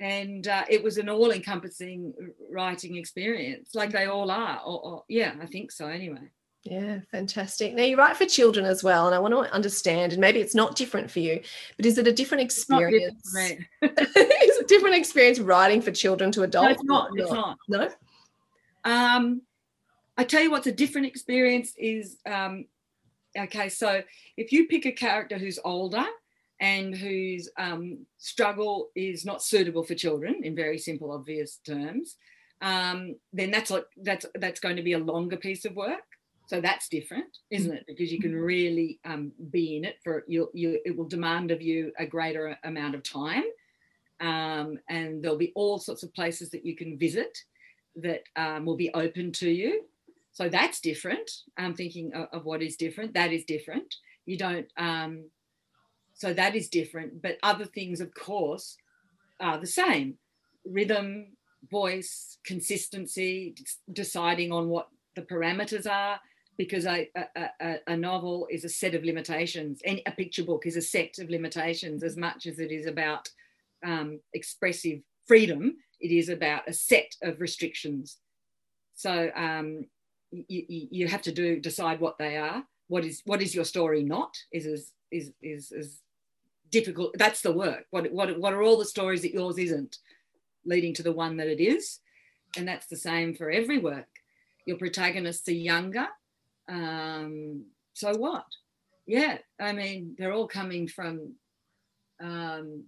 and 0.00 0.46
uh, 0.46 0.64
it 0.68 0.82
was 0.82 0.98
an 0.98 1.08
all 1.08 1.30
encompassing 1.30 2.14
writing 2.50 2.96
experience, 2.96 3.74
like 3.74 3.90
they 3.90 4.06
all 4.06 4.30
are. 4.30 4.60
Or, 4.64 4.80
or, 4.80 5.04
yeah, 5.08 5.34
I 5.40 5.46
think 5.46 5.72
so 5.72 5.86
anyway. 5.86 6.30
Yeah, 6.64 7.00
fantastic. 7.10 7.74
Now 7.74 7.84
you 7.84 7.96
write 7.96 8.16
for 8.16 8.26
children 8.26 8.66
as 8.66 8.82
well, 8.82 9.06
and 9.06 9.14
I 9.14 9.18
want 9.18 9.32
to 9.34 9.52
understand, 9.52 10.12
and 10.12 10.20
maybe 10.20 10.40
it's 10.40 10.54
not 10.54 10.76
different 10.76 11.10
for 11.10 11.20
you, 11.20 11.40
but 11.76 11.86
is 11.86 11.98
it 11.98 12.06
a 12.06 12.12
different 12.12 12.42
experience? 12.42 13.34
is 13.82 14.58
a 14.58 14.64
different 14.66 14.96
experience 14.96 15.38
writing 15.38 15.80
for 15.80 15.92
children 15.92 16.30
to 16.32 16.40
No, 16.40 16.44
adults? 16.44 16.72
it's 16.72 16.84
not. 16.84 17.10
It's 17.14 17.32
not. 17.32 17.58
No. 17.68 17.88
Um, 18.84 19.42
I 20.16 20.24
tell 20.24 20.42
you 20.42 20.50
what's 20.50 20.66
a 20.66 20.72
different 20.72 21.06
experience 21.06 21.74
is 21.78 22.18
um, 22.26 22.66
okay. 23.38 23.68
So 23.68 24.02
if 24.36 24.52
you 24.52 24.66
pick 24.66 24.84
a 24.84 24.92
character 24.92 25.38
who's 25.38 25.58
older 25.64 26.04
and 26.60 26.94
whose 26.94 27.48
um, 27.58 28.06
struggle 28.18 28.88
is 28.96 29.24
not 29.24 29.42
suitable 29.42 29.84
for 29.84 29.94
children, 29.94 30.40
in 30.42 30.56
very 30.56 30.78
simple, 30.78 31.12
obvious 31.12 31.58
terms, 31.64 32.16
um, 32.60 33.14
then 33.32 33.50
that's 33.50 33.70
like 33.70 33.84
that's 34.02 34.26
that's 34.34 34.60
going 34.60 34.76
to 34.76 34.82
be 34.82 34.94
a 34.94 34.98
longer 34.98 35.36
piece 35.36 35.64
of 35.64 35.76
work. 35.76 36.02
So 36.48 36.62
that's 36.62 36.88
different, 36.88 37.36
isn't 37.50 37.72
it? 37.72 37.84
Because 37.86 38.10
you 38.10 38.18
can 38.18 38.34
really 38.34 38.98
um, 39.04 39.32
be 39.50 39.76
in 39.76 39.84
it 39.84 39.96
for 40.02 40.24
you. 40.26 40.48
You 40.54 40.80
it 40.84 40.96
will 40.96 41.04
demand 41.04 41.50
of 41.50 41.60
you 41.62 41.92
a 41.98 42.06
greater 42.06 42.56
amount 42.64 42.94
of 42.94 43.02
time, 43.02 43.44
um, 44.20 44.78
and 44.88 45.22
there'll 45.22 45.36
be 45.36 45.52
all 45.54 45.78
sorts 45.78 46.02
of 46.02 46.14
places 46.14 46.50
that 46.50 46.64
you 46.64 46.74
can 46.74 46.98
visit 46.98 47.36
that 47.96 48.22
um, 48.36 48.64
will 48.64 48.76
be 48.76 48.92
open 48.94 49.30
to 49.32 49.50
you. 49.50 49.82
So 50.32 50.48
that's 50.48 50.80
different. 50.80 51.30
I'm 51.56 51.74
thinking 51.74 52.12
of, 52.14 52.28
of 52.32 52.44
what 52.44 52.62
is 52.62 52.76
different. 52.76 53.14
That 53.14 53.32
is 53.32 53.44
different. 53.44 53.94
You 54.26 54.38
don't. 54.38 54.66
So 56.18 56.34
that 56.34 56.54
is 56.54 56.68
different. 56.68 57.22
But 57.22 57.38
other 57.42 57.64
things, 57.64 58.00
of 58.00 58.12
course, 58.12 58.76
are 59.40 59.58
the 59.58 59.66
same. 59.66 60.18
Rhythm, 60.66 61.28
voice, 61.70 62.38
consistency, 62.44 63.54
deciding 63.92 64.52
on 64.52 64.68
what 64.68 64.88
the 65.14 65.22
parameters 65.22 65.90
are. 65.90 66.20
Because 66.56 66.86
a, 66.86 67.08
novel 67.96 68.48
is 68.50 68.64
a 68.64 68.68
set 68.68 68.96
of 68.96 69.04
limitations, 69.04 69.80
and 69.86 70.02
a 70.06 70.10
picture 70.10 70.42
book 70.42 70.66
is 70.66 70.76
a 70.76 70.82
set 70.82 71.20
of 71.20 71.30
limitations 71.30 72.02
as 72.02 72.16
much 72.16 72.46
as 72.46 72.58
it 72.58 72.72
is 72.72 72.86
about 72.86 73.28
um, 73.86 74.18
expressive 74.34 74.98
freedom. 75.28 75.76
It 76.00 76.10
is 76.10 76.28
about 76.28 76.68
a 76.68 76.72
set 76.72 77.14
of 77.22 77.40
restrictions. 77.40 78.16
So 78.96 79.30
um, 79.36 79.84
you, 80.32 80.64
you, 80.68 80.88
you 80.90 81.06
have 81.06 81.22
to 81.22 81.32
do 81.32 81.60
decide 81.60 82.00
what 82.00 82.18
they 82.18 82.36
are. 82.36 82.64
What 82.88 83.04
is 83.04 83.22
what 83.24 83.40
is 83.40 83.54
your 83.54 83.64
story 83.64 84.02
not? 84.02 84.36
Is 84.50 84.66
is 84.66 84.92
is 85.12 85.32
is, 85.40 85.70
is 85.70 86.00
difficult. 86.70 87.16
That's 87.18 87.40
the 87.40 87.52
work. 87.52 87.86
What 87.90 88.10
what 88.12 88.38
what 88.38 88.52
are 88.52 88.62
all 88.62 88.78
the 88.78 88.84
stories 88.84 89.22
that 89.22 89.34
yours 89.34 89.58
isn't, 89.58 89.96
leading 90.64 90.94
to 90.94 91.02
the 91.02 91.12
one 91.12 91.36
that 91.38 91.48
it 91.48 91.60
is, 91.60 92.00
and 92.56 92.66
that's 92.66 92.86
the 92.86 92.96
same 92.96 93.34
for 93.34 93.50
every 93.50 93.78
work. 93.78 94.08
Your 94.66 94.76
protagonists 94.76 95.48
are 95.48 95.52
younger. 95.52 96.06
Um, 96.68 97.64
so 97.94 98.14
what? 98.16 98.44
Yeah, 99.06 99.38
I 99.58 99.72
mean 99.72 100.14
they're 100.18 100.32
all 100.32 100.48
coming 100.48 100.86
from 100.88 101.34
um, 102.20 102.84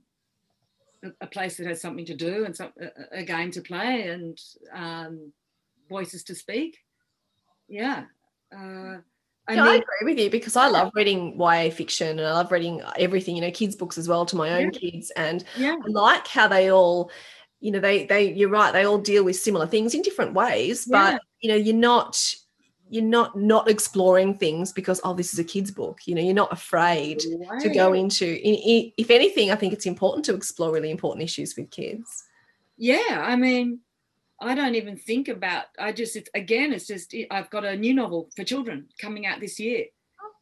a, 1.20 1.26
place 1.26 1.56
that 1.56 1.66
has 1.66 1.80
something 1.80 2.04
to 2.06 2.16
do 2.16 2.44
and 2.44 2.54
some, 2.54 2.72
a, 2.80 3.20
a 3.20 3.24
game 3.24 3.50
to 3.52 3.62
play 3.62 4.08
and 4.08 4.38
um, 4.74 5.32
voices 5.88 6.24
to 6.24 6.34
speak. 6.34 6.78
Yeah. 7.68 8.04
Uh, 8.54 8.98
I 9.50 9.54
Yeah, 9.54 9.64
I 9.64 9.74
agree 9.74 10.12
with 10.12 10.18
you 10.18 10.30
because 10.30 10.56
I 10.56 10.68
love 10.68 10.90
reading 10.94 11.38
YA 11.38 11.70
fiction 11.70 12.18
and 12.18 12.26
I 12.26 12.32
love 12.32 12.50
reading 12.50 12.82
everything, 12.98 13.36
you 13.36 13.42
know, 13.42 13.50
kids' 13.50 13.76
books 13.76 13.98
as 13.98 14.08
well 14.08 14.26
to 14.26 14.36
my 14.36 14.62
own 14.62 14.70
kids. 14.70 15.10
And 15.16 15.44
yeah. 15.56 15.76
I 15.82 15.88
like 15.88 16.26
how 16.26 16.48
they 16.48 16.70
all, 16.70 17.10
you 17.60 17.70
know, 17.70 17.80
they 17.80 18.06
they 18.06 18.32
you're 18.32 18.48
right, 18.48 18.72
they 18.72 18.84
all 18.84 18.98
deal 18.98 19.24
with 19.24 19.36
similar 19.36 19.66
things 19.66 19.94
in 19.94 20.02
different 20.02 20.34
ways, 20.34 20.86
but 20.86 21.20
you 21.40 21.50
know, 21.50 21.56
you're 21.56 21.74
not 21.74 22.34
you're 22.88 23.04
not 23.04 23.38
not 23.38 23.70
exploring 23.70 24.36
things 24.36 24.72
because 24.72 25.00
oh 25.04 25.14
this 25.14 25.32
is 25.32 25.38
a 25.38 25.44
kids 25.44 25.70
book 25.70 26.00
you 26.06 26.14
know 26.16 26.20
you're 26.20 26.34
not 26.34 26.52
afraid 26.52 27.20
to 27.60 27.72
go 27.72 27.92
into 27.92 28.26
in, 28.26 28.54
in, 28.56 28.92
if 28.96 29.12
anything 29.12 29.52
i 29.52 29.54
think 29.54 29.72
it's 29.72 29.86
important 29.86 30.24
to 30.24 30.34
explore 30.34 30.72
really 30.72 30.90
important 30.90 31.22
issues 31.22 31.54
with 31.56 31.70
kids 31.70 32.24
Yeah, 32.80 33.22
I 33.22 33.36
mean, 33.36 33.80
I 34.40 34.54
don't 34.54 34.74
even 34.74 34.96
think 34.96 35.28
about. 35.28 35.64
I 35.78 35.92
just 35.92 36.16
it's 36.16 36.30
again, 36.34 36.72
it's 36.72 36.86
just 36.86 37.14
I've 37.30 37.50
got 37.50 37.64
a 37.64 37.76
new 37.76 37.94
novel 37.94 38.30
for 38.36 38.44
children 38.44 38.88
coming 39.00 39.26
out 39.26 39.40
this 39.40 39.60
year. 39.60 39.84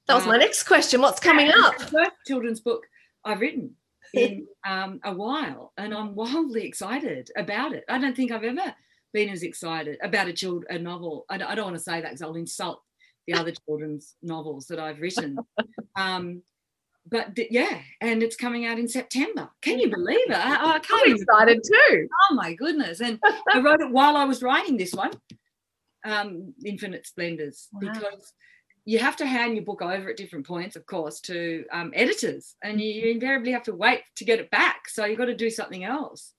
that 0.07 0.15
was 0.15 0.27
my 0.27 0.37
Uh, 0.37 0.39
next 0.39 0.63
question 0.65 1.01
what's 1.01 1.21
coming 1.21 1.51
up 1.51 1.77
the 1.79 1.87
first 1.87 2.13
children's 2.27 2.61
book 2.61 2.87
I've 3.25 3.41
written 3.41 3.75
in 4.15 4.47
um, 4.67 5.01
a 5.05 5.13
while, 5.13 5.73
and 5.77 5.93
I'm 5.93 6.15
wildly 6.15 6.65
excited 6.65 7.31
about 7.37 7.73
it. 7.75 7.85
I 7.89 7.99
don't 7.99 8.17
think 8.17 8.31
I've 8.31 8.45
ever 8.45 8.75
been 9.13 9.29
as 9.31 9.43
excited 9.43 9.99
about 10.03 10.29
a 10.29 10.33
child 10.33 10.65
a 10.71 10.79
novel. 10.79 11.27
I 11.29 11.37
don't, 11.39 11.51
I 11.51 11.55
don't 11.55 11.65
want 11.67 11.77
to 11.77 11.83
say 11.83 12.01
that 12.01 12.11
because 12.11 12.23
I'll 12.23 12.35
insult 12.37 12.81
the 13.27 13.35
other 13.35 13.53
children's 13.67 14.15
novels 14.23 14.67
that 14.69 14.79
I've 14.79 15.01
written. 15.01 15.39
Um, 15.97 16.43
but 17.11 17.37
yeah, 17.51 17.81
and 18.01 18.23
it's 18.23 18.37
coming 18.37 18.67
out 18.67 18.79
in 18.79 18.89
September. 18.89 19.49
Can 19.63 19.79
you 19.79 19.89
believe 19.91 20.31
it? 20.31 20.37
I, 20.37 20.75
I 20.77 20.79
can't 20.79 21.09
i'm 21.09 21.15
excited 21.17 21.63
too 21.65 22.09
Oh 22.31 22.35
my 22.35 22.55
goodness! 22.55 23.01
And 23.01 23.19
I 23.55 23.61
wrote 23.61 23.81
it 23.81 23.91
while 23.91 24.17
I 24.17 24.25
was 24.25 24.43
writing 24.43 24.77
this 24.77 24.93
one. 24.95 25.13
um, 26.05 26.55
Infinite 26.65 27.07
Splendors 27.07 27.69
Wow. 27.73 27.81
because 27.93 28.33
you 28.85 28.99
have 28.99 29.17
to 29.17 29.27
hand 29.27 29.55
your 29.55 29.65
book 29.65 29.83
over 29.83 30.09
at 30.11 30.17
different 30.17 30.47
points, 30.47 30.75
of 30.77 30.87
course, 30.87 31.21
to 31.23 31.65
um, 31.73 31.93
editors, 31.95 32.57
and 32.63 32.81
you, 32.81 32.89
you 32.91 33.11
invariably 33.11 33.53
have 33.53 33.65
to 33.65 33.75
wait 33.75 34.01
to 34.17 34.25
get 34.25 34.39
it 34.41 34.51
back. 34.51 34.89
So 34.89 35.05
you've 35.05 35.19
got 35.19 35.27
to 35.27 35.35
do 35.37 35.51
something 35.51 35.85
else. 35.85 36.33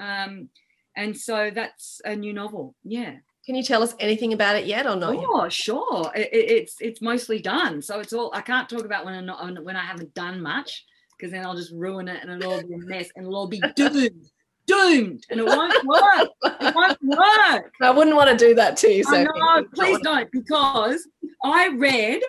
Um, 0.00 0.48
and 0.96 1.16
so 1.16 1.50
that's 1.54 2.00
a 2.04 2.16
new 2.16 2.32
novel. 2.32 2.74
Yeah. 2.84 3.16
Can 3.44 3.56
you 3.56 3.62
tell 3.62 3.82
us 3.82 3.94
anything 3.98 4.32
about 4.32 4.56
it 4.56 4.66
yet 4.66 4.86
or 4.86 4.94
not? 4.96 5.16
Oh, 5.18 5.48
sure. 5.48 6.12
It, 6.14 6.28
it- 6.32 6.50
it's 6.50 6.76
it's 6.80 7.00
mostly 7.02 7.40
done. 7.40 7.82
So 7.82 7.98
it's 8.00 8.12
all. 8.12 8.30
I 8.34 8.40
can't 8.40 8.68
talk 8.68 8.84
about 8.84 9.04
when 9.04 9.14
I'm 9.14 9.26
not 9.26 9.64
when 9.64 9.76
I 9.76 9.84
haven't 9.84 10.14
done 10.14 10.40
much 10.40 10.84
because 11.18 11.32
then 11.32 11.44
I'll 11.44 11.56
just 11.56 11.72
ruin 11.72 12.08
it 12.08 12.18
and 12.22 12.30
it'll 12.42 12.52
all 12.52 12.62
be 12.62 12.74
a 12.74 12.78
mess 12.78 13.08
and 13.16 13.24
it'll 13.26 13.36
all 13.36 13.48
be 13.48 13.60
doomed, 13.76 14.26
doomed, 14.66 15.24
and 15.30 15.40
it 15.40 15.46
won't 15.46 15.84
work. 15.86 16.28
It 16.60 16.74
won't 16.74 16.98
work. 17.02 17.72
I 17.80 17.90
wouldn't 17.90 18.16
want 18.16 18.30
to 18.30 18.36
do 18.36 18.54
that 18.54 18.76
to 18.78 18.88
you. 18.92 19.04
Sophie. 19.04 19.24
know, 19.24 19.64
please 19.74 19.98
don't, 20.02 20.30
because 20.32 21.06
I 21.44 21.68
read 21.68 22.22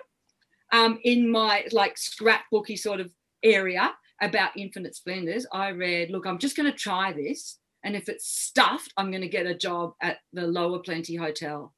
um, 0.71 0.99
in 1.03 1.29
my 1.31 1.65
like 1.71 1.95
scrapbooky 1.95 2.77
sort 2.77 2.99
of 2.99 3.11
area 3.43 3.91
about 4.21 4.51
infinite 4.57 4.95
splendors. 4.95 5.45
I 5.51 5.69
read, 5.69 6.09
look, 6.09 6.25
I'm 6.25 6.37
just 6.39 6.55
going 6.55 6.71
to 6.71 6.77
try 6.77 7.13
this, 7.13 7.59
and 7.83 7.95
if 7.95 8.09
it's 8.09 8.27
stuffed, 8.27 8.93
I'm 8.97 9.11
going 9.11 9.21
to 9.21 9.27
get 9.27 9.45
a 9.45 9.55
job 9.55 9.93
at 10.01 10.17
the 10.31 10.47
Lower 10.47 10.79
Plenty 10.79 11.15
Hotel. 11.15 11.73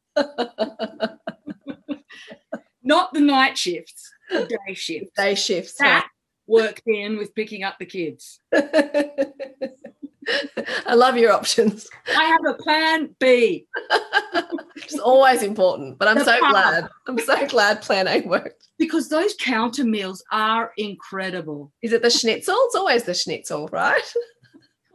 Not 2.83 3.13
the 3.13 3.19
night 3.21 3.57
shifts, 3.57 4.11
the 4.29 4.45
day 4.45 4.73
shifts. 4.73 5.11
Day 5.17 5.33
shifts. 5.35 5.75
That 5.79 6.07
worked 6.47 6.83
in 6.85 7.17
with 7.17 7.33
picking 7.33 7.63
up 7.63 7.77
the 7.79 7.85
kids. 7.85 8.39
I 10.87 10.93
love 10.93 11.17
your 11.17 11.31
options. 11.31 11.87
I 12.15 12.23
have 12.25 12.41
a 12.47 12.53
plan 12.61 13.15
B. 13.19 13.67
It's 14.77 14.99
always 14.99 15.41
important, 15.41 15.97
but 15.97 16.09
I'm 16.09 16.17
The 16.17 16.25
so 16.25 16.39
pub. 16.39 16.51
glad. 16.51 16.89
I'm 17.07 17.17
so 17.17 17.47
glad 17.47 17.81
Plan 17.81 18.07
A 18.09 18.19
worked. 18.21 18.67
Because 18.77 19.07
those 19.07 19.33
counter 19.39 19.85
meals 19.85 20.21
are 20.33 20.73
incredible. 20.77 21.71
Is 21.81 21.93
it 21.93 22.01
the 22.01 22.09
schnitzel? 22.09 22.55
It's 22.65 22.75
always 22.75 23.03
the 23.03 23.13
schnitzel, 23.13 23.67
right? 23.71 24.03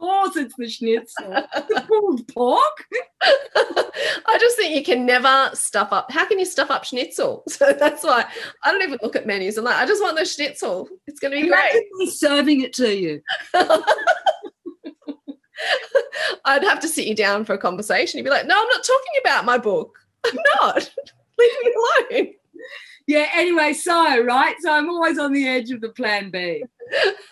Of 0.01 0.07
course, 0.07 0.35
it's 0.35 0.55
the 0.57 0.67
schnitzel. 0.67 1.29
the 1.29 1.85
pulled 1.87 2.27
pork. 2.29 2.85
I 3.21 4.37
just 4.39 4.57
think 4.57 4.73
you 4.75 4.83
can 4.83 5.05
never 5.05 5.51
stuff 5.53 5.89
up. 5.91 6.11
How 6.11 6.25
can 6.27 6.39
you 6.39 6.45
stuff 6.45 6.71
up 6.71 6.83
schnitzel? 6.85 7.43
So 7.49 7.71
that's 7.73 8.03
why 8.03 8.25
I 8.63 8.71
don't 8.71 8.81
even 8.81 8.97
look 9.03 9.15
at 9.15 9.27
menus. 9.27 9.57
I'm 9.59 9.65
like, 9.65 9.75
I 9.77 9.85
just 9.85 10.01
want 10.01 10.17
the 10.17 10.25
schnitzel. 10.25 10.89
It's 11.05 11.19
going 11.19 11.31
to 11.33 11.41
be 11.41 11.45
Imagine 11.47 11.83
great. 11.97 12.09
serving 12.09 12.61
it 12.61 12.73
to 12.73 12.95
you. 12.95 13.21
I'd 16.45 16.63
have 16.63 16.79
to 16.79 16.87
sit 16.87 17.05
you 17.05 17.13
down 17.15 17.45
for 17.45 17.53
a 17.53 17.57
conversation. 17.59 18.17
You'd 18.17 18.23
be 18.23 18.29
like, 18.31 18.47
No, 18.47 18.59
I'm 18.59 18.67
not 18.69 18.83
talking 18.83 19.21
about 19.23 19.45
my 19.45 19.59
book. 19.59 19.95
I'm 20.25 20.37
not. 20.59 20.91
Leave 21.37 21.51
me 21.63 21.73
alone. 22.11 22.33
Yeah, 23.07 23.27
anyway, 23.33 23.73
so, 23.73 24.23
right? 24.23 24.55
So 24.61 24.71
I'm 24.71 24.89
always 24.89 25.17
on 25.17 25.33
the 25.33 25.47
edge 25.47 25.71
of 25.71 25.81
the 25.81 25.89
plan 25.89 26.29
B. 26.31 26.63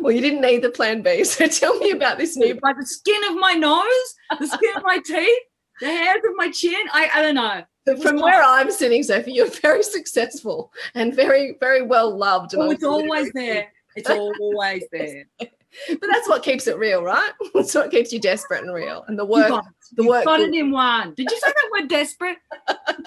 well, 0.00 0.12
you 0.12 0.20
didn't 0.20 0.40
need 0.40 0.62
the 0.62 0.70
plan 0.70 1.02
B. 1.02 1.24
So 1.24 1.46
tell 1.46 1.78
me 1.78 1.90
about 1.90 2.18
this 2.18 2.36
new 2.36 2.54
By 2.54 2.72
the 2.78 2.86
skin 2.86 3.20
of 3.30 3.36
my 3.36 3.54
nose, 3.54 4.38
the 4.38 4.46
skin 4.46 4.76
of 4.76 4.82
my 4.84 4.98
teeth, 5.04 5.38
the 5.80 5.86
hairs 5.86 6.22
of 6.28 6.32
my 6.36 6.50
chin. 6.50 6.86
I, 6.92 7.10
I 7.14 7.22
don't 7.22 7.34
know. 7.34 7.62
From 8.02 8.20
where 8.20 8.42
I'm 8.42 8.70
sitting, 8.70 9.02
Sophie, 9.02 9.32
you're 9.32 9.48
very 9.48 9.82
successful 9.82 10.70
and 10.94 11.14
very, 11.14 11.56
very 11.58 11.80
well 11.82 12.14
loved. 12.14 12.54
Oh, 12.54 12.70
it's 12.70 12.84
always 12.84 13.32
there. 13.32 13.72
It's 13.96 14.10
always 14.10 14.84
there. 14.92 15.24
But 15.38 16.08
that's 16.12 16.28
what 16.28 16.42
keeps 16.42 16.66
it 16.66 16.76
real, 16.78 17.02
right? 17.02 17.30
That's 17.54 17.74
what 17.74 17.90
keeps 17.90 18.12
you 18.12 18.20
desperate 18.20 18.62
and 18.62 18.74
real. 18.74 19.04
And 19.08 19.18
the 19.18 19.24
You 19.24 19.30
work, 19.30 19.48
got, 19.48 19.64
the 19.96 20.02
you 20.02 20.08
work. 20.08 20.24
got 20.24 20.40
it 20.40 20.52
in 20.54 20.70
one. 20.70 21.14
Did 21.14 21.30
you 21.30 21.38
say 21.38 21.48
that 21.48 21.68
word 21.72 21.88
desperate? 21.88 22.38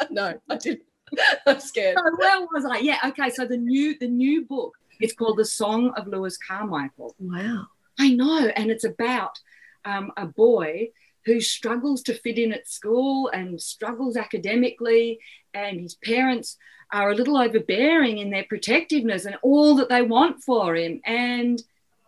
no, 0.09 0.33
I 0.49 0.55
didn't. 0.57 0.81
I'm 1.47 1.59
scared. 1.59 1.97
So 1.97 2.03
where 2.17 2.41
was 2.53 2.65
I? 2.65 2.77
Yeah, 2.79 2.97
okay. 3.07 3.29
So 3.29 3.45
the 3.45 3.57
new 3.57 3.97
the 3.99 4.07
new 4.07 4.45
book, 4.45 4.77
it's 4.99 5.13
called 5.13 5.37
The 5.37 5.45
Song 5.45 5.91
of 5.97 6.07
Lewis 6.07 6.37
Carmichael. 6.37 7.15
Wow. 7.19 7.67
I 7.99 8.13
know, 8.13 8.47
and 8.55 8.71
it's 8.71 8.83
about 8.85 9.39
um, 9.85 10.11
a 10.17 10.25
boy 10.25 10.89
who 11.25 11.39
struggles 11.39 12.01
to 12.03 12.13
fit 12.15 12.39
in 12.39 12.51
at 12.51 12.67
school 12.67 13.27
and 13.29 13.61
struggles 13.61 14.17
academically, 14.17 15.19
and 15.53 15.79
his 15.81 15.95
parents 15.95 16.57
are 16.91 17.11
a 17.11 17.15
little 17.15 17.37
overbearing 17.37 18.17
in 18.17 18.31
their 18.31 18.43
protectiveness 18.45 19.25
and 19.25 19.35
all 19.43 19.75
that 19.75 19.87
they 19.89 20.01
want 20.01 20.43
for 20.43 20.75
him. 20.75 20.99
And 21.05 21.61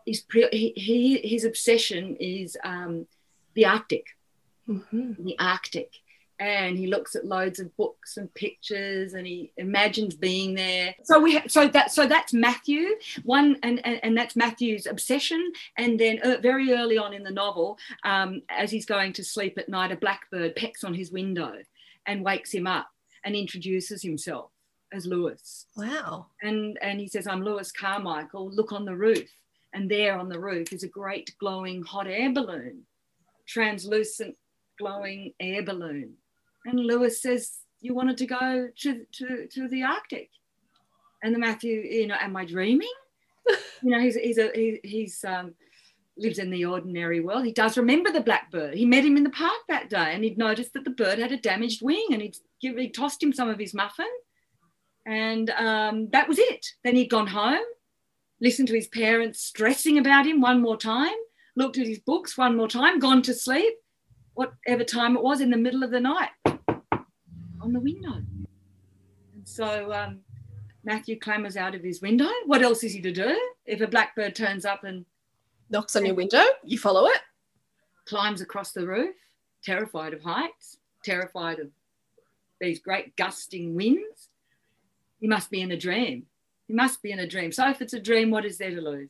his 0.06 0.22
pre- 0.22 0.50
he, 0.52 0.74
he 0.76 1.18
his 1.28 1.46
obsession 1.46 2.16
is 2.20 2.58
um, 2.64 3.08
the 3.54 3.66
Arctic, 3.66 4.08
Mhm. 4.68 5.24
the 5.24 5.36
Arctic. 5.40 5.92
And 6.44 6.78
he 6.78 6.88
looks 6.88 7.16
at 7.16 7.26
loads 7.26 7.62
of 7.62 7.76
books 7.78 8.18
and 8.18 8.34
pictures, 8.34 9.14
and 9.14 9.26
he 9.26 9.54
imagines 9.56 10.14
being 10.14 10.56
there. 10.56 10.94
So 11.04 11.18
we, 11.18 11.38
ha- 11.38 11.48
so 11.48 11.70
that, 11.70 11.92
so 11.94 12.06
that's 12.06 12.34
Matthew 12.34 12.90
one, 13.24 13.58
and 13.64 13.80
and, 13.86 14.02
and 14.04 14.18
that's 14.18 14.36
Matthew's 14.36 14.86
obsession. 14.86 15.54
And 15.78 15.98
then 15.98 16.20
uh, 16.22 16.42
very 16.42 16.74
early 16.74 16.98
on 16.98 17.14
in 17.14 17.24
the 17.24 17.32
novel, 17.32 17.78
um, 18.04 18.42
as 18.50 18.72
he's 18.72 18.86
going 18.86 19.14
to 19.14 19.24
sleep 19.24 19.58
at 19.58 19.70
night, 19.70 19.94
a 19.94 19.96
blackbird 19.96 20.58
pecks 20.58 20.84
on 20.84 20.94
his 20.94 21.14
window 21.14 21.54
and 22.06 22.26
wakes 22.26 22.54
him 22.54 22.68
up 22.68 22.90
and 23.24 23.36
introduces 23.38 24.02
himself 24.02 24.52
as 24.92 25.06
Lewis. 25.06 25.68
Wow. 25.78 26.26
And 26.42 26.78
and 26.82 27.00
he 27.00 27.08
says, 27.08 27.26
"I'm 27.26 27.42
Lewis 27.42 27.72
Carmichael. 27.72 28.52
Look 28.52 28.74
on 28.74 28.84
the 28.84 28.98
roof." 28.98 29.30
And 29.72 29.90
there 29.90 30.20
on 30.20 30.28
the 30.28 30.42
roof 30.42 30.74
is 30.74 30.84
a 30.84 30.90
great 30.90 31.34
glowing 31.40 31.84
hot 31.84 32.08
air 32.08 32.34
balloon, 32.34 32.86
translucent 33.48 34.36
glowing 34.78 35.34
air 35.40 35.64
balloon. 35.64 36.16
And 36.66 36.80
Lewis 36.80 37.22
says, 37.22 37.60
"You 37.82 37.94
wanted 37.94 38.18
to 38.18 38.26
go 38.26 38.70
to 38.82 39.06
to, 39.12 39.48
to 39.48 39.68
the 39.68 39.84
Arctic." 39.84 40.30
And 41.24 41.34
the 41.34 41.40
Matthew, 41.40 41.82
you 41.82 42.08
know, 42.08 42.18
am 42.20 42.36
I 42.36 42.46
dreaming? 42.46 42.92
you 43.82 43.92
know, 43.92 44.00
he's 44.00 44.16
he's 44.16 44.38
a 44.38 44.52
he, 44.54 44.80
he's 44.84 45.24
um 45.24 45.56
lives 46.18 46.40
in 46.40 46.50
the 46.50 46.66
ordinary 46.66 47.20
world. 47.20 47.46
He 47.46 47.52
does 47.52 47.78
remember 47.78 48.12
the 48.12 48.22
blackbird. 48.22 48.76
He 48.76 48.86
met 48.86 49.06
him 49.06 49.18
in 49.18 49.24
the 49.24 49.30
park 49.30 49.62
that 49.68 49.90
day, 49.90 50.14
and 50.14 50.24
he'd 50.24 50.38
noticed 50.38 50.74
that 50.74 50.84
the 50.84 50.92
bird 50.92 51.20
had 51.20 51.32
a 51.32 51.38
damaged 51.38 51.82
wing, 51.82 52.08
and 52.12 52.22
he'd 52.22 52.38
give, 52.62 52.78
he 52.78 52.90
tossed 52.90 53.22
him 53.22 53.34
some 53.34 53.50
of 53.50 53.60
his 53.60 53.74
muffin, 53.74 54.10
and 55.06 55.50
um, 55.52 56.10
that 56.12 56.28
was 56.28 56.40
it. 56.40 56.66
Then 56.84 56.96
he'd 56.96 57.10
gone 57.10 57.28
home, 57.28 57.64
listened 58.40 58.68
to 58.70 58.76
his 58.76 58.88
parents 58.88 59.42
stressing 59.42 59.98
about 59.98 60.26
him 60.26 60.40
one 60.40 60.62
more 60.62 60.78
time, 60.78 61.16
looked 61.56 61.78
at 61.78 61.88
his 61.88 62.00
books 62.00 62.38
one 62.38 62.56
more 62.56 62.68
time, 62.68 63.00
gone 63.00 63.22
to 63.24 63.34
sleep, 63.34 63.74
whatever 64.34 64.84
time 64.84 65.16
it 65.16 65.24
was 65.24 65.42
in 65.42 65.50
the 65.50 65.58
middle 65.58 65.84
of 65.84 65.92
the 65.92 66.00
night, 66.00 66.30
on 67.64 67.74
the 67.74 67.80
window. 67.80 68.22
And 69.34 69.48
so 69.48 69.92
um, 69.92 70.20
Matthew 70.84 71.18
clambers 71.18 71.58
out 71.58 71.74
of 71.74 71.82
his 71.82 72.02
window. 72.02 72.30
What 72.46 72.62
else 72.62 72.84
is 72.84 72.94
he 72.94 73.02
to 73.02 73.12
do 73.12 73.40
if 73.66 73.82
a 73.82 73.88
blackbird 73.88 74.36
turns 74.36 74.66
up 74.66 74.84
and 74.84 75.06
Knocks 75.74 75.96
on 75.96 76.06
your 76.06 76.14
window. 76.14 76.44
You 76.64 76.78
follow 76.78 77.08
it. 77.08 77.20
climbs 78.06 78.42
across 78.42 78.74
the 78.74 78.86
roof, 78.86 79.16
terrified 79.64 80.14
of 80.14 80.22
heights, 80.22 80.78
terrified 81.04 81.58
of 81.58 81.70
these 82.62 82.80
great 82.80 83.16
gusting 83.16 83.76
winds. 83.76 84.30
He 85.20 85.28
must 85.28 85.50
be 85.50 85.62
in 85.62 85.72
a 85.72 85.78
dream. 85.78 86.28
He 86.68 86.76
must 86.76 87.02
be 87.02 87.12
in 87.12 87.20
a 87.20 87.28
dream. 87.28 87.52
So 87.52 87.68
if 87.70 87.82
it's 87.82 87.94
a 87.94 88.00
dream, 88.00 88.30
what 88.30 88.46
is 88.46 88.60
there 88.60 88.70
to 88.70 88.82
lose? 88.82 89.10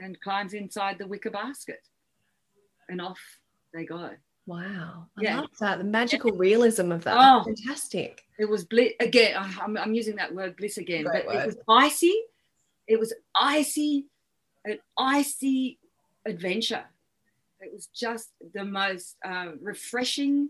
And 0.00 0.20
climbs 0.20 0.52
inside 0.52 0.98
the 0.98 1.06
wicker 1.06 1.30
basket. 1.30 1.86
And 2.88 3.00
off 3.00 3.20
they 3.72 3.84
go. 3.84 4.10
Wow. 4.46 5.06
I 5.16 5.22
Yeah. 5.22 5.40
love 5.40 5.50
that. 5.60 5.78
The 5.78 5.84
magical 5.84 6.32
realism 6.32 6.90
of 6.90 7.04
that. 7.04 7.16
Oh. 7.16 7.44
Fantastic. 7.44 8.24
It 8.38 8.48
was 8.48 8.64
bliss 8.64 8.92
again. 9.00 9.36
I'm, 9.60 9.76
I'm 9.76 9.94
using 9.94 10.16
that 10.16 10.34
word 10.34 10.56
bliss 10.56 10.78
again, 10.78 11.04
Great 11.04 11.26
but 11.26 11.34
it 11.36 11.46
was 11.46 11.56
icy. 11.68 12.14
It 12.88 12.98
was 12.98 13.14
icy, 13.34 14.06
an 14.64 14.78
icy 14.98 15.78
adventure. 16.26 16.84
It 17.60 17.72
was 17.72 17.86
just 17.94 18.30
the 18.54 18.64
most 18.64 19.16
uh, 19.24 19.52
refreshing, 19.60 20.48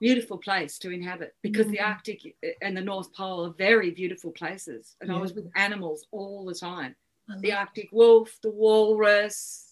beautiful 0.00 0.36
place 0.36 0.78
to 0.80 0.90
inhabit 0.90 1.34
because 1.40 1.66
the 1.68 1.78
Mm. 1.78 1.86
Arctic 1.86 2.36
and 2.60 2.76
the 2.76 2.82
North 2.82 3.14
Pole 3.14 3.46
are 3.46 3.54
very 3.54 3.90
beautiful 3.90 4.30
places. 4.32 4.96
And 5.00 5.10
I 5.10 5.18
was 5.18 5.32
with 5.32 5.50
animals 5.56 6.06
all 6.10 6.44
the 6.44 6.54
time 6.54 6.94
the 7.38 7.52
Arctic 7.52 7.88
wolf, 7.92 8.36
the 8.42 8.50
walrus, 8.50 9.71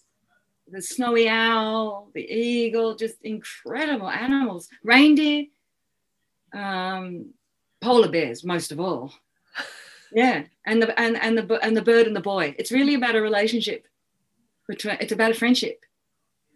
the 0.73 0.83
snowy 0.83 1.29
owl, 1.29 2.11
the 2.15 2.23
eagle, 2.23 2.95
just 2.95 3.17
incredible 3.23 4.09
animals. 4.09 4.69
Reindeer, 4.85 5.47
um, 6.55 7.31
polar 7.81 8.09
bears, 8.11 8.45
most 8.45 8.73
of 8.73 8.81
all. 8.81 9.13
Yeah, 10.13 10.43
and 10.67 10.83
the 10.83 10.99
and 10.99 11.17
and 11.19 11.39
the 11.39 11.55
and 11.65 11.77
the 11.77 11.83
bird 11.83 12.09
and 12.09 12.17
the 12.17 12.21
boy. 12.21 12.53
It's 12.59 12.73
really 12.73 12.95
about 12.95 13.15
a 13.15 13.23
relationship. 13.23 13.87
Between, 14.67 14.97
it's 14.99 15.13
about 15.13 15.31
a 15.31 15.35
friendship, 15.35 15.85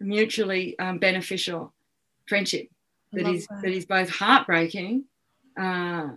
a 0.01 0.05
mutually 0.05 0.77
um, 0.81 0.99
beneficial 0.99 1.73
friendship 2.27 2.69
that 3.13 3.29
is 3.29 3.47
that. 3.47 3.63
that 3.63 3.71
is 3.71 3.87
both 3.87 4.11
heartbreaking 4.11 5.05
uh, 5.57 6.09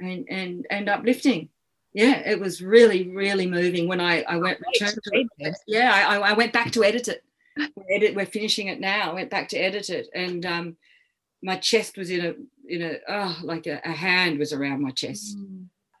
and 0.00 0.26
and 0.28 0.66
and 0.68 0.88
uplifting. 0.90 1.48
Yeah, 1.94 2.28
it 2.28 2.38
was 2.38 2.60
really 2.60 3.08
really 3.08 3.46
moving 3.46 3.88
when 3.88 3.98
I 4.02 4.20
I 4.24 4.36
went 4.36 4.60
returned 4.60 4.98
to 5.02 5.26
it. 5.38 5.56
Yeah, 5.66 5.94
I- 6.10 6.18
I 6.18 6.32
went 6.34 6.52
back 6.52 6.72
to 6.72 6.84
edit 6.84 7.08
it. 7.08 7.24
We're, 7.56 7.96
edit, 7.96 8.14
we're 8.14 8.26
finishing 8.26 8.68
it 8.68 8.80
now. 8.80 9.10
I 9.10 9.14
went 9.14 9.30
back 9.30 9.48
to 9.50 9.58
edit 9.58 9.90
it, 9.90 10.08
and 10.14 10.44
um, 10.46 10.76
my 11.42 11.56
chest 11.56 11.96
was 11.96 12.10
in 12.10 12.24
a 12.24 12.34
in 12.68 12.82
a 12.82 12.98
oh 13.08 13.38
like 13.42 13.66
a, 13.66 13.80
a 13.84 13.92
hand 13.92 14.38
was 14.38 14.52
around 14.52 14.80
my 14.82 14.90
chest. 14.90 15.36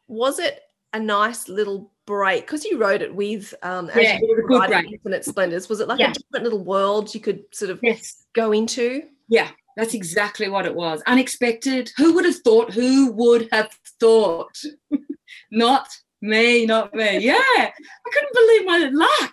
Was 0.08 0.38
it 0.38 0.60
a 0.92 1.00
nice 1.00 1.48
little 1.48 1.90
break 2.06 2.46
because 2.46 2.64
you 2.64 2.78
wrote 2.78 3.00
it 3.02 3.14
with 3.14 3.54
um 3.62 3.88
as 3.90 3.96
Yeah, 3.96 4.16
it 4.16 4.22
was 4.22 4.38
a 4.44 4.48
good 4.48 4.68
break. 4.68 4.92
Infinite 4.92 5.24
Splendors? 5.24 5.68
Was 5.68 5.80
it 5.80 5.88
like 5.88 6.00
Yeah. 6.00 6.10
a 6.10 6.14
different 6.14 6.44
little 6.44 6.62
world 6.64 7.14
you 7.14 7.20
could 7.20 7.44
sort 7.52 7.70
of 7.70 7.80
Yes. 7.82 8.24
go 8.34 8.52
into? 8.52 9.02
Yeah, 9.28 9.48
that's 9.76 9.94
exactly 9.94 10.48
what 10.48 10.66
it 10.66 10.74
was. 10.74 11.02
Unexpected. 11.06 11.90
Who 11.96 12.12
would 12.14 12.24
have 12.24 12.36
thought? 12.44 12.72
Who 12.72 13.12
would 13.12 13.48
have 13.52 13.70
thought? 14.00 14.56
not 15.50 15.88
me, 16.20 16.66
not 16.66 16.94
me. 16.94 17.18
Yeah, 17.18 17.34
I 17.38 17.72
couldn't 18.12 18.34
believe 18.34 18.66
my 18.66 18.90
luck 18.92 19.32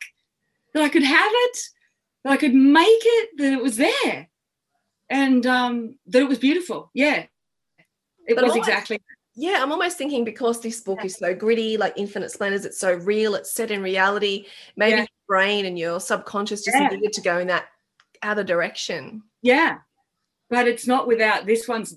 that 0.74 0.84
I 0.84 0.90
could 0.90 1.04
have 1.04 1.32
it, 1.34 1.58
that 2.24 2.34
I 2.34 2.38
could 2.38 2.54
make 2.54 2.88
it, 2.88 3.30
that 3.38 3.54
it 3.54 3.62
was 3.62 3.78
there, 3.78 4.28
and 5.10 5.46
um, 5.46 5.96
that 6.08 6.22
it 6.22 6.28
was 6.28 6.40
beautiful. 6.40 6.90
Yeah, 6.94 7.26
it 8.28 8.36
But 8.36 8.44
was 8.44 8.52
almost- 8.52 8.70
exactly. 8.70 9.02
Yeah, 9.36 9.60
I'm 9.62 9.72
almost 9.72 9.98
thinking 9.98 10.26
because 10.26 10.60
this 10.60 10.82
book 10.82 11.06
is 11.06 11.16
so 11.16 11.34
gritty, 11.34 11.78
like 11.78 11.94
Infinite 11.96 12.30
Splendors, 12.30 12.66
it's 12.66 12.78
so 12.80 12.96
real, 12.96 13.36
it's 13.36 13.54
set 13.54 13.72
in 13.72 13.82
reality. 13.82 14.48
Maybe 14.76 14.92
Yeah. 14.98 14.98
your 15.02 15.08
brain 15.30 15.66
and 15.66 15.80
your 15.80 16.02
subconscious 16.02 16.66
just 16.66 16.76
Yeah. 16.78 16.90
needed 16.90 17.14
to 17.14 17.22
go 17.22 17.38
in 17.38 17.48
that 17.48 17.68
other 18.22 18.44
direction. 18.44 19.24
Yeah, 19.42 19.78
but 20.50 20.68
it's 20.68 20.88
not 20.88 21.08
without 21.08 21.46
this 21.46 21.68
one's. 21.70 21.96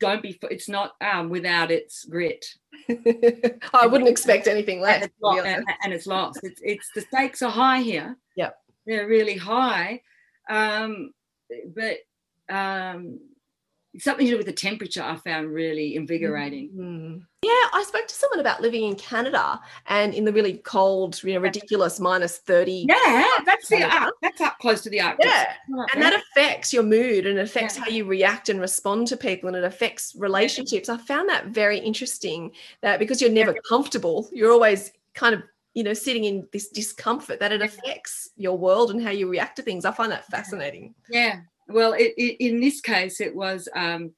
Don't 0.00 0.20
be. 0.22 0.36
It's 0.50 0.68
not 0.68 0.94
um, 1.02 1.28
without 1.28 1.70
its 1.70 2.04
grit. 2.06 2.44
I 2.88 3.86
wouldn't 3.86 4.08
expect 4.08 4.48
anything 4.48 4.76
and 4.78 4.82
less. 4.82 5.04
it's, 5.04 5.14
to 5.14 5.20
be 5.20 5.26
lo- 5.40 5.44
and, 5.44 5.64
and 5.84 5.92
it's 5.92 6.06
lost. 6.08 6.40
It's 6.42 6.60
it's 6.64 6.90
the 6.94 7.02
stakes 7.02 7.42
are 7.42 7.50
high 7.50 7.82
here. 7.82 8.16
They're 8.86 9.06
really 9.06 9.36
high, 9.36 10.02
um, 10.48 11.12
but 11.74 11.98
um, 12.54 13.20
something 13.98 14.26
to 14.26 14.32
do 14.32 14.36
with 14.36 14.46
the 14.46 14.52
temperature 14.52 15.02
I 15.02 15.16
found 15.16 15.52
really 15.52 15.96
invigorating. 15.96 16.70
Mm. 16.76 17.22
Yeah, 17.42 17.68
I 17.72 17.84
spoke 17.86 18.06
to 18.06 18.14
someone 18.14 18.40
about 18.40 18.60
living 18.60 18.84
in 18.84 18.94
Canada 18.96 19.58
and 19.86 20.14
in 20.14 20.24
the 20.24 20.32
really 20.32 20.58
cold, 20.58 21.22
you 21.24 21.34
know, 21.34 21.40
ridiculous 21.40 21.98
minus 21.98 22.38
30. 22.38 22.86
Yeah, 22.88 23.24
that's 23.44 23.68
the 23.68 23.78
Canada. 23.78 24.12
That's 24.22 24.40
up 24.40 24.58
close 24.58 24.82
to 24.82 24.90
the 24.90 25.00
Arctic. 25.00 25.26
Yeah. 25.26 25.54
And 25.94 26.02
that 26.02 26.12
affects 26.12 26.72
your 26.72 26.82
mood 26.82 27.26
and 27.26 27.38
affects 27.38 27.76
Yeah. 27.76 27.84
how 27.84 27.90
you 27.90 28.04
react 28.04 28.48
and 28.50 28.60
respond 28.60 29.06
to 29.08 29.16
people 29.16 29.48
and 29.48 29.56
it 29.56 29.64
affects 29.64 30.14
relationships. 30.16 30.88
I 30.88 30.98
found 30.98 31.28
that 31.30 31.46
very 31.46 31.78
interesting 31.78 32.52
that 32.82 32.98
because 32.98 33.20
you're 33.20 33.30
never 33.30 33.54
comfortable, 33.68 34.28
you're 34.32 34.52
always 34.52 34.92
kind 35.14 35.34
of, 35.34 35.42
you 35.74 35.84
know, 35.84 35.92
sitting 35.94 36.24
in 36.24 36.46
this 36.52 36.68
discomfort 36.68 37.40
that 37.40 37.52
it 37.52 37.62
affects 37.62 38.30
your 38.36 38.58
world 38.58 38.90
and 38.90 39.02
how 39.02 39.10
you 39.10 39.28
react 39.28 39.56
to 39.56 39.62
things. 39.62 39.84
I 39.84 39.92
find 39.92 40.10
that 40.10 40.26
fascinating. 40.26 40.94
Yeah. 41.08 41.40
Well, 41.68 41.92
it, 41.92 42.12
it, 42.16 42.44
in 42.44 42.60
this 42.60 42.80
case, 42.80 43.20
it 43.20 43.34
was, 43.34 43.68
um, 43.76 44.12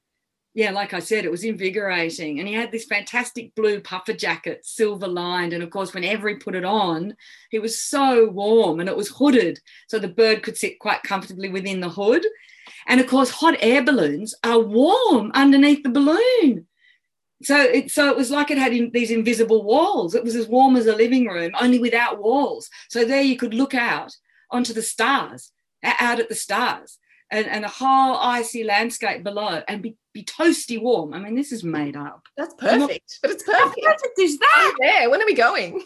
yeah, 0.55 0.71
like 0.71 0.93
I 0.93 0.99
said, 0.99 1.25
it 1.25 1.31
was 1.31 1.43
invigorating. 1.43 2.39
And 2.39 2.47
he 2.47 2.53
had 2.53 2.71
this 2.71 2.85
fantastic 2.85 3.53
blue 3.55 3.79
puffer 3.81 4.13
jacket, 4.13 4.65
silver 4.65 5.07
lined. 5.07 5.53
And 5.53 5.63
of 5.63 5.69
course, 5.69 5.93
whenever 5.93 6.27
he 6.27 6.35
put 6.35 6.55
it 6.55 6.65
on, 6.65 7.15
he 7.51 7.59
was 7.59 7.79
so 7.79 8.29
warm 8.29 8.79
and 8.79 8.89
it 8.89 8.97
was 8.97 9.09
hooded. 9.09 9.59
So 9.87 9.99
the 9.99 10.07
bird 10.07 10.41
could 10.41 10.57
sit 10.57 10.79
quite 10.79 11.03
comfortably 11.03 11.49
within 11.49 11.79
the 11.79 11.89
hood. 11.89 12.25
And 12.87 12.99
of 12.99 13.07
course, 13.07 13.29
hot 13.29 13.55
air 13.59 13.83
balloons 13.83 14.33
are 14.43 14.59
warm 14.59 15.31
underneath 15.33 15.83
the 15.83 15.89
balloon. 15.89 16.67
So 17.43 17.59
it, 17.61 17.91
so 17.91 18.09
it 18.09 18.15
was 18.17 18.31
like 18.31 18.51
it 18.51 18.57
had 18.57 18.73
in, 18.73 18.91
these 18.91 19.11
invisible 19.11 19.63
walls. 19.63 20.15
It 20.15 20.23
was 20.23 20.35
as 20.35 20.47
warm 20.47 20.75
as 20.75 20.87
a 20.87 20.95
living 20.95 21.27
room, 21.27 21.51
only 21.59 21.79
without 21.79 22.21
walls. 22.21 22.69
So 22.89 23.05
there 23.05 23.21
you 23.21 23.37
could 23.37 23.53
look 23.53 23.73
out 23.73 24.11
onto 24.51 24.73
the 24.73 24.81
stars, 24.81 25.51
out 25.83 26.19
at 26.19 26.29
the 26.29 26.35
stars 26.35 26.97
and, 27.31 27.47
and 27.47 27.63
the 27.63 27.67
whole 27.69 28.17
icy 28.17 28.63
landscape 28.63 29.23
below 29.23 29.61
and 29.67 29.81
be, 29.81 29.97
be 30.13 30.23
toasty 30.23 30.81
warm. 30.81 31.13
I 31.13 31.19
mean, 31.19 31.35
this 31.35 31.51
is 31.51 31.63
made 31.63 31.95
up. 31.95 32.21
That's 32.37 32.53
I'm 32.61 32.79
not- 32.79 32.89
perfect. 32.89 33.19
But 33.21 33.31
it's 33.31 33.43
perfect. 33.43 33.59
How 33.59 33.67
perfect. 33.69 33.85
perfect 33.85 34.19
is 34.19 34.37
that? 34.39 34.55
Oh, 34.55 34.75
yeah, 34.81 35.07
when 35.07 35.21
are 35.21 35.25
we 35.25 35.33
going? 35.33 35.83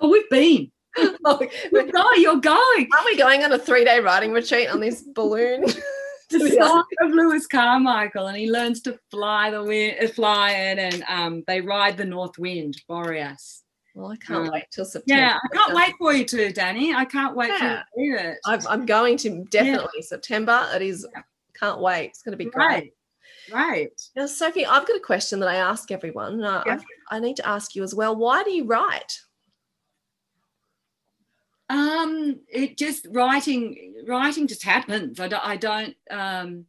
Oh, 0.00 0.08
we've 0.08 0.28
been. 0.30 0.70
Oh, 1.24 1.40
We're 1.70 1.90
going, 1.90 2.20
you're 2.20 2.36
going. 2.40 2.88
Aren't 2.92 3.06
we 3.06 3.16
going 3.16 3.42
on 3.44 3.52
a 3.52 3.58
three 3.58 3.82
day 3.82 4.00
riding 4.00 4.30
retreat 4.32 4.68
on 4.68 4.78
this 4.80 5.00
balloon? 5.02 5.64
The 6.32 6.50
song 6.50 6.84
of 7.00 7.10
Lewis 7.10 7.46
Carmichael, 7.46 8.26
and 8.28 8.36
he 8.36 8.50
learns 8.50 8.80
to 8.82 8.98
fly 9.10 9.50
the 9.50 9.62
wind, 9.62 10.10
fly 10.14 10.50
it, 10.52 10.78
and 10.78 11.04
um, 11.08 11.44
they 11.46 11.60
ride 11.60 11.96
the 11.96 12.04
north 12.04 12.38
wind, 12.38 12.80
Boreas. 12.88 13.62
Well, 13.94 14.10
I 14.10 14.16
can't 14.16 14.48
Uh, 14.48 14.52
wait 14.52 14.64
till 14.70 14.84
September. 14.86 15.20
Yeah, 15.20 15.36
I 15.44 15.54
can't 15.56 15.74
wait 15.74 15.94
for 15.98 16.12
you 16.14 16.24
to, 16.24 16.52
Danny. 16.52 16.94
I 16.94 17.04
can't 17.04 17.36
wait 17.36 17.50
for 17.58 17.64
you 17.64 17.70
to 17.70 17.84
read 17.96 18.24
it. 18.30 18.38
I'm, 18.46 18.60
I'm 18.66 18.86
going 18.86 19.18
to 19.18 19.44
definitely 19.50 20.00
September. 20.02 20.66
It 20.74 20.80
is. 20.82 21.06
Can't 21.58 21.80
wait. 21.80 22.06
It's 22.06 22.22
going 22.22 22.32
to 22.32 22.38
be 22.42 22.46
great. 22.50 22.64
Right, 22.64 22.92
right. 23.52 24.02
Now, 24.16 24.26
Sophie, 24.26 24.64
I've 24.64 24.86
got 24.88 24.96
a 24.96 25.00
question 25.00 25.40
that 25.40 25.48
I 25.50 25.56
ask 25.56 25.90
everyone. 25.90 26.34
and 26.34 26.46
I, 26.46 26.62
Yeah. 26.64 26.78
I, 27.10 27.16
I 27.16 27.20
need 27.20 27.36
to 27.36 27.46
ask 27.46 27.74
you 27.74 27.82
as 27.82 27.94
well. 27.94 28.16
Why 28.16 28.42
do 28.42 28.50
you 28.50 28.64
write? 28.64 29.12
Um, 31.72 32.40
it 32.50 32.76
just 32.76 33.06
writing, 33.10 33.94
writing 34.06 34.46
just 34.46 34.62
happens. 34.62 35.18
I 35.18 35.26
don't, 35.28 35.44
I 35.44 35.56
don't, 35.56 35.96
um, 36.10 36.66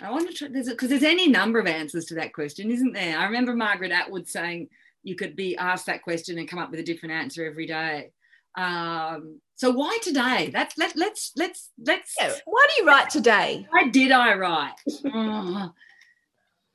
I 0.00 0.10
want 0.10 0.28
to 0.28 0.34
try, 0.34 0.48
there's, 0.48 0.68
because 0.68 0.88
there's 0.88 1.04
any 1.04 1.28
number 1.28 1.60
of 1.60 1.68
answers 1.68 2.06
to 2.06 2.16
that 2.16 2.32
question, 2.32 2.72
isn't 2.72 2.92
there? 2.92 3.16
I 3.16 3.26
remember 3.26 3.54
Margaret 3.54 3.92
Atwood 3.92 4.28
saying 4.28 4.68
you 5.04 5.14
could 5.14 5.36
be 5.36 5.56
asked 5.56 5.86
that 5.86 6.02
question 6.02 6.38
and 6.38 6.48
come 6.48 6.58
up 6.58 6.72
with 6.72 6.80
a 6.80 6.82
different 6.82 7.14
answer 7.14 7.46
every 7.46 7.66
day. 7.66 8.10
Um, 8.56 9.40
so 9.54 9.70
why 9.70 9.96
today? 10.02 10.50
That's 10.52 10.76
let, 10.76 10.96
let's, 10.96 11.30
let's, 11.36 11.70
let's, 11.78 12.12
Yeah, 12.20 12.34
why 12.44 12.66
do 12.68 12.82
you 12.82 12.88
write 12.88 13.10
today? 13.10 13.64
why 13.70 13.90
did 13.90 14.10
I 14.10 14.34
write? 14.34 14.74
Oh. 15.14 15.72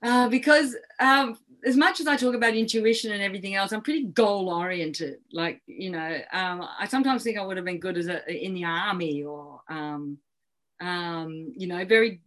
Uh, 0.04 0.30
because 0.30 0.76
um, 1.00 1.36
as 1.66 1.76
much 1.76 2.00
as 2.00 2.08
I 2.08 2.16
talk 2.16 2.36
about 2.36 2.56
intuition 2.56 3.12
and 3.12 3.22
everything 3.22 3.56
else, 3.56 3.72
I'm 3.72 3.82
pretty 3.82 4.06
goal 4.06 4.50
oriented. 4.50 5.18
Like 5.32 5.62
you 5.68 5.92
know, 5.92 6.20
um, 6.32 6.68
I 6.80 6.88
sometimes 6.88 7.24
think 7.24 7.38
I 7.38 7.46
would 7.46 7.58
have 7.58 7.66
been 7.66 7.80
good 7.80 7.98
as 7.98 8.08
a 8.08 8.28
in 8.30 8.54
the 8.54 8.66
army 8.66 9.24
or 9.24 9.62
um, 9.70 10.18
um, 10.80 11.54
you 11.56 11.68
know, 11.68 11.84
very 11.86 12.22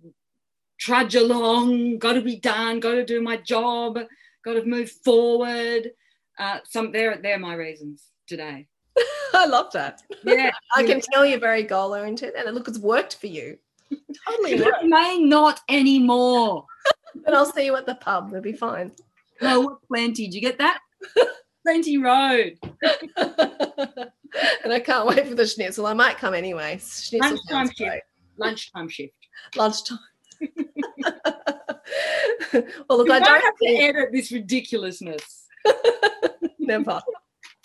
trudge 0.78 1.14
along. 1.14 1.98
Got 1.98 2.14
to 2.14 2.22
be 2.22 2.36
done. 2.36 2.80
Got 2.80 2.94
to 2.94 3.04
do 3.04 3.20
my 3.20 3.36
job. 3.36 3.98
Got 4.44 4.54
to 4.54 4.64
move 4.64 4.90
forward. 4.90 5.90
Uh, 6.38 6.58
some 6.64 6.90
there, 6.92 7.18
there 7.18 7.36
are 7.36 7.38
my 7.38 7.54
reasons 7.54 8.04
today. 8.26 8.66
I 9.34 9.46
love 9.46 9.72
that. 9.72 10.02
Yeah, 10.24 10.50
I 10.76 10.82
can 10.82 11.00
tell 11.00 11.24
you're 11.24 11.38
very 11.38 11.62
goal 11.62 11.94
oriented, 11.94 12.34
and 12.34 12.48
it 12.48 12.54
look, 12.54 12.66
it's 12.66 12.78
worked 12.78 13.16
for 13.16 13.26
you. 13.26 13.58
totally 14.26 14.52
it 14.52 14.74
may 14.84 15.18
not 15.18 15.60
anymore. 15.68 16.66
And 17.26 17.34
I'll 17.34 17.44
see 17.44 17.64
you 17.66 17.74
at 17.74 17.86
the 17.86 17.96
pub. 17.96 18.28
It'll 18.28 18.40
be 18.40 18.52
fine. 18.52 18.92
What 19.40 19.78
plenty? 19.88 20.26
Did 20.26 20.34
you 20.34 20.40
get 20.40 20.58
that? 20.58 20.80
plenty 21.64 21.98
road. 21.98 22.58
and 23.16 24.72
I 24.72 24.80
can't 24.80 25.06
wait 25.06 25.26
for 25.26 25.34
the 25.34 25.46
schnitzel. 25.46 25.86
I 25.86 25.94
might 25.94 26.18
come 26.18 26.34
anyway. 26.34 26.78
Schnitzel 26.82 27.30
Lunchtime 27.30 27.66
shift. 27.68 27.78
great. 27.78 28.02
Lunchtime 28.36 28.88
shift. 28.88 29.14
Lunchtime. 29.56 29.98
well, 32.52 32.98
look, 32.98 33.08
You 33.08 33.14
I 33.14 33.20
don't 33.20 33.42
have 33.42 33.56
to 33.62 33.68
edit 33.68 34.10
this 34.12 34.32
ridiculousness. 34.32 35.46
never. 36.58 37.00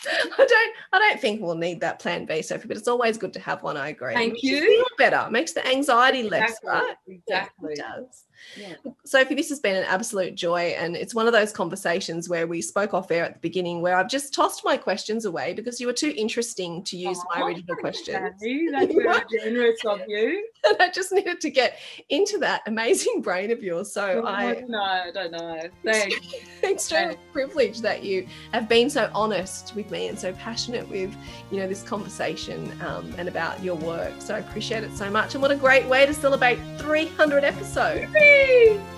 I 0.07 0.45
don't. 0.45 0.75
I 0.93 0.99
don't 0.99 1.19
think 1.19 1.41
we'll 1.41 1.55
need 1.55 1.81
that 1.81 1.99
plan 1.99 2.25
B, 2.25 2.41
Sophie. 2.41 2.67
But 2.67 2.77
it's 2.77 2.87
always 2.87 3.17
good 3.17 3.33
to 3.33 3.39
have 3.39 3.63
one. 3.63 3.75
I 3.77 3.89
agree. 3.89 4.13
Thank 4.13 4.43
you 4.43 4.59
feel 4.59 4.85
better. 4.97 5.27
Makes 5.31 5.53
the 5.53 5.67
anxiety 5.67 6.23
less, 6.29 6.59
right? 6.63 6.95
Exactly. 7.07 7.73
It 7.73 7.79
does. 7.79 8.24
Yeah. 8.57 8.75
Sophie, 9.03 9.35
this 9.35 9.49
has 9.49 9.59
been 9.59 9.75
an 9.75 9.83
absolute 9.85 10.35
joy. 10.35 10.75
And 10.77 10.95
it's 10.95 11.13
one 11.13 11.27
of 11.27 11.33
those 11.33 11.51
conversations 11.51 12.29
where 12.29 12.47
we 12.47 12.61
spoke 12.61 12.93
off 12.93 13.11
air 13.11 13.25
at 13.25 13.33
the 13.33 13.39
beginning 13.39 13.81
where 13.81 13.97
I've 13.97 14.09
just 14.09 14.33
tossed 14.33 14.63
my 14.63 14.77
questions 14.77 15.25
away 15.25 15.53
because 15.53 15.79
you 15.79 15.87
were 15.87 15.93
too 15.93 16.13
interesting 16.15 16.83
to 16.83 16.97
use 16.97 17.19
my 17.33 17.41
original 17.41 17.75
questions. 17.75 18.41
Danny, 18.41 18.69
That's 18.71 18.93
very 18.93 19.21
generous 19.43 19.79
of 19.85 20.01
you. 20.07 20.47
And 20.65 20.77
I 20.81 20.89
just 20.89 21.11
needed 21.11 21.41
to 21.41 21.51
get 21.51 21.77
into 22.09 22.39
that 22.39 22.63
amazing 22.65 23.21
brain 23.21 23.51
of 23.51 23.61
yours. 23.61 23.93
So 23.93 24.25
I 24.25 24.45
I 24.45 24.53
don't 24.55 24.69
know. 24.69 24.81
I 24.81 25.11
don't 25.13 25.31
know. 25.31 25.61
Thanks. 25.83 26.15
extremely 26.63 27.17
privileged 27.31 27.81
that 27.83 28.03
you 28.03 28.27
have 28.51 28.67
been 28.67 28.89
so 28.89 29.09
honest 29.13 29.75
with 29.75 29.89
me 29.91 30.07
and 30.07 30.17
so 30.17 30.33
passionate 30.33 30.87
with 30.89 31.15
you 31.51 31.59
know 31.59 31.67
this 31.67 31.83
conversation 31.83 32.71
um, 32.81 33.13
and 33.17 33.27
about 33.27 33.61
your 33.63 33.75
work 33.75 34.13
so 34.19 34.35
i 34.35 34.39
appreciate 34.39 34.83
it 34.83 34.95
so 34.95 35.09
much 35.09 35.35
and 35.35 35.41
what 35.41 35.51
a 35.51 35.55
great 35.55 35.85
way 35.85 36.05
to 36.05 36.13
celebrate 36.13 36.57
300 36.77 37.43
episodes 37.43 38.11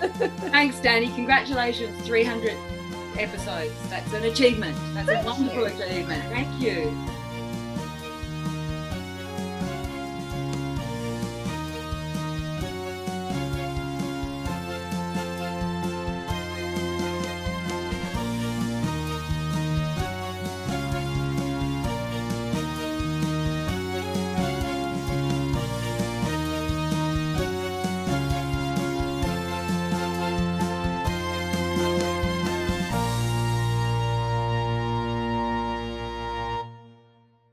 Thanks, 0.50 0.80
Danny. 0.80 1.08
Congratulations. 1.08 2.06
300 2.06 2.56
episodes. 3.18 3.74
That's 3.88 4.12
an 4.12 4.24
achievement. 4.24 4.76
That's 4.94 5.08
Thank 5.08 5.24
a 5.24 5.26
wonderful 5.26 5.68
you. 5.68 5.84
achievement. 5.84 6.24
Thank 6.30 6.60
you. 6.60 6.92